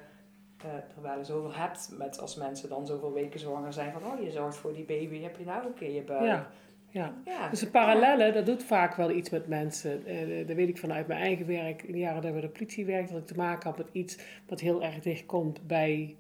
eh, 0.57 0.73
er 0.73 1.01
wel 1.01 1.17
eens 1.17 1.31
over 1.31 1.57
hebt 1.59 1.89
met 1.97 2.19
als 2.19 2.35
mensen 2.35 2.69
dan 2.69 2.85
zoveel 2.87 3.13
weken 3.13 3.39
zwanger 3.39 3.73
zijn 3.73 3.91
van 3.91 4.05
oh 4.11 4.23
je 4.23 4.31
zorgt 4.31 4.57
voor 4.57 4.73
die 4.73 4.83
baby, 4.83 5.21
heb 5.21 5.37
je 5.37 5.45
nou 5.45 5.65
ook 5.67 5.79
in 5.79 5.93
je 5.93 6.01
buik? 6.03 6.25
Ja. 6.25 6.51
Ja. 6.91 7.13
Ja. 7.25 7.49
Dus 7.49 7.61
een 7.61 7.71
parallelle, 7.71 8.31
dat 8.31 8.45
doet 8.45 8.63
vaak 8.63 8.95
wel 8.95 9.11
iets 9.11 9.29
met 9.29 9.47
mensen. 9.47 10.05
Eh, 10.05 10.47
dat 10.47 10.55
weet 10.55 10.69
ik 10.69 10.77
vanuit 10.77 11.07
mijn 11.07 11.19
eigen 11.21 11.47
werk. 11.47 11.83
In 11.83 11.91
de 11.93 11.99
jaren 11.99 12.21
dat 12.21 12.33
we 12.33 12.39
de 12.41 12.47
politie 12.49 12.85
werkte, 12.85 13.13
dat 13.13 13.21
ik 13.21 13.27
te 13.27 13.35
maken 13.35 13.69
had 13.69 13.77
met 13.77 13.87
iets 13.91 14.17
wat 14.47 14.59
heel 14.59 14.83
erg 14.83 14.99
dicht 14.99 15.25
komt 15.25 15.67
bij 15.67 16.15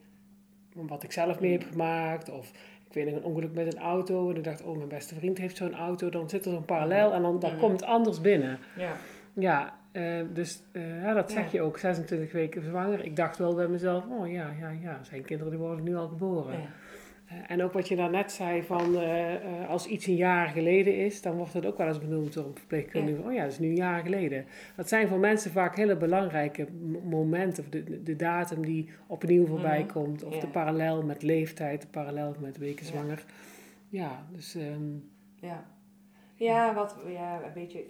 wat 0.75 1.03
ik 1.03 1.11
zelf 1.11 1.39
mee 1.39 1.51
heb 1.51 1.63
gemaakt. 1.71 2.29
Of 2.29 2.51
ik 2.87 2.93
weet 2.93 3.05
nog 3.05 3.15
een 3.15 3.23
ongeluk 3.23 3.53
met 3.53 3.73
een 3.75 3.81
auto. 3.81 4.29
En 4.29 4.35
ik 4.35 4.43
dacht, 4.43 4.63
oh, 4.63 4.75
mijn 4.77 4.89
beste 4.89 5.15
vriend 5.15 5.37
heeft 5.37 5.57
zo'n 5.57 5.75
auto. 5.75 6.09
Dan 6.09 6.29
zit 6.29 6.45
er 6.45 6.51
zo'n 6.51 6.65
parallel 6.65 7.13
en 7.13 7.21
dan, 7.21 7.39
dan 7.39 7.57
komt 7.57 7.79
het 7.79 7.89
anders 7.89 8.21
binnen. 8.21 8.59
ja. 8.77 8.91
Ja, 9.33 9.73
eh, 9.91 10.21
dus 10.33 10.63
eh, 10.71 11.01
ja, 11.01 11.13
dat 11.13 11.31
zeg 11.31 11.43
Ja. 11.43 11.49
je 11.51 11.61
ook. 11.61 11.77
26 11.77 12.31
weken 12.31 12.63
zwanger. 12.63 13.05
Ik 13.05 13.15
dacht 13.15 13.37
wel 13.37 13.55
bij 13.55 13.67
mezelf, 13.67 14.03
oh 14.09 14.31
ja, 14.31 14.49
ja, 14.59 14.69
ja. 14.81 15.03
Zijn 15.03 15.21
kinderen 15.23 15.51
die 15.51 15.61
worden 15.61 15.83
nu 15.83 15.95
al 15.95 16.07
geboren. 16.07 16.53
Ja. 16.53 16.67
Eh, 17.31 17.37
En 17.47 17.63
ook 17.63 17.73
wat 17.73 17.87
je 17.87 17.95
daarnet 17.95 18.31
zei 18.31 18.63
van 18.63 18.95
eh, 18.95 19.33
eh, 19.35 19.69
als 19.69 19.85
iets 19.87 20.05
een 20.07 20.15
jaar 20.15 20.47
geleden 20.47 20.97
is, 20.97 21.21
dan 21.21 21.35
wordt 21.37 21.53
het 21.53 21.65
ook 21.65 21.77
wel 21.77 21.87
eens 21.87 21.99
benoemd 21.99 22.33
door 22.33 22.45
een 22.45 22.55
verpleegkundige. 22.57 23.21
Oh 23.21 23.33
ja, 23.33 23.43
dat 23.43 23.51
is 23.51 23.59
nu 23.59 23.67
een 23.67 23.75
jaar 23.75 24.01
geleden. 24.01 24.45
Dat 24.75 24.87
zijn 24.87 25.07
voor 25.07 25.19
mensen 25.19 25.51
vaak 25.51 25.75
hele 25.75 25.97
belangrijke 25.97 26.67
momenten. 27.03 27.63
Of 27.63 27.69
de, 27.69 28.03
de- 28.03 28.15
datum 28.15 28.65
die 28.65 28.89
opnieuw 29.07 29.45
voorbij 29.45 29.79
Mhm. 29.83 29.91
komt. 29.91 30.23
Of 30.23 30.33
Ja. 30.33 30.39
de 30.39 30.47
parallel 30.47 31.03
met 31.03 31.23
leeftijd, 31.23 31.81
de 31.81 31.87
parallel 31.87 32.35
met 32.39 32.57
weken 32.57 32.85
zwanger. 32.85 33.23
Ja, 33.89 34.25
dus 34.31 34.55
ehm, 34.55 34.89
Ja. 35.35 35.65
Ja, 36.35 36.73
wat, 36.73 36.95
ja, 37.07 37.39
weet 37.53 37.71
je, 37.71 37.85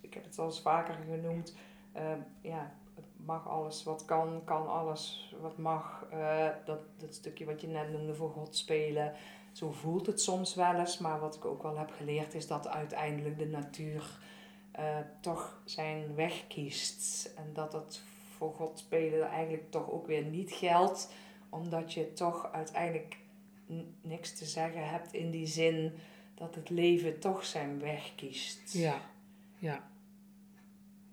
ik 0.00 0.14
heb 0.14 0.24
het 0.24 0.38
al 0.38 0.44
eens 0.46 0.60
vaker 0.62 0.94
genoemd. 1.10 1.56
Ehm, 1.92 2.18
ja, 2.40 2.72
mag 3.16 3.48
alles 3.48 3.82
wat 3.82 4.04
kan, 4.04 4.42
kan 4.44 4.68
alles 4.68 5.34
wat 5.40 5.58
mag. 5.58 6.06
Eh, 6.10 6.48
dat, 6.64 6.78
dat 6.96 7.14
stukje 7.14 7.44
wat 7.44 7.60
je 7.60 7.66
net 7.66 7.92
noemde 7.92 8.14
voor 8.14 8.30
God 8.30 8.56
spelen. 8.56 9.12
Zo 9.52 9.70
voelt 9.70 10.06
het 10.06 10.20
soms 10.20 10.54
wel 10.54 10.74
eens, 10.74 10.98
maar 10.98 11.20
wat 11.20 11.34
ik 11.34 11.44
ook 11.44 11.62
wel 11.62 11.78
heb 11.78 11.90
geleerd 11.90 12.34
is 12.34 12.46
dat 12.46 12.68
uiteindelijk 12.68 13.38
de 13.38 13.46
natuur 13.46 14.18
uh, 14.78 14.96
toch 15.20 15.60
zijn 15.64 16.14
weg 16.14 16.46
kiest. 16.46 17.32
En 17.36 17.50
dat 17.52 17.72
het 17.72 18.02
voor 18.36 18.52
God 18.52 18.78
spelen 18.78 19.28
eigenlijk 19.28 19.70
toch 19.70 19.90
ook 19.90 20.06
weer 20.06 20.24
niet 20.24 20.52
geldt, 20.52 21.12
omdat 21.48 21.92
je 21.92 22.12
toch 22.12 22.52
uiteindelijk 22.52 23.16
niks 24.00 24.32
te 24.38 24.44
zeggen 24.44 24.88
hebt 24.88 25.12
in 25.12 25.30
die 25.30 25.46
zin 25.46 25.92
dat 26.34 26.54
het 26.54 26.70
leven 26.70 27.18
toch 27.18 27.44
zijn 27.44 27.80
weg 27.80 28.14
kiest. 28.14 28.72
Ja, 28.72 29.00
ja. 29.58 29.92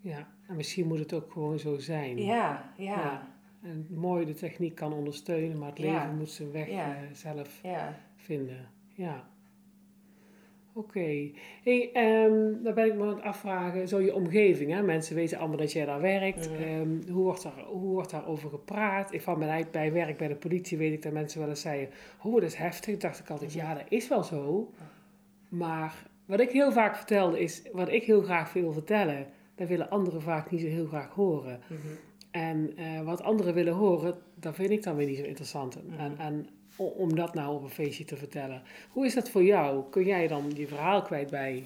Ja, 0.01 0.27
en 0.47 0.55
misschien 0.55 0.87
moet 0.87 0.99
het 0.99 1.13
ook 1.13 1.31
gewoon 1.31 1.59
zo 1.59 1.77
zijn. 1.77 2.17
Ja, 2.17 2.73
ja. 2.77 2.83
ja. 2.83 3.27
En 3.61 3.87
mooi 3.89 4.25
de 4.25 4.33
techniek 4.33 4.75
kan 4.75 4.93
ondersteunen, 4.93 5.57
maar 5.57 5.69
het 5.69 5.79
leven 5.79 6.17
moet 6.17 6.29
zijn 6.29 6.51
weg 6.51 6.69
uh, 6.69 6.87
zelf 7.13 7.61
vinden. 8.15 8.69
Ja. 8.93 9.29
Oké. 10.73 11.31
Hey, 11.63 11.91
um, 12.25 12.63
dan 12.63 12.73
ben 12.73 12.85
ik 12.85 12.95
me 12.95 13.03
aan 13.03 13.15
het 13.15 13.21
afvragen, 13.21 13.87
zo 13.87 13.99
je 13.99 14.15
omgeving, 14.15 14.71
hè? 14.71 14.81
mensen 14.81 15.15
weten 15.15 15.37
allemaal 15.37 15.57
dat 15.57 15.71
jij 15.71 15.85
daar 15.85 16.01
werkt. 16.01 16.51
Ehm, 16.51 17.11
hoe, 17.11 17.23
wordt 17.23 17.43
daar, 17.43 17.63
hoe 17.67 17.89
wordt 17.89 18.11
daarover 18.11 18.49
gepraat? 18.49 19.13
Ik 19.13 19.21
van 19.21 19.39
mijn 19.39 19.67
bij 19.71 19.93
werk 19.93 20.17
bij 20.17 20.27
de 20.27 20.35
politie 20.35 20.77
weet 20.77 20.93
ik 20.93 21.01
dat 21.01 21.11
mensen 21.11 21.39
wel 21.39 21.49
eens 21.49 21.61
zeiden, 21.61 21.89
oh 22.21 22.33
dat 22.33 22.43
is 22.43 22.55
heftig. 22.55 22.97
dacht 22.97 23.19
ik 23.19 23.29
altijd, 23.29 23.53
ja 23.53 23.73
dat 23.73 23.85
is 23.89 24.07
wel 24.07 24.23
zo. 24.23 24.71
Maar 25.49 26.09
wat 26.25 26.39
ik 26.39 26.51
heel 26.51 26.71
vaak 26.71 26.95
vertelde 26.95 27.39
is, 27.39 27.61
wat 27.71 27.89
ik 27.89 28.03
heel 28.03 28.21
graag 28.21 28.53
wil 28.53 28.73
vertellen, 28.73 29.27
dat 29.61 29.69
willen 29.69 29.89
anderen 29.89 30.21
vaak 30.21 30.51
niet 30.51 30.61
zo 30.61 30.67
heel 30.67 30.87
graag 30.87 31.09
horen. 31.13 31.59
Mhm. 31.67 31.79
En 32.31 32.79
uh, 32.79 33.01
wat 33.01 33.21
anderen 33.23 33.53
willen 33.53 33.73
horen, 33.73 34.15
dat 34.35 34.55
vind 34.55 34.69
ik 34.69 34.83
dan 34.83 34.95
weer 34.95 35.07
niet 35.07 35.17
zo 35.17 35.23
interessant. 35.23 35.87
Mhm. 35.87 35.99
En, 35.99 36.17
en 36.17 36.47
om 36.75 37.15
dat 37.15 37.33
nou 37.33 37.55
op 37.55 37.63
een 37.63 37.69
feestje 37.69 38.05
te 38.05 38.15
vertellen. 38.15 38.61
Hoe 38.89 39.05
is 39.05 39.13
dat 39.13 39.29
voor 39.29 39.43
jou? 39.43 39.83
Kun 39.89 40.05
jij 40.05 40.27
dan 40.27 40.51
je 40.55 40.67
verhaal 40.67 41.01
kwijt 41.01 41.29
bij 41.29 41.65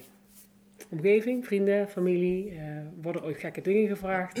omgeving, 0.88 1.44
vrienden, 1.44 1.88
familie? 1.88 2.52
Uh, 2.52 2.60
worden 3.02 3.24
ooit 3.24 3.38
gekke 3.38 3.60
dingen 3.60 3.88
gevraagd? 3.88 4.38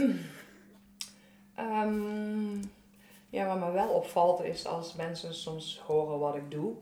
Um, 1.58 2.60
ja, 3.36 3.46
wat 3.46 3.66
me 3.66 3.72
wel 3.72 3.88
opvalt 3.88 4.42
is 4.42 4.66
als 4.66 4.94
mensen 4.94 5.34
soms 5.34 5.82
horen 5.86 6.18
wat 6.18 6.36
ik 6.36 6.50
doe. 6.50 6.74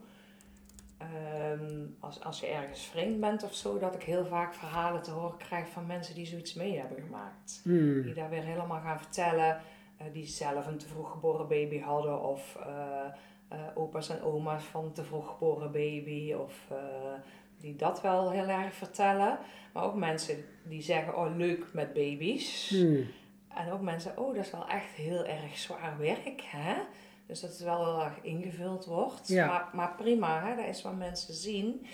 Um, 1.61 1.96
als, 2.00 2.24
als 2.24 2.40
je 2.40 2.46
ergens 2.46 2.80
vreemd 2.80 3.20
bent 3.20 3.42
of 3.42 3.55
zo, 3.55 3.78
dat 3.78 3.94
ik 3.94 4.02
heel 4.02 4.26
vaak 4.26 4.55
verhalen 4.55 5.02
te 5.02 5.11
horen 5.11 5.36
krijg 5.36 5.68
van 5.68 5.86
mensen 5.86 6.14
die 6.14 6.26
zoiets 6.26 6.55
mee 6.55 6.78
hebben 6.78 7.02
gemaakt. 7.02 7.61
Hmm. 7.62 8.02
Die 8.02 8.14
daar 8.14 8.30
weer 8.30 8.42
helemaal 8.42 8.80
gaan 8.80 8.98
vertellen, 8.98 9.61
uh, 10.00 10.07
die 10.12 10.26
zelf 10.26 10.66
een 10.66 10.78
te 10.78 10.88
vroeg 10.88 11.11
geboren 11.11 11.48
baby 11.48 11.80
hadden 11.80 12.22
of 12.22 12.59
uh, 12.61 12.66
uh, 13.52 13.59
opa's 13.74 14.09
en 14.09 14.22
oma's 14.22 14.64
van 14.64 14.92
te 14.92 15.05
vroeg 15.05 15.28
geboren 15.28 15.72
baby 15.72 16.32
of 16.32 16.72
die 17.61 17.76
dat 17.76 18.00
wel 18.00 18.30
heel 18.30 18.48
erg 18.48 18.74
vertellen. 18.74 19.38
Maar 19.72 19.84
ook 19.84 19.94
mensen 19.94 20.44
die 20.62 20.82
zeggen, 20.82 21.16
oh 21.16 21.36
leuk 21.36 21.72
met 21.72 21.92
baby's. 21.92 22.68
Hmm. 22.68 23.07
En 23.48 23.72
ook 23.72 23.80
mensen, 23.80 24.18
oh 24.18 24.34
dat 24.34 24.44
is 24.44 24.50
wel 24.50 24.68
echt 24.68 24.90
heel 24.90 25.24
erg 25.24 25.57
zwaar 25.57 25.98
werk, 25.98 26.42
hè? 26.46 26.74
Dus 27.26 27.40
dat 27.40 27.50
het 27.50 27.60
wel 27.60 27.84
heel 27.84 28.04
erg 28.04 28.20
ingevuld 28.22 28.84
wordt. 28.84 29.28
Ja. 29.28 29.46
Maar, 29.46 29.68
maar 29.72 29.94
prima, 29.94 30.46
hè? 30.46 30.56
dat 30.56 30.66
is 30.66 30.82
wat 30.82 30.96
mensen 30.96 31.34
zien. 31.34 31.86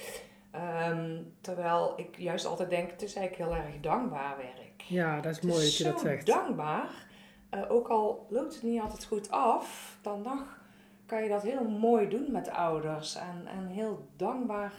Ehm, 0.50 1.22
terwijl 1.40 1.92
ik 1.96 2.18
juist 2.18 2.46
altijd 2.46 2.70
denk, 2.70 2.90
het 2.90 3.02
is 3.02 3.14
eigenlijk 3.14 3.50
heel 3.50 3.64
erg 3.64 3.80
dankbaar 3.80 4.36
werk. 4.36 4.82
Ja, 4.82 5.20
dat 5.20 5.32
is 5.32 5.40
mooi 5.40 5.64
dat 5.64 5.76
je 5.76 5.84
dat 5.84 6.00
zegt. 6.00 6.26
dankbaar. 6.26 7.08
Uh, 7.54 7.70
ook 7.70 7.88
al 7.88 8.26
loopt 8.28 8.54
het 8.54 8.62
niet 8.62 8.80
altijd 8.80 9.04
goed 9.04 9.30
af, 9.30 9.98
dan 10.02 10.22
nog 10.22 10.58
kan 11.06 11.22
je 11.22 11.28
dat 11.28 11.42
heel 11.42 11.68
mooi 11.68 12.08
doen 12.08 12.32
met 12.32 12.50
ouders. 12.50 13.14
En, 13.14 13.46
en 13.46 13.66
heel 13.66 14.08
dankbaar 14.16 14.72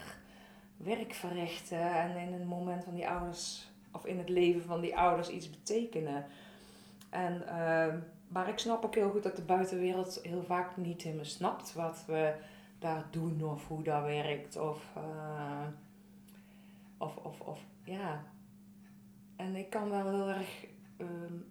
werk 0.77 1.13
verrichten. 1.13 1.93
En 1.93 2.17
in 2.17 2.33
het 2.33 2.45
moment 2.45 2.83
van 2.83 2.93
die 2.93 3.07
ouders, 3.07 3.71
of 3.91 4.05
in 4.05 4.17
het 4.17 4.29
leven 4.29 4.61
van 4.61 4.81
die 4.81 4.97
ouders 4.97 5.29
iets 5.29 5.49
betekenen. 5.49 6.25
En... 7.09 7.43
Uh, 7.47 7.93
maar 8.31 8.49
ik 8.49 8.57
snap 8.59 8.85
ook 8.85 8.95
heel 8.95 9.09
goed 9.09 9.23
dat 9.23 9.35
de 9.35 9.41
buitenwereld 9.41 10.19
heel 10.23 10.43
vaak 10.43 10.77
niet 10.77 11.01
helemaal 11.01 11.25
snapt 11.25 11.73
wat 11.73 12.03
we 12.07 12.33
daar 12.79 13.05
doen 13.09 13.43
of 13.43 13.67
hoe 13.67 13.83
dat 13.83 14.03
werkt. 14.03 14.57
Of, 14.57 14.93
uh, 14.97 15.67
of, 16.97 17.15
of, 17.15 17.39
of 17.39 17.59
ja. 17.83 18.23
En 19.35 19.55
ik 19.55 19.69
kan 19.69 19.89
wel 19.89 20.09
heel 20.09 20.29
erg 20.29 20.65
um, 20.97 21.45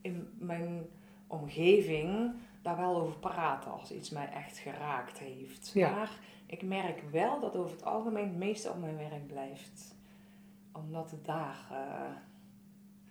in 0.00 0.28
mijn 0.38 0.86
omgeving 1.26 2.34
daar 2.62 2.76
wel 2.76 2.96
over 2.96 3.18
praten 3.18 3.72
als 3.72 3.92
iets 3.92 4.10
mij 4.10 4.28
echt 4.28 4.58
geraakt 4.58 5.18
heeft. 5.18 5.70
Ja. 5.74 5.90
Maar 5.90 6.18
ik 6.46 6.62
merk 6.62 7.02
wel 7.10 7.40
dat 7.40 7.56
over 7.56 7.70
het 7.70 7.84
algemeen 7.84 8.28
het 8.28 8.36
meeste 8.36 8.70
op 8.70 8.80
mijn 8.80 8.96
werk 8.96 9.26
blijft. 9.26 9.94
Omdat 10.72 11.10
het 11.10 11.24
daar 11.24 11.66
uh, 11.72 12.16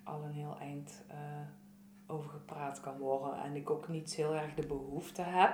al 0.04 0.24
een 0.24 0.34
heel 0.34 0.58
eind. 0.60 1.04
Uh, 1.12 1.16
over 2.08 2.30
gepraat 2.30 2.80
kan 2.82 2.98
worden. 2.98 3.44
En 3.44 3.56
ik 3.56 3.70
ook 3.70 3.88
niet 3.88 4.16
heel 4.16 4.36
erg 4.36 4.54
de 4.54 4.68
behoefte 4.68 5.22
heb 5.22 5.54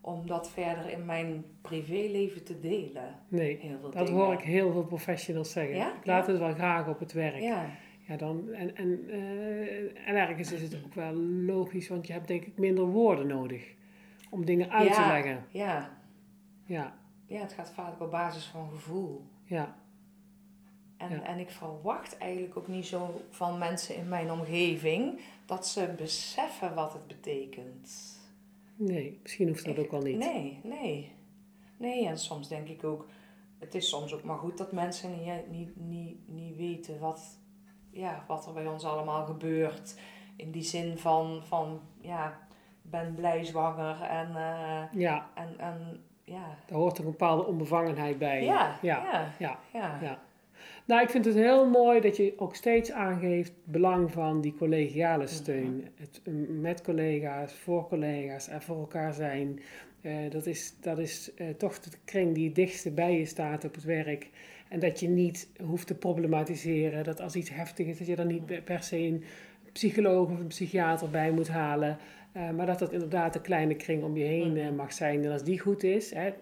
om 0.00 0.26
dat 0.26 0.50
verder 0.50 0.90
in 0.90 1.04
mijn 1.04 1.44
privéleven 1.60 2.44
te 2.44 2.60
delen. 2.60 3.14
Nee, 3.28 3.78
dat 3.90 4.08
hoor 4.08 4.32
ik 4.32 4.40
heel 4.40 4.72
veel 4.72 4.84
professionals 4.84 5.52
zeggen. 5.52 5.76
Ja? 5.76 5.94
Ik 5.94 6.06
laat 6.06 6.26
het 6.26 6.38
wel 6.38 6.54
graag 6.54 6.88
op 6.88 6.98
het 6.98 7.12
werk. 7.12 7.40
Ja. 7.40 7.66
Ja, 8.06 8.16
dan, 8.16 8.52
en, 8.52 8.76
en, 8.76 9.04
uh, 9.06 10.08
en 10.08 10.16
ergens 10.16 10.52
is 10.52 10.62
het 10.62 10.84
ook 10.84 10.94
wel 10.94 11.14
logisch, 11.46 11.88
want 11.88 12.06
je 12.06 12.12
hebt 12.12 12.28
denk 12.28 12.44
ik 12.44 12.58
minder 12.58 12.84
woorden 12.84 13.26
nodig 13.26 13.74
om 14.30 14.44
dingen 14.44 14.70
uit 14.70 14.92
te 14.92 15.06
leggen. 15.06 15.44
Ja. 15.48 15.90
Ja. 16.64 16.94
Ja, 17.26 17.40
het 17.40 17.52
gaat 17.52 17.72
vaak 17.72 18.00
op 18.00 18.10
basis 18.10 18.44
van 18.44 18.68
gevoel. 18.70 19.24
Ja. 19.44 19.76
En, 21.10 21.24
en 21.24 21.38
ik 21.38 21.50
verwacht 21.50 22.18
eigenlijk 22.18 22.56
ook 22.56 22.68
niet 22.68 22.86
zo 22.86 23.20
van 23.30 23.58
mensen 23.58 23.96
in 23.96 24.08
mijn 24.08 24.32
omgeving 24.32 25.20
dat 25.46 25.66
ze 25.66 25.94
beseffen 25.96 26.74
wat 26.74 26.92
het 26.92 27.06
betekent. 27.06 28.18
Nee, 28.76 29.18
misschien 29.22 29.48
hoeft 29.48 29.64
dat 29.64 29.78
ook 29.78 29.90
wel 29.90 30.02
niet. 30.02 30.16
Nee, 30.16 30.60
nee. 30.62 31.12
Nee, 31.76 32.06
en 32.06 32.18
soms 32.18 32.48
denk 32.48 32.68
ik 32.68 32.84
ook, 32.84 33.06
het 33.58 33.74
is 33.74 33.88
soms 33.88 34.14
ook 34.14 34.22
maar 34.24 34.38
goed 34.38 34.58
dat 34.58 34.72
mensen 34.72 35.10
niet, 35.10 35.50
niet, 35.50 35.76
niet, 35.76 36.28
niet 36.28 36.56
weten 36.56 36.98
wat, 36.98 37.38
ja, 37.90 38.24
wat 38.26 38.46
er 38.46 38.52
bij 38.52 38.66
ons 38.66 38.84
allemaal 38.84 39.26
gebeurt. 39.26 39.98
In 40.36 40.50
die 40.50 40.62
zin 40.62 40.98
van, 40.98 41.42
van 41.44 41.80
ja, 42.00 42.38
ben 42.82 43.14
blij 43.14 43.44
zwanger 43.44 44.02
en, 44.02 44.28
uh, 44.30 44.82
ja. 44.92 45.30
en, 45.34 45.58
en 45.58 46.04
ja. 46.24 46.56
Daar 46.66 46.78
hoort 46.78 46.98
een 46.98 47.04
bepaalde 47.04 47.44
onbevangenheid 47.44 48.18
bij. 48.18 48.44
Ja, 48.44 48.78
ja, 48.82 49.32
ja. 49.38 49.58
ja. 49.72 49.98
ja. 50.02 50.22
Nou, 50.86 51.02
ik 51.02 51.10
vind 51.10 51.24
het 51.24 51.34
heel 51.34 51.68
mooi 51.68 52.00
dat 52.00 52.16
je 52.16 52.32
ook 52.36 52.54
steeds 52.54 52.92
aangeeft 52.92 53.48
het 53.48 53.72
belang 53.72 54.12
van 54.12 54.40
die 54.40 54.54
collegiale 54.54 55.26
steun. 55.26 55.88
Het, 55.96 56.20
met 56.60 56.82
collega's, 56.82 57.52
voor 57.52 57.88
collega's 57.88 58.48
en 58.48 58.62
voor 58.62 58.78
elkaar 58.78 59.14
zijn. 59.14 59.60
Uh, 60.02 60.30
dat 60.30 60.46
is, 60.46 60.74
dat 60.80 60.98
is 60.98 61.30
uh, 61.36 61.48
toch 61.48 61.78
de 61.78 61.90
kring 62.04 62.34
die 62.34 62.46
het 62.46 62.54
dichtste 62.54 62.90
bij 62.90 63.18
je 63.18 63.24
staat 63.24 63.64
op 63.64 63.74
het 63.74 63.84
werk. 63.84 64.30
En 64.68 64.80
dat 64.80 65.00
je 65.00 65.08
niet 65.08 65.48
hoeft 65.62 65.86
te 65.86 65.94
problematiseren. 65.94 67.04
Dat 67.04 67.20
als 67.20 67.36
iets 67.36 67.50
heftig 67.50 67.86
is, 67.86 67.98
dat 67.98 68.06
je 68.06 68.16
dan 68.16 68.26
niet 68.26 68.64
per 68.64 68.82
se 68.82 68.98
een 68.98 69.24
psycholoog 69.72 70.30
of 70.30 70.38
een 70.38 70.46
psychiater 70.46 71.10
bij 71.10 71.30
moet 71.30 71.48
halen. 71.48 71.98
Uh, 72.36 72.50
maar 72.50 72.66
dat 72.66 72.78
dat 72.78 72.92
inderdaad 72.92 73.34
een 73.34 73.40
kleine 73.40 73.74
kring 73.74 74.02
om 74.02 74.16
je 74.16 74.24
heen 74.24 74.74
mag 74.74 74.92
zijn. 74.92 75.24
En 75.24 75.32
als 75.32 75.44
die 75.44 75.60
goed 75.60 75.82
is, 75.82 76.14
hè, 76.14 76.32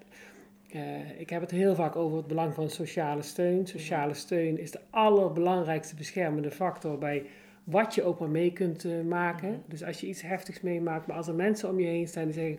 uh, 0.75 1.21
ik 1.21 1.31
heb 1.31 1.41
het 1.41 1.51
heel 1.51 1.75
vaak 1.75 1.97
over 1.97 2.17
het 2.17 2.27
belang 2.27 2.55
van 2.55 2.71
sociale 2.71 3.23
steun. 3.23 3.67
Sociale 3.67 4.15
steun 4.15 4.59
is 4.59 4.71
de 4.71 4.81
allerbelangrijkste 4.91 5.95
beschermende 5.95 6.51
factor 6.51 6.99
bij 6.99 7.27
wat 7.65 7.95
je 7.95 8.03
ook 8.03 8.19
maar 8.19 8.29
mee 8.29 8.53
kunt 8.53 8.85
uh, 8.85 9.03
maken. 9.03 9.49
Mhm. 9.49 9.59
Dus 9.67 9.85
als 9.85 10.01
je 10.01 10.07
iets 10.07 10.23
heftigs 10.23 10.61
meemaakt, 10.61 11.07
maar 11.07 11.17
als 11.17 11.29
er 11.29 11.35
mensen 11.35 11.69
om 11.69 11.81
je 11.81 11.87
heen 11.87 12.09
staan 12.09 12.25
die 12.25 12.33
zeggen: 12.33 12.59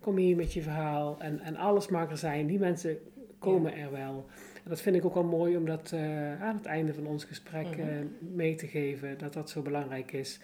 Kom 0.00 0.16
hier 0.16 0.36
met 0.36 0.52
je 0.52 0.62
verhaal 0.62 1.16
en, 1.18 1.40
en 1.40 1.56
alles 1.56 1.88
mag 1.88 2.10
er 2.10 2.16
zijn, 2.16 2.46
die 2.46 2.58
mensen 2.58 2.98
komen 3.38 3.76
er 3.76 3.90
wel. 3.90 4.26
En 4.64 4.70
dat 4.70 4.80
vind 4.80 4.96
ik 4.96 5.04
ook 5.04 5.14
wel 5.14 5.24
mooi 5.24 5.56
om 5.56 5.66
dat 5.66 5.92
uh, 5.94 6.42
aan 6.42 6.56
het 6.56 6.66
einde 6.66 6.94
van 6.94 7.06
ons 7.06 7.24
gesprek 7.24 7.76
mhm. 7.76 8.06
mee 8.34 8.54
te 8.54 8.66
geven, 8.66 9.18
dat 9.18 9.32
dat 9.32 9.50
zo 9.50 9.62
belangrijk 9.62 10.12
is. 10.12 10.40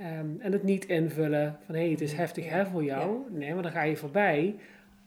Um, 0.00 0.36
en 0.40 0.52
het 0.52 0.62
niet 0.62 0.86
invullen 0.86 1.58
van 1.66 1.74
hé, 1.74 1.80
hey, 1.80 1.90
het 1.90 2.00
is 2.00 2.12
heftig 2.12 2.48
hè, 2.48 2.66
voor 2.66 2.84
jou. 2.84 3.16
Nee, 3.30 3.54
maar 3.54 3.62
dan 3.62 3.72
ga 3.72 3.82
je 3.82 3.96
voorbij 3.96 4.54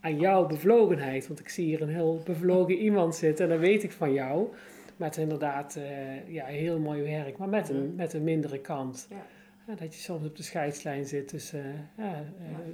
aan 0.01 0.19
jouw 0.19 0.45
bevlogenheid. 0.45 1.27
Want 1.27 1.39
ik 1.39 1.49
zie 1.49 1.65
hier 1.65 1.81
een 1.81 1.89
heel 1.89 2.21
bevlogen 2.25 2.75
iemand 2.75 3.15
zitten 3.15 3.45
en 3.45 3.51
dat 3.51 3.59
weet 3.59 3.83
ik 3.83 3.91
van 3.91 4.13
jou. 4.13 4.47
Met 4.95 5.17
inderdaad 5.17 5.75
uh, 5.75 6.27
ja, 6.27 6.45
heel 6.45 6.79
mooi 6.79 7.01
werk, 7.01 7.37
maar 7.37 7.49
met 7.49 7.69
een, 7.69 7.85
mhm. 7.85 7.95
met 7.95 8.13
een 8.13 8.23
mindere 8.23 8.59
kant. 8.59 9.07
Ja. 9.09 9.75
dat 9.75 9.95
je 9.95 10.01
soms 10.01 10.25
op 10.25 10.35
de 10.35 10.43
scheidslijn 10.43 11.05
zit 11.05 11.27
tussen 11.27 11.89
uh, 11.99 12.07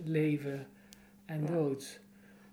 leven 0.03 0.67
en 1.25 1.45
dood. 1.45 1.99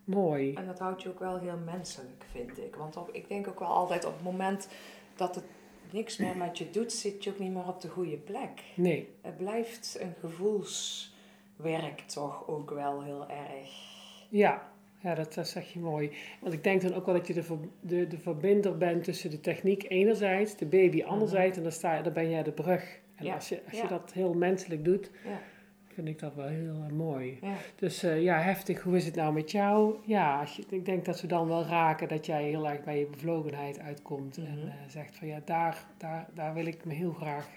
Mooi. 0.05 0.55
En 0.55 0.67
dat 0.67 0.79
houdt 0.79 1.03
je 1.03 1.09
ook 1.09 1.19
wel 1.19 1.39
heel 1.39 1.59
menselijk, 1.65 2.25
vind 2.31 2.59
ik. 2.59 2.77
Want 2.77 2.97
op, 2.97 3.09
ik 3.13 3.29
denk 3.29 3.49
ook 3.49 3.59
wel 3.59 3.69
altijd 3.69 4.05
op 4.05 4.13
het 4.15 4.23
moment 4.23 4.69
dat 5.17 5.35
het 5.35 5.45
niks 5.91 6.17
meer 6.17 6.37
met 6.37 6.59
je 6.59 6.71
doet, 6.71 6.93
zit 6.93 7.25
je 7.25 7.31
ook 7.31 7.39
niet 7.39 7.53
meer 7.53 7.69
op 7.69 7.81
de 7.81 7.89
goede 7.89 8.17
plek. 8.17 8.63
Nee. 8.75 9.09
Het 9.21 9.37
blijft 9.37 9.97
een 10.01 10.15
gevoelswerk 10.21 12.01
toch 12.01 12.49
ook 12.49 12.71
wel 12.71 13.03
heel 13.03 13.29
erg. 13.29 13.94
Ja, 14.37 14.63
ja 15.01 15.15
dat, 15.15 15.35
dat 15.35 15.49
zeg 15.49 15.73
je 15.73 15.79
mooi. 15.79 16.11
Want 16.41 16.53
ik 16.53 16.65
denk 16.65 16.83
dan 16.83 16.95
ook 16.95 17.07
wel 17.07 17.15
dat 17.15 17.27
je 17.27 17.35
de, 17.35 17.43
ver- 17.43 17.69
de, 17.81 18.07
de 18.07 18.19
verbinder 18.19 18.77
bent 18.79 19.05
tussen 19.05 19.31
de 19.31 19.41
techniek 19.41 19.85
enerzijds, 19.89 20.57
de 20.57 20.67
baby 20.67 21.03
anderzijds, 21.05 21.57
en 21.57 21.63
dan, 21.63 21.73
sta, 21.73 22.03
dan 22.03 22.13
ben 22.13 22.31
jij 22.31 22.43
de 22.43 22.53
brug. 22.53 23.01
En 23.15 23.25
Ja, 23.25 23.35
als, 23.35 23.49
je, 23.49 23.61
als 23.69 23.77
ja. 23.77 23.83
je 23.83 23.89
dat 23.89 24.13
heel 24.13 24.35
menselijk 24.35 24.85
doet, 24.85 25.11
Ja. 25.25 25.39
vind 25.87 26.09
ik 26.09 26.19
dat 26.19 26.35
wel 26.35 26.47
heel 26.47 26.75
eh, 26.89 26.93
mooi. 26.93 27.39
Dus 27.77 28.03
eh, 28.03 28.23
ja, 28.23 28.39
heftig, 28.39 28.83
hoe 28.83 28.97
is 28.97 29.07
het 29.07 29.15
nou 29.15 29.33
met 29.35 29.51
jou? 29.51 29.95
Ja, 30.05 30.41
als 30.41 30.57
je, 30.57 30.65
ik 30.69 30.85
denk 30.85 31.05
dat 31.05 31.21
we 31.21 31.27
dan 31.27 31.49
wel 31.49 31.65
raken 31.65 32.09
dat 32.09 32.27
jij 32.27 32.43
heel 32.45 32.69
erg 32.69 32.85
bij 32.85 32.99
je 32.99 33.07
bevlogenheid 33.07 33.79
uitkomt. 33.81 34.37
En 34.37 34.43
Mhm. 34.59 34.67
eh, 34.67 34.73
zegt 34.89 35.17
van 35.17 35.27
ja, 35.29 35.41
daar, 35.45 35.87
daar, 35.97 36.27
daar 36.35 36.55
wil 36.55 36.67
ik 36.67 36.85
me 36.85 36.95
heel 36.95 37.13
graag 37.13 37.49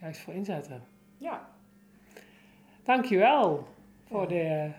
juist 0.00 0.20
voor 0.20 0.34
inzetten. 0.34 0.82
Ja, 1.18 1.48
Dankjewel 2.82 3.66
voor 4.04 4.28
de 4.28 4.70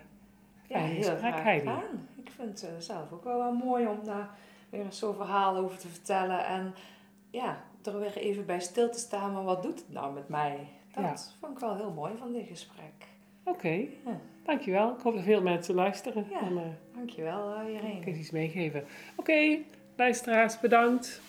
ja 0.68 0.78
fijne 0.78 0.94
heel 0.94 1.18
Heidi. 1.42 1.70
Ik 2.16 2.30
vind 2.30 2.60
het 2.60 2.70
eh, 2.70 2.78
zelf 2.78 3.12
ook 3.12 3.24
wel, 3.24 3.38
wel 3.38 3.52
mooi 3.52 3.86
om 3.86 3.98
daar 4.04 4.30
weer 4.70 4.84
eens 4.84 4.98
zo'n 4.98 5.14
verhaal 5.14 5.56
over 5.56 5.78
te 5.78 5.88
vertellen. 5.88 6.46
En 6.46 6.74
ja, 7.30 7.62
er 7.82 7.98
weer 8.00 8.16
even 8.16 8.46
bij 8.46 8.60
stil 8.60 8.90
te 8.90 8.98
staan, 8.98 9.32
maar 9.32 9.44
wat 9.44 9.62
doet 9.62 9.78
het 9.78 9.92
nou 9.92 10.14
met 10.14 10.28
mij? 10.28 10.68
Dat 10.94 11.34
vond 11.40 11.52
ik 11.52 11.58
wel 11.58 11.76
heel 11.76 11.90
mooi 11.90 12.12
van 12.18 12.32
dit 12.32 12.46
gesprek. 12.46 13.08
Oké, 13.44 13.68
Ja. 14.04 14.20
dankjewel. 14.44 14.94
Ik 14.94 15.00
hoop 15.00 15.14
dat 15.14 15.22
veel 15.24 15.42
mensen 15.42 15.74
luisteren 15.74 16.26
Ja. 16.30 16.40
en 16.40 16.56
eh 16.56 16.62
Dankjewel, 16.94 17.54
uh, 17.62 17.68
ik 17.68 17.80
Irene. 17.82 18.00
kan 18.04 18.14
iets 18.14 18.30
meegeven. 18.30 18.84
Oké, 19.16 19.58
luisteraars, 19.96 20.60
bedankt. 20.60 21.20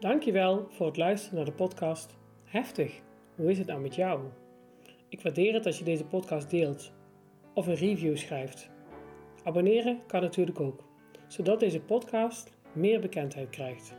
Dankjewel 0.00 0.66
voor 0.70 0.86
het 0.86 0.96
luisteren 0.96 1.36
naar 1.36 1.44
de 1.44 1.52
podcast 1.52 2.16
Heftig, 2.44 3.00
hoe 3.34 3.50
is 3.50 3.58
het 3.58 3.66
nou 3.66 3.80
met 3.80 3.94
jou? 3.94 4.20
Ik 5.08 5.22
waardeer 5.22 5.54
het 5.54 5.66
als 5.66 5.78
je 5.78 5.84
deze 5.84 6.04
podcast 6.04 6.50
deelt 6.50 6.92
of 7.54 7.66
een 7.66 7.74
review 7.74 8.16
schrijft. 8.16 8.70
Abonneren 9.44 10.00
kan 10.06 10.22
natuurlijk 10.22 10.60
ook, 10.60 10.84
zodat 11.26 11.60
deze 11.60 11.80
podcast 11.80 12.52
meer 12.72 13.00
bekendheid 13.00 13.50
krijgt. 13.50 13.94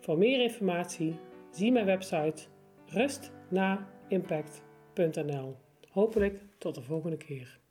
Voor 0.00 0.18
meer 0.18 0.42
informatie 0.42 1.14
zie 1.50 1.72
mijn 1.72 1.86
website 1.86 2.42
rustnaimpact.nl. 2.86 5.56
Hopelijk 5.90 6.40
tot 6.58 6.74
de 6.74 6.82
volgende 6.82 7.16
keer. 7.16 7.61